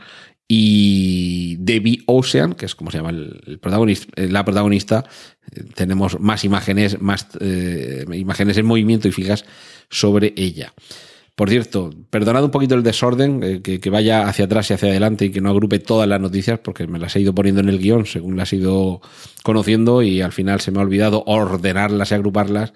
y 0.49 1.57
Debbie 1.59 2.03
Ocean, 2.07 2.55
que 2.55 2.66
es 2.66 2.74
como 2.74 2.90
se 2.90 2.99
llama 2.99 3.11
el, 3.11 3.59
protagonista, 3.61 4.12
eh, 4.16 4.28
la 4.28 4.44
protagonista, 4.44 5.05
eh, 5.51 5.64
tenemos 5.74 6.20
más 6.20 6.44
imágenes, 6.44 7.01
más 7.01 7.26
eh, 7.40 8.05
imágenes 8.12 8.57
en 8.57 8.66
movimiento 8.66 9.09
y 9.09 9.12
fijas 9.12 9.44
sobre 9.90 10.34
ella. 10.36 10.72
Por 11.34 11.51
cierto, 11.51 11.90
perdonad 12.09 12.44
un 12.44 12.51
poquito 12.51 12.74
el 12.76 12.82
desorden, 12.82 13.61
que, 13.61 13.90
vaya 13.90 14.26
hacia 14.26 14.47
atrás 14.47 14.70
y 14.70 14.74
hacia 14.74 14.88
adelante 14.88 15.26
y 15.26 15.30
que 15.30 15.42
no 15.42 15.51
agrupe 15.51 15.78
todas 15.78 16.09
las 16.09 16.18
noticias, 16.18 16.59
porque 16.61 16.86
me 16.86 16.99
las 16.99 17.14
he 17.14 17.20
ido 17.20 17.34
poniendo 17.34 17.61
en 17.61 17.68
el 17.68 17.78
guion 17.78 18.07
según 18.07 18.38
las 18.38 18.55
he 18.55 18.57
ido 18.57 19.03
conociendo 19.42 20.01
y 20.01 20.22
al 20.22 20.32
final 20.32 20.62
se 20.62 20.70
me 20.70 20.78
ha 20.78 20.82
olvidado 20.82 21.24
ordenarlas 21.26 22.11
y 22.11 22.14
agruparlas 22.14 22.72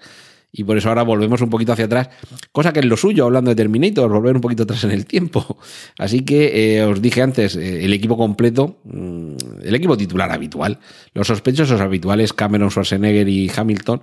y 0.51 0.63
por 0.63 0.77
eso 0.77 0.89
ahora 0.89 1.03
volvemos 1.03 1.41
un 1.41 1.49
poquito 1.49 1.71
hacia 1.73 1.85
atrás, 1.85 2.09
cosa 2.51 2.73
que 2.73 2.79
es 2.79 2.85
lo 2.85 2.97
suyo, 2.97 3.25
hablando 3.25 3.49
de 3.49 3.55
Terminator, 3.55 4.11
volver 4.11 4.35
un 4.35 4.41
poquito 4.41 4.63
atrás 4.63 4.83
en 4.83 4.91
el 4.91 5.05
tiempo. 5.05 5.57
Así 5.97 6.21
que 6.21 6.77
eh, 6.77 6.83
os 6.83 7.01
dije 7.01 7.21
antes, 7.21 7.55
eh, 7.55 7.85
el 7.85 7.93
equipo 7.93 8.17
completo, 8.17 8.79
mm, 8.83 9.35
el 9.63 9.75
equipo 9.75 9.95
titular 9.95 10.31
habitual, 10.31 10.79
los 11.13 11.27
sospechosos 11.27 11.79
habituales, 11.79 12.33
Cameron, 12.33 12.69
Schwarzenegger 12.69 13.29
y 13.29 13.49
Hamilton, 13.55 14.01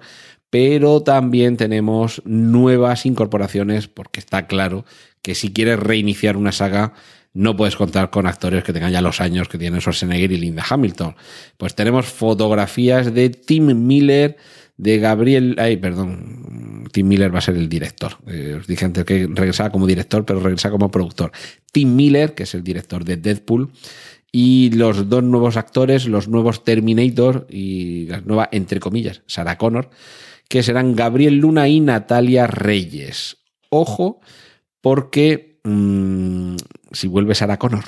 pero 0.50 1.02
también 1.02 1.56
tenemos 1.56 2.22
nuevas 2.24 3.04
incorporaciones, 3.04 3.86
porque 3.88 4.20
está 4.20 4.46
claro 4.46 4.86
que 5.20 5.34
si 5.34 5.52
quieres 5.52 5.78
reiniciar 5.78 6.38
una 6.38 6.52
saga, 6.52 6.94
no 7.34 7.56
puedes 7.56 7.76
contar 7.76 8.08
con 8.08 8.26
actores 8.26 8.64
que 8.64 8.72
tengan 8.72 8.90
ya 8.90 9.02
los 9.02 9.20
años 9.20 9.48
que 9.48 9.58
tienen 9.58 9.80
Schwarzenegger 9.80 10.32
y 10.32 10.38
Linda 10.38 10.64
Hamilton. 10.68 11.14
Pues 11.58 11.74
tenemos 11.74 12.06
fotografías 12.06 13.12
de 13.12 13.28
Tim 13.28 13.86
Miller, 13.86 14.38
de 14.78 14.98
Gabriel, 14.98 15.56
ay, 15.58 15.76
perdón, 15.76 16.37
Tim 16.98 17.06
Miller 17.06 17.32
va 17.32 17.38
a 17.38 17.42
ser 17.42 17.54
el 17.54 17.68
director. 17.68 18.18
Eh, 18.26 18.56
os 18.58 18.66
dije 18.66 18.84
antes 18.84 19.04
que 19.04 19.28
regresaba 19.32 19.70
como 19.70 19.86
director, 19.86 20.24
pero 20.24 20.40
regresa 20.40 20.68
como 20.68 20.90
productor. 20.90 21.30
Tim 21.70 21.94
Miller, 21.94 22.34
que 22.34 22.42
es 22.42 22.56
el 22.56 22.64
director 22.64 23.04
de 23.04 23.16
Deadpool, 23.16 23.70
y 24.32 24.72
los 24.72 25.08
dos 25.08 25.22
nuevos 25.22 25.56
actores, 25.56 26.08
los 26.08 26.26
nuevos 26.26 26.64
Terminator 26.64 27.46
y 27.48 28.06
la 28.06 28.20
nueva, 28.22 28.48
entre 28.50 28.80
comillas, 28.80 29.22
Sarah 29.26 29.58
Connor, 29.58 29.90
que 30.48 30.64
serán 30.64 30.96
Gabriel 30.96 31.36
Luna 31.36 31.68
y 31.68 31.78
Natalia 31.78 32.48
Reyes. 32.48 33.36
Ojo, 33.70 34.18
porque 34.80 35.60
mm, 35.62 36.56
si 36.90 37.06
vuelve 37.06 37.36
Sarah 37.36 37.60
Connor 37.60 37.84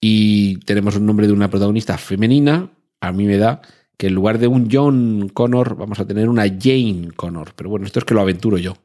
y 0.00 0.56
tenemos 0.60 0.96
un 0.96 1.04
nombre 1.04 1.26
de 1.26 1.34
una 1.34 1.50
protagonista 1.50 1.98
femenina, 1.98 2.70
a 3.02 3.12
mí 3.12 3.26
me 3.26 3.36
da 3.36 3.60
que 3.96 4.08
en 4.08 4.14
lugar 4.14 4.38
de 4.38 4.46
un 4.46 4.68
John 4.70 5.30
Connor 5.32 5.76
vamos 5.76 6.00
a 6.00 6.06
tener 6.06 6.28
una 6.28 6.44
Jane 6.44 7.08
Connor. 7.16 7.52
Pero 7.54 7.70
bueno, 7.70 7.86
esto 7.86 7.98
es 7.98 8.04
que 8.04 8.14
lo 8.14 8.20
aventuro 8.20 8.58
yo. 8.58 8.76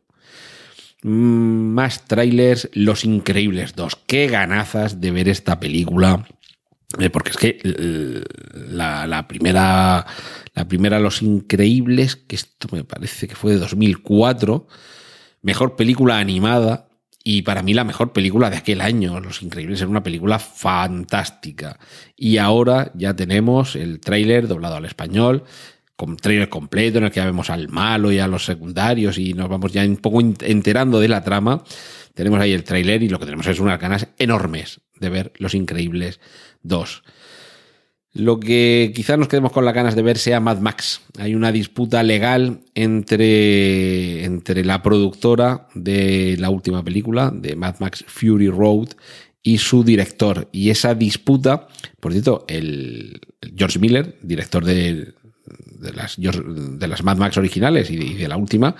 Mm, 1.04 1.74
más 1.74 2.06
trailers, 2.06 2.70
Los 2.74 3.06
Increíbles 3.06 3.76
2. 3.76 3.98
Qué 4.06 4.28
ganazas 4.28 5.02
de 5.02 5.12
ver 5.12 5.28
esta 5.28 5.60
película. 5.60 6.26
Eh, 7.00 7.10
porque 7.10 7.32
es 7.32 7.38
que 7.38 7.60
la, 8.54 9.08
la, 9.08 9.28
primera, 9.28 10.06
la 10.54 10.68
primera 10.68 11.00
Los 11.00 11.22
Increíbles, 11.22 12.18
que 12.18 12.36
esto 12.36 12.68
me 12.72 12.84
parece 12.84 13.28
que 13.28 13.36
fue 13.36 13.54
de 13.54 13.60
2004, 13.60 14.68
mejor 15.42 15.76
película 15.78 16.20
animada, 16.20 16.90
y 17.24 17.44
para 17.44 17.62
mí 17.62 17.74
la 17.74 17.84
mejor 17.84 18.14
película 18.14 18.50
de 18.50 18.58
aquel 18.58 18.82
año, 18.82 19.20
Los 19.20 19.44
Increíbles, 19.44 19.80
era 19.80 19.90
una 19.90 20.04
película 20.04 20.40
fantástica. 20.40 21.78
Y 22.16 22.38
ahora 22.38 22.92
ya 22.96 23.16
tenemos 23.16 23.76
el 23.76 24.00
tráiler 24.00 24.48
doblado 24.48 24.76
al 24.76 24.86
español, 24.86 25.44
con 25.96 26.18
tráiler 26.18 26.50
completo 26.50 26.98
en 26.98 27.04
el 27.04 27.12
que 27.12 27.20
ya 27.20 27.26
vemos 27.26 27.52
al 27.52 27.70
malo 27.70 28.12
y 28.12 28.18
a 28.18 28.28
los 28.28 28.46
secundarios 28.46 29.20
y 29.20 29.36
nos 29.36 29.50
vamos 29.50 29.72
ya 29.72 29.86
un 29.86 29.98
poco 29.98 30.20
enterando 30.20 31.00
de 31.00 31.08
la 31.08 31.24
trama. 31.24 31.64
Tenemos 32.16 32.40
ahí 32.40 32.54
el 32.54 32.64
tráiler 32.64 33.04
y 33.04 33.10
lo 33.10 33.20
que 33.20 33.26
tenemos 33.26 33.46
es 33.46 33.60
unas 33.60 33.80
ganas 33.80 34.08
enormes 34.18 34.82
de 35.00 35.10
ver 35.10 35.34
Los 35.38 35.54
Increíbles 35.54 36.20
2. 36.64 37.04
Lo 38.14 38.40
que 38.40 38.92
quizás 38.94 39.18
nos 39.18 39.30
quedemos 39.30 39.54
con 39.54 39.64
las 39.64 39.74
ganas 39.74 39.96
de 39.96 40.02
ver 40.02 40.18
sea 40.18 40.42
Mad 40.42 40.60
Max. 40.60 41.02
Hay 41.18 41.34
una 41.34 41.52
disputa 41.52 42.04
legal 42.04 42.60
entre, 42.76 44.26
entre 44.26 44.66
la 44.66 44.84
productora 44.84 45.68
de 45.76 46.36
la 46.38 46.50
última 46.50 46.84
película, 46.84 47.32
de 47.34 47.56
Mad 47.56 47.76
Max 47.80 48.04
Fury 48.08 48.50
Road, 48.50 48.90
y 49.44 49.58
su 49.58 49.84
director. 49.84 50.50
Y 50.52 50.70
esa 50.70 50.94
disputa, 50.94 51.68
por 52.00 52.12
cierto, 52.12 52.46
el 52.48 53.22
George 53.56 53.80
Miller, 53.80 54.18
director 54.22 54.66
de, 54.66 55.14
de, 55.80 55.94
las, 55.94 56.18
de 56.18 56.88
las 56.88 57.04
Mad 57.04 57.18
Max 57.18 57.38
originales 57.38 57.90
y 57.92 57.98
de, 57.98 58.06
y 58.06 58.14
de 58.16 58.28
la 58.28 58.38
última, 58.38 58.76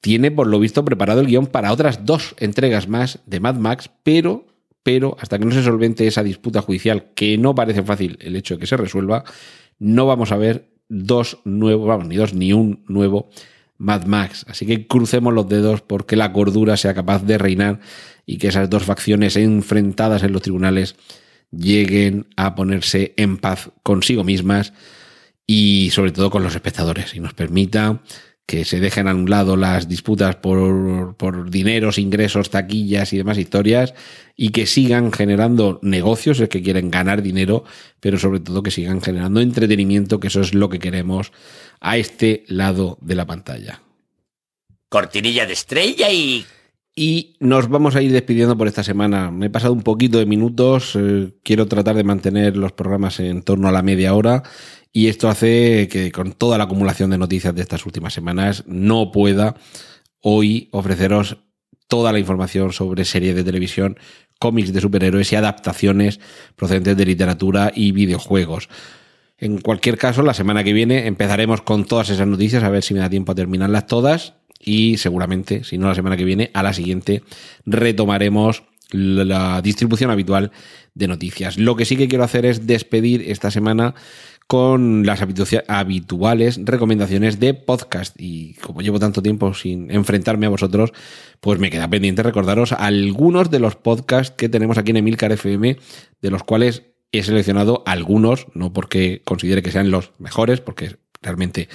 tiene 0.00 0.30
por 0.30 0.46
lo 0.46 0.58
visto 0.58 0.84
preparado 0.84 1.20
el 1.20 1.26
guion 1.26 1.46
para 1.46 1.72
otras 1.72 2.06
dos 2.06 2.34
entregas 2.38 2.88
más 2.88 3.18
de 3.26 3.40
Mad 3.40 3.56
Max, 3.56 3.90
pero 4.02 4.46
pero 4.88 5.18
hasta 5.20 5.38
que 5.38 5.44
no 5.44 5.50
se 5.50 5.62
solvente 5.62 6.06
esa 6.06 6.22
disputa 6.22 6.62
judicial, 6.62 7.10
que 7.14 7.36
no 7.36 7.54
parece 7.54 7.82
fácil 7.82 8.16
el 8.22 8.36
hecho 8.36 8.54
de 8.54 8.60
que 8.60 8.66
se 8.66 8.78
resuelva, 8.78 9.22
no 9.78 10.06
vamos 10.06 10.32
a 10.32 10.38
ver 10.38 10.70
dos 10.88 11.40
nuevos, 11.44 11.86
vamos, 11.86 12.08
ni 12.08 12.16
dos, 12.16 12.32
ni 12.32 12.54
un 12.54 12.84
nuevo 12.88 13.28
Mad 13.76 14.06
Max. 14.06 14.46
Así 14.48 14.64
que 14.64 14.86
crucemos 14.86 15.34
los 15.34 15.46
dedos 15.46 15.82
porque 15.82 16.16
la 16.16 16.32
cordura 16.32 16.78
sea 16.78 16.94
capaz 16.94 17.22
de 17.22 17.36
reinar 17.36 17.80
y 18.24 18.38
que 18.38 18.48
esas 18.48 18.70
dos 18.70 18.84
facciones 18.84 19.36
enfrentadas 19.36 20.22
en 20.22 20.32
los 20.32 20.40
tribunales 20.40 20.96
lleguen 21.50 22.26
a 22.36 22.54
ponerse 22.54 23.12
en 23.18 23.36
paz 23.36 23.70
consigo 23.82 24.24
mismas 24.24 24.72
y 25.46 25.90
sobre 25.92 26.12
todo 26.12 26.30
con 26.30 26.42
los 26.42 26.54
espectadores 26.54 27.14
y 27.14 27.20
nos 27.20 27.34
permita 27.34 28.00
que 28.48 28.64
se 28.64 28.80
dejen 28.80 29.08
a 29.08 29.14
un 29.14 29.28
lado 29.28 29.58
las 29.58 29.90
disputas 29.90 30.36
por, 30.36 31.14
por, 31.16 31.50
dineros, 31.50 31.98
ingresos, 31.98 32.48
taquillas 32.48 33.12
y 33.12 33.18
demás 33.18 33.36
historias, 33.36 33.92
y 34.36 34.52
que 34.52 34.64
sigan 34.64 35.12
generando 35.12 35.78
negocios, 35.82 36.40
es 36.40 36.48
que 36.48 36.62
quieren 36.62 36.90
ganar 36.90 37.20
dinero, 37.20 37.64
pero 38.00 38.18
sobre 38.18 38.40
todo 38.40 38.62
que 38.62 38.70
sigan 38.70 39.02
generando 39.02 39.42
entretenimiento, 39.42 40.18
que 40.18 40.28
eso 40.28 40.40
es 40.40 40.54
lo 40.54 40.70
que 40.70 40.78
queremos 40.78 41.30
a 41.80 41.98
este 41.98 42.44
lado 42.46 42.96
de 43.02 43.16
la 43.16 43.26
pantalla. 43.26 43.82
Cortinilla 44.88 45.44
de 45.44 45.52
estrella 45.52 46.10
y... 46.10 46.46
Y 47.00 47.36
nos 47.38 47.68
vamos 47.68 47.94
a 47.94 48.02
ir 48.02 48.10
despidiendo 48.10 48.58
por 48.58 48.66
esta 48.66 48.82
semana. 48.82 49.30
Me 49.30 49.46
he 49.46 49.50
pasado 49.50 49.72
un 49.72 49.82
poquito 49.82 50.18
de 50.18 50.26
minutos, 50.26 50.96
eh, 50.96 51.32
quiero 51.44 51.68
tratar 51.68 51.94
de 51.94 52.02
mantener 52.02 52.56
los 52.56 52.72
programas 52.72 53.20
en 53.20 53.42
torno 53.42 53.68
a 53.68 53.72
la 53.72 53.82
media 53.82 54.14
hora 54.14 54.42
y 54.92 55.08
esto 55.08 55.28
hace 55.28 55.88
que 55.88 56.10
con 56.12 56.32
toda 56.32 56.58
la 56.58 56.64
acumulación 56.64 57.10
de 57.10 57.18
noticias 57.18 57.54
de 57.54 57.62
estas 57.62 57.84
últimas 57.86 58.14
semanas 58.14 58.64
no 58.66 59.12
pueda 59.12 59.56
hoy 60.20 60.68
ofreceros 60.72 61.38
toda 61.86 62.12
la 62.12 62.18
información 62.18 62.72
sobre 62.72 63.04
series 63.04 63.34
de 63.34 63.44
televisión, 63.44 63.98
cómics 64.38 64.72
de 64.72 64.80
superhéroes 64.80 65.32
y 65.32 65.36
adaptaciones 65.36 66.20
procedentes 66.54 66.96
de 66.96 67.06
literatura 67.06 67.72
y 67.74 67.92
videojuegos. 67.92 68.68
En 69.38 69.60
cualquier 69.60 69.98
caso, 69.98 70.22
la 70.22 70.34
semana 70.34 70.64
que 70.64 70.72
viene 70.72 71.06
empezaremos 71.06 71.62
con 71.62 71.84
todas 71.84 72.10
esas 72.10 72.26
noticias, 72.26 72.62
a 72.62 72.70
ver 72.70 72.82
si 72.82 72.92
me 72.92 73.00
da 73.00 73.08
tiempo 73.08 73.32
a 73.32 73.36
terminarlas 73.36 73.86
todas. 73.86 74.34
Y 74.60 74.96
seguramente, 74.96 75.62
si 75.62 75.78
no 75.78 75.86
la 75.86 75.94
semana 75.94 76.16
que 76.16 76.24
viene, 76.24 76.50
a 76.52 76.64
la 76.64 76.72
siguiente 76.72 77.22
retomaremos 77.64 78.64
la 78.90 79.62
distribución 79.62 80.10
habitual 80.10 80.50
de 80.94 81.08
noticias. 81.08 81.58
Lo 81.58 81.76
que 81.76 81.84
sí 81.84 81.96
que 81.96 82.08
quiero 82.08 82.24
hacer 82.24 82.44
es 82.44 82.66
despedir 82.66 83.30
esta 83.30 83.50
semana 83.50 83.94
con 84.48 85.04
las 85.04 85.20
habituales 85.20 86.58
recomendaciones 86.64 87.38
de 87.38 87.52
podcast. 87.52 88.16
Y 88.18 88.54
como 88.54 88.80
llevo 88.80 88.98
tanto 88.98 89.22
tiempo 89.22 89.52
sin 89.52 89.90
enfrentarme 89.90 90.46
a 90.46 90.48
vosotros, 90.48 90.94
pues 91.40 91.60
me 91.60 91.70
queda 91.70 91.88
pendiente 91.88 92.22
recordaros 92.22 92.72
algunos 92.72 93.50
de 93.50 93.60
los 93.60 93.76
podcasts 93.76 94.34
que 94.34 94.48
tenemos 94.48 94.78
aquí 94.78 94.90
en 94.90 94.96
Emilcar 94.96 95.32
FM, 95.32 95.76
de 96.22 96.30
los 96.30 96.44
cuales 96.44 96.84
he 97.12 97.22
seleccionado 97.22 97.82
algunos, 97.84 98.46
no 98.54 98.72
porque 98.72 99.20
considere 99.22 99.62
que 99.62 99.70
sean 99.70 99.90
los 99.90 100.12
mejores, 100.18 100.62
porque 100.62 100.96
realmente 101.20 101.68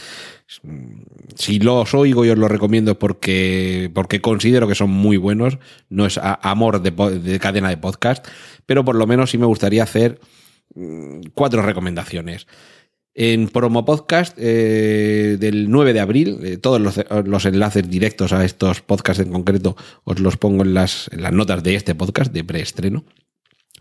si 1.35 1.59
los 1.59 1.93
oigo 1.93 2.25
y 2.25 2.29
os 2.31 2.37
los 2.39 2.49
recomiendo 2.49 2.97
porque, 2.97 3.91
porque 3.93 4.19
considero 4.19 4.67
que 4.67 4.73
son 4.73 4.89
muy 4.89 5.17
buenos, 5.17 5.59
no 5.89 6.07
es 6.07 6.19
amor 6.23 6.81
de, 6.81 6.89
de 7.19 7.39
cadena 7.39 7.69
de 7.69 7.77
podcast, 7.77 8.27
pero 8.65 8.83
por 8.83 8.95
lo 8.95 9.05
menos 9.05 9.29
sí 9.29 9.37
me 9.37 9.45
gustaría 9.45 9.83
hacer 9.83 10.19
Mm, 10.19 10.42
cuatro 11.33 11.61
recomendaciones. 11.61 12.47
En 13.15 13.47
Promo 13.47 13.85
Podcast 13.85 14.35
eh, 14.39 15.37
del 15.39 15.69
9 15.69 15.93
de 15.93 15.99
abril, 15.99 16.39
eh, 16.43 16.57
todos 16.57 16.81
los, 16.81 17.45
enlaces 17.45 17.87
directos 17.87 18.33
a 18.33 18.43
estos 18.43 18.81
podcasts 18.81 19.21
en 19.21 19.31
concreto 19.31 19.77
os 20.03 20.19
los 20.19 20.37
pongo 20.37 20.63
en 20.63 20.73
las, 20.73 21.11
las 21.15 21.31
notas 21.31 21.61
de 21.61 21.75
este 21.75 21.93
podcast 21.93 22.33
de 22.33 22.43
preestreno. 22.43 23.05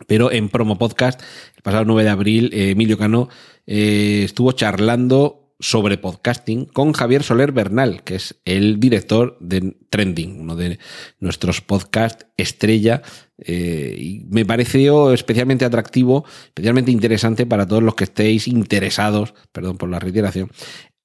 Pero 0.06 0.30
en 0.30 0.50
Promo 0.50 0.76
Podcast, 0.76 1.22
el 1.56 1.62
pasado 1.62 1.84
9 1.86 2.04
de 2.04 2.10
abril, 2.10 2.50
eh, 2.52 2.70
Emilio 2.70 2.98
Cano 2.98 3.28
estuvo 3.64 4.52
charlando 4.52 5.41
sobre 5.62 5.96
podcasting 5.96 6.66
con 6.66 6.92
Javier 6.92 7.22
Soler 7.22 7.52
Bernal, 7.52 8.02
que 8.02 8.16
es 8.16 8.34
el 8.44 8.80
director 8.80 9.38
de 9.40 9.76
Trending, 9.90 10.40
uno 10.40 10.56
de 10.56 10.80
nuestros 11.20 11.60
podcasts 11.60 12.26
estrella. 12.36 13.02
Eh, 13.38 13.96
y 13.96 14.24
me 14.28 14.44
pareció 14.44 15.12
especialmente 15.12 15.64
atractivo, 15.64 16.24
especialmente 16.46 16.90
interesante 16.90 17.46
para 17.46 17.66
todos 17.66 17.82
los 17.82 17.94
que 17.94 18.04
estéis 18.04 18.48
interesados, 18.48 19.34
perdón 19.52 19.78
por 19.78 19.88
la 19.88 20.00
reiteración, 20.00 20.50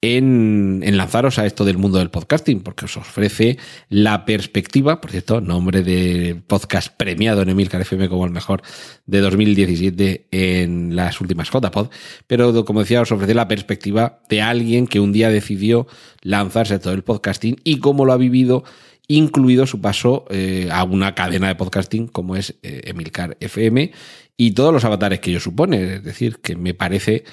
en, 0.00 0.82
lanzaros 0.96 1.38
a 1.38 1.46
esto 1.46 1.64
del 1.64 1.78
mundo 1.78 1.98
del 1.98 2.10
podcasting, 2.10 2.60
porque 2.60 2.84
os 2.84 2.96
ofrece 2.96 3.58
la 3.88 4.24
perspectiva, 4.24 5.00
por 5.00 5.10
cierto, 5.10 5.40
nombre 5.40 5.82
de 5.82 6.40
podcast 6.46 6.94
premiado 6.96 7.42
en 7.42 7.48
Emilcar 7.48 7.80
FM 7.80 8.08
como 8.08 8.24
el 8.24 8.30
mejor 8.30 8.62
de 9.06 9.20
2017 9.20 10.28
en 10.30 10.94
las 10.94 11.20
últimas 11.20 11.50
JPod, 11.50 11.88
pero 12.26 12.64
como 12.64 12.80
decía, 12.80 13.00
os 13.00 13.12
ofrece 13.12 13.34
la 13.34 13.48
perspectiva 13.48 14.20
de 14.28 14.42
alguien 14.42 14.86
que 14.86 15.00
un 15.00 15.12
día 15.12 15.30
decidió 15.30 15.86
lanzarse 16.22 16.74
a 16.74 16.80
todo 16.80 16.94
el 16.94 17.02
podcasting 17.02 17.56
y 17.64 17.78
cómo 17.78 18.04
lo 18.04 18.12
ha 18.12 18.16
vivido 18.16 18.64
incluido 19.08 19.66
su 19.66 19.80
paso 19.80 20.26
eh, 20.30 20.68
a 20.70 20.84
una 20.84 21.14
cadena 21.14 21.48
de 21.48 21.54
podcasting 21.54 22.08
como 22.08 22.36
es 22.36 22.54
eh, 22.62 22.82
Emilcar 22.84 23.38
FM 23.40 23.90
y 24.36 24.52
todos 24.52 24.72
los 24.72 24.84
avatares 24.84 25.20
que 25.20 25.30
ello 25.30 25.40
supone. 25.40 25.94
Es 25.94 26.04
decir, 26.04 26.36
que 26.40 26.56
me 26.56 26.74
parece 26.74 27.24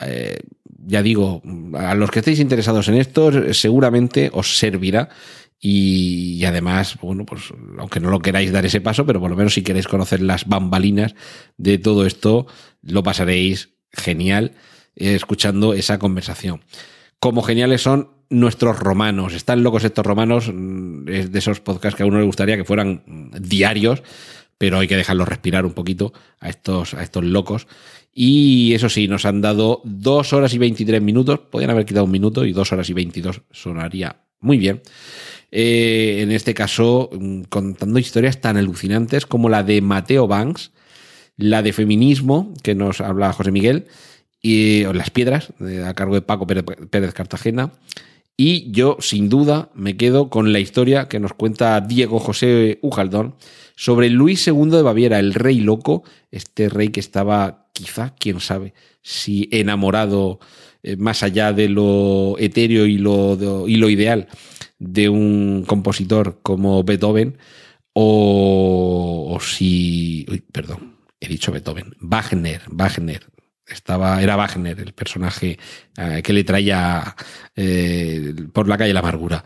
eh, 0.00 0.38
ya 0.86 1.02
digo, 1.02 1.42
a 1.74 1.94
los 1.94 2.10
que 2.10 2.20
estéis 2.20 2.40
interesados 2.40 2.88
en 2.88 2.94
esto, 2.94 3.52
seguramente 3.52 4.30
os 4.32 4.58
servirá. 4.58 5.08
Y, 5.60 6.44
además, 6.44 6.98
bueno, 7.00 7.24
pues 7.24 7.44
aunque 7.78 8.00
no 8.00 8.10
lo 8.10 8.20
queráis 8.20 8.52
dar 8.52 8.66
ese 8.66 8.82
paso, 8.82 9.06
pero 9.06 9.20
por 9.20 9.30
lo 9.30 9.36
menos 9.36 9.54
si 9.54 9.62
queréis 9.62 9.88
conocer 9.88 10.20
las 10.20 10.46
bambalinas 10.46 11.14
de 11.56 11.78
todo 11.78 12.04
esto, 12.04 12.46
lo 12.82 13.02
pasaréis 13.02 13.70
genial 13.90 14.52
eh, 14.96 15.14
escuchando 15.14 15.72
esa 15.72 15.98
conversación. 15.98 16.60
Como 17.18 17.42
geniales 17.42 17.80
son 17.80 18.10
nuestros 18.28 18.78
romanos. 18.78 19.32
Están 19.32 19.62
locos 19.62 19.84
estos 19.84 20.04
romanos, 20.04 20.50
mm, 20.52 21.08
es 21.08 21.32
de 21.32 21.38
esos 21.38 21.60
podcasts 21.60 21.96
que 21.96 22.02
a 22.02 22.06
uno 22.06 22.18
le 22.18 22.26
gustaría 22.26 22.56
que 22.56 22.64
fueran 22.64 23.30
diarios, 23.40 24.02
pero 24.58 24.78
hay 24.78 24.88
que 24.88 24.96
dejarlos 24.96 25.28
respirar 25.28 25.66
un 25.66 25.72
poquito 25.72 26.12
a 26.40 26.48
estos, 26.48 26.94
a 26.94 27.02
estos 27.02 27.24
locos. 27.24 27.66
Y 28.12 28.72
eso 28.74 28.88
sí, 28.88 29.08
nos 29.08 29.24
han 29.24 29.40
dado 29.40 29.80
dos 29.84 30.32
horas 30.32 30.54
y 30.54 30.58
23 30.58 31.02
minutos. 31.02 31.40
Podrían 31.50 31.70
haber 31.70 31.84
quitado 31.84 32.04
un 32.04 32.12
minuto 32.12 32.44
y 32.44 32.52
dos 32.52 32.72
horas 32.72 32.88
y 32.88 32.92
22 32.92 33.42
sonaría 33.50 34.16
muy 34.44 34.58
bien. 34.58 34.82
Eh, 35.50 36.18
en 36.20 36.30
este 36.30 36.52
caso, 36.54 37.10
mm, 37.12 37.42
contando 37.48 37.98
historias 37.98 38.40
tan 38.40 38.56
alucinantes 38.56 39.26
como 39.26 39.48
la 39.48 39.62
de 39.62 39.80
Mateo 39.80 40.28
Banks, 40.28 40.72
la 41.36 41.62
de 41.62 41.72
feminismo, 41.72 42.52
que 42.62 42.74
nos 42.74 43.00
habla 43.00 43.32
José 43.32 43.50
Miguel, 43.50 43.86
y 44.42 44.84
Las 44.92 45.10
Piedras, 45.10 45.52
a 45.86 45.94
cargo 45.94 46.14
de 46.14 46.20
Paco 46.20 46.46
Pérez 46.46 47.14
Cartagena, 47.14 47.72
Y 48.36 48.70
yo, 48.72 48.98
sin 49.00 49.28
duda, 49.28 49.70
me 49.74 49.96
quedo 49.96 50.28
con 50.28 50.52
la 50.52 50.58
historia 50.58 51.08
que 51.08 51.20
nos 51.20 51.32
cuenta 51.34 51.80
Diego 51.80 52.18
José 52.18 52.78
Ujaldón 52.82 53.36
sobre 53.76 54.10
Luis 54.10 54.46
II 54.46 54.70
de 54.70 54.82
Baviera, 54.82 55.18
el 55.18 55.34
rey 55.34 55.60
loco, 55.60 56.04
este 56.30 56.68
rey 56.68 56.88
que 56.88 57.00
estaba, 57.00 57.68
quizá, 57.72 58.14
quién 58.18 58.40
sabe, 58.40 58.74
si 59.02 59.48
enamorado 59.50 60.38
eh, 60.82 60.96
más 60.96 61.22
allá 61.22 61.52
de 61.52 61.68
lo 61.68 62.36
etéreo 62.38 62.86
y 62.86 62.98
lo, 62.98 63.66
y 63.66 63.76
lo 63.76 63.88
ideal 63.88 64.28
de 64.78 65.08
un 65.08 65.64
compositor 65.66 66.40
como 66.42 66.82
Beethoven, 66.84 67.38
o, 67.94 69.38
si. 69.40 70.26
Uy, 70.28 70.40
perdón, 70.40 70.96
he 71.20 71.28
dicho 71.28 71.52
Beethoven. 71.52 71.94
Wagner, 72.00 72.62
Wagner, 72.68 73.26
estaba, 73.66 74.20
era 74.20 74.36
Wagner, 74.36 74.80
el 74.80 74.92
personaje 74.92 75.58
eh, 75.96 76.20
que 76.22 76.32
le 76.32 76.44
traía 76.44 77.14
eh, 77.54 78.34
por 78.52 78.68
la 78.68 78.76
calle 78.76 78.92
la 78.92 79.00
amargura. 79.00 79.44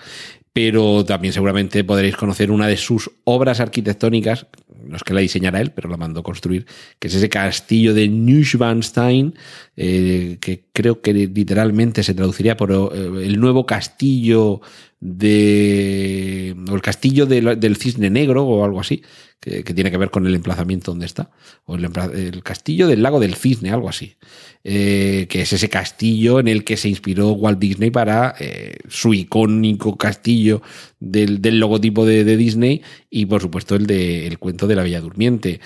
Pero 0.61 1.05
también 1.05 1.33
seguramente 1.33 1.85
podréis 1.85 2.17
conocer 2.17 2.51
una 2.51 2.67
de 2.67 2.77
sus 2.77 3.13
obras 3.23 3.61
arquitectónicas, 3.61 4.49
no 4.85 4.97
es 4.97 5.05
que 5.05 5.15
la 5.15 5.21
diseñara 5.21 5.61
él, 5.61 5.71
pero 5.71 5.89
la 5.89 5.97
mandó 5.97 6.25
construir, 6.25 6.67
que 6.99 7.07
es 7.07 7.15
ese 7.15 7.29
castillo 7.29 7.95
de 7.95 8.09
Neuschwanstein, 8.09 9.37
eh, 9.77 10.39
que 10.41 10.65
creo 10.73 11.01
que 11.01 11.15
literalmente 11.15 12.03
se 12.03 12.13
traduciría 12.13 12.57
por 12.57 12.73
eh, 12.73 13.25
el 13.25 13.39
nuevo 13.39 13.67
castillo 13.67 14.61
de. 15.01 16.57
o 16.71 16.75
el 16.75 16.83
castillo 16.83 17.27
de, 17.27 17.57
del 17.57 17.77
cisne 17.77 18.11
negro 18.11 18.45
o 18.45 18.65
algo 18.65 18.81
así, 18.81 19.03
que, 19.41 19.63
tiene 19.63 19.91
que 19.91 19.99
ver 19.99 20.11
con 20.11 20.27
el 20.27 20.35
emplazamiento 20.35 20.91
donde 20.91 21.07
está, 21.07 21.31
o 21.65 21.77
el, 21.77 21.89
el 22.15 22.43
castillo 22.43 22.89
del 22.89 23.03
lago 23.03 23.21
del 23.21 23.35
cisne, 23.35 23.71
algo 23.71 23.89
así, 23.89 24.17
eh, 24.65 25.27
que 25.29 25.43
es 25.43 25.53
ese 25.53 25.69
castillo 25.69 26.41
en 26.41 26.49
el 26.49 26.65
que 26.65 26.77
se 26.77 26.89
inspiró 26.89 27.31
Walt 27.33 27.59
Disney 27.59 27.91
para 27.91 28.35
eh, 28.41 28.77
su 28.89 29.15
icónico 29.15 29.97
castillo 29.97 30.63
del, 30.99 31.41
del 31.41 31.61
logotipo 31.61 32.05
de, 32.05 32.25
de, 32.25 32.37
Disney 32.37 32.83
y 33.09 33.27
por 33.27 33.41
supuesto 33.41 33.77
el 33.77 33.87
de 33.87 34.27
el 34.27 34.39
cuento 34.39 34.67
de 34.67 34.75
la 34.75 34.83
Bella 34.83 35.01
Durmiente. 35.01 35.61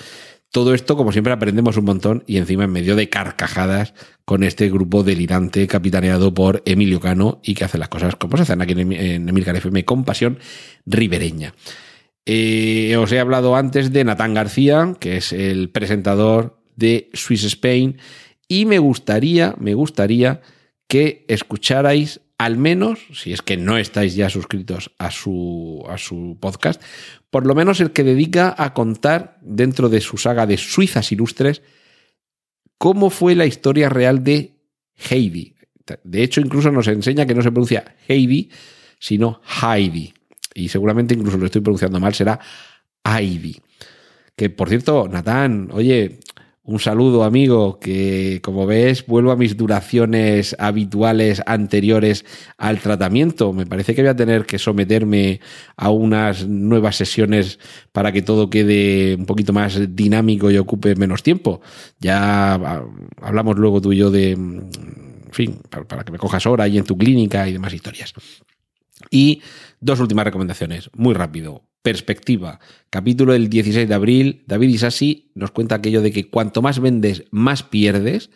Todo 0.52 0.74
esto, 0.74 0.98
como 0.98 1.12
siempre, 1.12 1.32
aprendemos 1.32 1.78
un 1.78 1.86
montón 1.86 2.24
y 2.26 2.36
encima 2.36 2.64
en 2.64 2.72
medio 2.72 2.94
de 2.94 3.08
carcajadas 3.08 3.94
con 4.26 4.42
este 4.42 4.68
grupo 4.68 5.02
delirante 5.02 5.66
capitaneado 5.66 6.34
por 6.34 6.62
Emilio 6.66 7.00
Cano 7.00 7.40
y 7.42 7.54
que 7.54 7.64
hace 7.64 7.78
las 7.78 7.88
cosas 7.88 8.16
como 8.16 8.36
se 8.36 8.42
hacen 8.42 8.60
aquí 8.60 8.72
en, 8.72 9.28
Emilcar 9.30 9.56
FM 9.56 9.86
con 9.86 10.04
pasión 10.04 10.38
ribereña. 10.84 11.54
Eh, 12.26 12.94
os 12.98 13.10
he 13.12 13.18
hablado 13.18 13.56
antes 13.56 13.94
de 13.94 14.04
Natán 14.04 14.34
García, 14.34 14.94
que 15.00 15.16
es 15.16 15.32
el 15.32 15.70
presentador 15.70 16.62
de 16.76 17.08
Swiss 17.14 17.44
Spain, 17.44 17.96
y 18.46 18.66
me 18.66 18.78
gustaría, 18.78 19.54
me 19.58 19.72
gustaría 19.72 20.42
que 20.86 21.24
escucharais 21.28 22.20
al 22.36 22.58
menos, 22.58 22.98
si 23.14 23.32
es 23.32 23.40
que 23.40 23.56
no 23.56 23.78
estáis 23.78 24.16
ya 24.16 24.28
suscritos 24.28 24.90
a 24.98 25.10
su, 25.10 25.82
a 25.88 25.96
su 25.96 26.36
podcast, 26.40 26.82
por 27.32 27.46
lo 27.46 27.54
menos 27.54 27.80
el 27.80 27.92
que 27.92 28.04
dedica 28.04 28.54
a 28.58 28.74
contar 28.74 29.38
dentro 29.40 29.88
de 29.88 30.02
su 30.02 30.18
saga 30.18 30.44
de 30.44 30.58
Suizas 30.58 31.12
Ilustres 31.12 31.62
cómo 32.76 33.08
fue 33.08 33.34
la 33.34 33.46
historia 33.46 33.88
real 33.88 34.22
de 34.22 34.60
Heidi. 35.08 35.56
De 36.04 36.22
hecho, 36.22 36.42
incluso 36.42 36.70
nos 36.70 36.88
enseña 36.88 37.24
que 37.24 37.34
no 37.34 37.40
se 37.40 37.50
pronuncia 37.50 37.96
Heidi, 38.06 38.50
sino 38.98 39.40
Heidi. 39.62 40.12
Y 40.54 40.68
seguramente 40.68 41.14
incluso 41.14 41.38
lo 41.38 41.46
estoy 41.46 41.62
pronunciando 41.62 41.98
mal, 41.98 42.12
será 42.12 42.38
Heidi. 43.02 43.58
Que 44.36 44.50
por 44.50 44.68
cierto, 44.68 45.08
Natán, 45.08 45.70
oye, 45.72 46.20
un 46.64 46.78
saludo, 46.78 47.24
amigo, 47.24 47.80
que 47.80 48.40
como 48.40 48.66
ves, 48.66 49.04
vuelvo 49.06 49.32
a 49.32 49.36
mis 49.36 49.56
duraciones 49.56 50.54
habituales 50.60 51.42
anteriores 51.44 52.24
al 52.56 52.78
tratamiento. 52.78 53.52
Me 53.52 53.66
parece 53.66 53.96
que 53.96 54.02
voy 54.02 54.10
a 54.10 54.16
tener 54.16 54.46
que 54.46 54.60
someterme 54.60 55.40
a 55.76 55.90
unas 55.90 56.46
nuevas 56.46 56.94
sesiones 56.94 57.58
para 57.90 58.12
que 58.12 58.22
todo 58.22 58.48
quede 58.48 59.16
un 59.16 59.26
poquito 59.26 59.52
más 59.52 59.94
dinámico 59.96 60.52
y 60.52 60.56
ocupe 60.56 60.94
menos 60.94 61.24
tiempo. 61.24 61.60
Ya 61.98 62.54
hablamos 63.20 63.58
luego 63.58 63.80
tú 63.80 63.92
y 63.92 63.96
yo 63.96 64.12
de, 64.12 64.30
en 64.30 64.70
fin, 65.32 65.60
para 65.68 66.04
que 66.04 66.12
me 66.12 66.18
cojas 66.18 66.46
hora 66.46 66.64
ahí 66.64 66.78
en 66.78 66.84
tu 66.84 66.96
clínica 66.96 67.48
y 67.48 67.52
demás 67.52 67.74
historias. 67.74 68.14
Y 69.10 69.42
dos 69.80 69.98
últimas 69.98 70.26
recomendaciones, 70.26 70.90
muy 70.94 71.14
rápido. 71.14 71.64
Perspectiva. 71.82 72.60
Capítulo 72.90 73.32
del 73.32 73.48
16 73.48 73.88
de 73.88 73.94
abril. 73.94 74.44
David 74.46 74.68
Isasi 74.68 75.32
nos 75.34 75.50
cuenta 75.50 75.74
aquello 75.74 76.00
de 76.00 76.12
que 76.12 76.30
cuanto 76.30 76.62
más 76.62 76.78
vendes, 76.78 77.24
más 77.32 77.64
pierdes, 77.64 78.30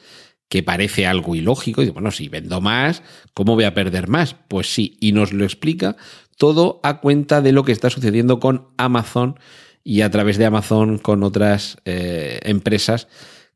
que 0.48 0.64
parece 0.64 1.06
algo 1.06 1.34
ilógico. 1.36 1.82
Y 1.82 1.90
bueno, 1.90 2.10
si 2.10 2.28
vendo 2.28 2.60
más, 2.60 3.02
¿cómo 3.34 3.54
voy 3.54 3.64
a 3.64 3.74
perder 3.74 4.08
más? 4.08 4.34
Pues 4.48 4.72
sí, 4.72 4.96
y 5.00 5.12
nos 5.12 5.32
lo 5.32 5.44
explica 5.44 5.96
todo 6.36 6.80
a 6.82 7.00
cuenta 7.00 7.40
de 7.40 7.52
lo 7.52 7.64
que 7.64 7.72
está 7.72 7.88
sucediendo 7.88 8.40
con 8.40 8.68
Amazon 8.76 9.38
y 9.84 10.00
a 10.00 10.10
través 10.10 10.38
de 10.38 10.44
Amazon 10.44 10.98
con 10.98 11.22
otras 11.22 11.78
eh, 11.84 12.40
empresas 12.42 13.06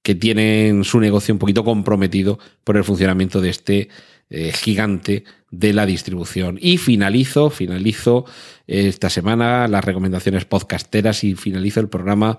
que 0.03 0.15
tienen 0.15 0.85
su 0.85 1.01
negocio 1.01 1.35
un 1.35 1.39
poquito 1.39 1.65
comprometido 1.65 2.39
por 2.65 2.77
el 2.77 2.85
funcionamiento 2.85 3.41
de 3.41 3.51
este 3.51 3.89
eh, 4.31 4.53
gigante 4.53 5.25
de 5.51 5.73
la 5.73 5.87
distribución. 5.87 6.57
Y 6.61 6.79
finalizo, 6.79 7.51
finalizo 7.51 8.25
esta 8.67 9.11
semana 9.11 9.67
las 9.67 9.85
recomendaciones 9.85 10.45
podcasteras 10.45 11.25
y 11.25 11.35
finalizo 11.35 11.81
el 11.81 11.89
programa 11.89 12.39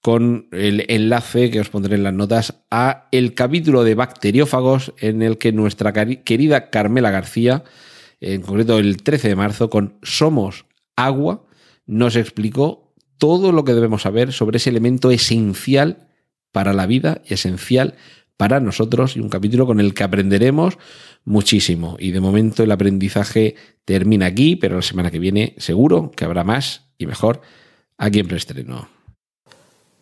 con 0.00 0.48
el 0.50 0.84
enlace 0.88 1.50
que 1.50 1.60
os 1.60 1.68
pondré 1.68 1.94
en 1.94 2.02
las 2.02 2.14
notas 2.14 2.62
a 2.70 3.08
el 3.12 3.34
capítulo 3.34 3.84
de 3.84 3.94
bacteriófagos 3.94 4.94
en 4.98 5.22
el 5.22 5.38
que 5.38 5.52
nuestra 5.52 5.92
querida 5.92 6.70
Carmela 6.70 7.10
García, 7.10 7.62
en 8.20 8.42
concreto 8.42 8.78
el 8.78 9.02
13 9.02 9.28
de 9.28 9.36
marzo, 9.36 9.70
con 9.70 9.98
Somos 10.02 10.64
Agua, 10.96 11.44
nos 11.86 12.16
explicó 12.16 12.92
todo 13.18 13.52
lo 13.52 13.64
que 13.64 13.74
debemos 13.74 14.02
saber 14.02 14.32
sobre 14.32 14.56
ese 14.56 14.70
elemento 14.70 15.10
esencial 15.10 16.08
para 16.50 16.72
la 16.72 16.86
vida 16.86 17.22
y 17.24 17.34
esencial 17.34 17.94
para 18.42 18.58
nosotros 18.58 19.16
y 19.16 19.20
un 19.20 19.28
capítulo 19.28 19.66
con 19.66 19.78
el 19.78 19.94
que 19.94 20.02
aprenderemos 20.02 20.76
muchísimo. 21.24 21.94
Y 22.00 22.10
de 22.10 22.18
momento 22.18 22.64
el 22.64 22.72
aprendizaje 22.72 23.54
termina 23.84 24.26
aquí, 24.26 24.56
pero 24.56 24.74
la 24.74 24.82
semana 24.82 25.12
que 25.12 25.20
viene 25.20 25.54
seguro 25.58 26.10
que 26.10 26.24
habrá 26.24 26.42
más 26.42 26.88
y 26.98 27.06
mejor 27.06 27.40
aquí 27.98 28.18
en 28.18 28.26
preestreno. 28.26 28.88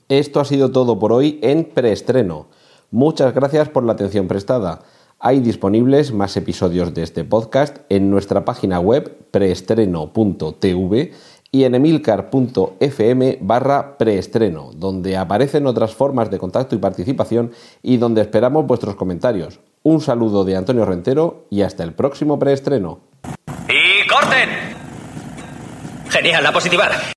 Esto 0.09 0.41
ha 0.41 0.47
sido 0.47 0.72
todo 0.72 0.99
por 0.99 1.12
hoy 1.12 1.38
en 1.43 1.66
preestreno. 1.66 2.49
Muchas 2.91 3.34
gracias 3.34 3.68
por 3.68 3.84
la 3.84 3.93
atención 3.93 4.26
prestada. 4.26 4.84
Hay 5.18 5.41
disponibles 5.41 6.11
más 6.11 6.34
episodios 6.38 6.95
de 6.95 7.03
este 7.03 7.24
podcast 7.24 7.76
en 7.91 8.11
nuestra 8.11 8.47
página 8.47 8.80
web 8.80 9.18
preestreno.tv 9.32 11.12
y 11.53 11.65
en 11.65 11.75
emilcar.fm 11.75 13.39
barra 13.41 13.99
preestreno, 13.99 14.71
donde 14.75 15.17
aparecen 15.17 15.67
otras 15.67 15.95
formas 15.95 16.31
de 16.31 16.39
contacto 16.39 16.75
y 16.75 16.79
participación 16.79 17.53
y 17.83 17.97
donde 17.97 18.21
esperamos 18.21 18.67
vuestros 18.67 18.95
comentarios. 18.95 19.61
Un 19.83 20.01
saludo 20.01 20.45
de 20.45 20.57
Antonio 20.57 20.85
Rentero 20.85 21.47
y 21.51 21.63
hasta 21.63 21.83
el 21.83 21.93
próximo 21.93 22.39
preestreno. 22.39 23.01
¡Y 23.69 24.07
corten! 24.09 24.49
Genial, 26.11 26.47
a 26.47 26.53
positivar. 26.53 27.13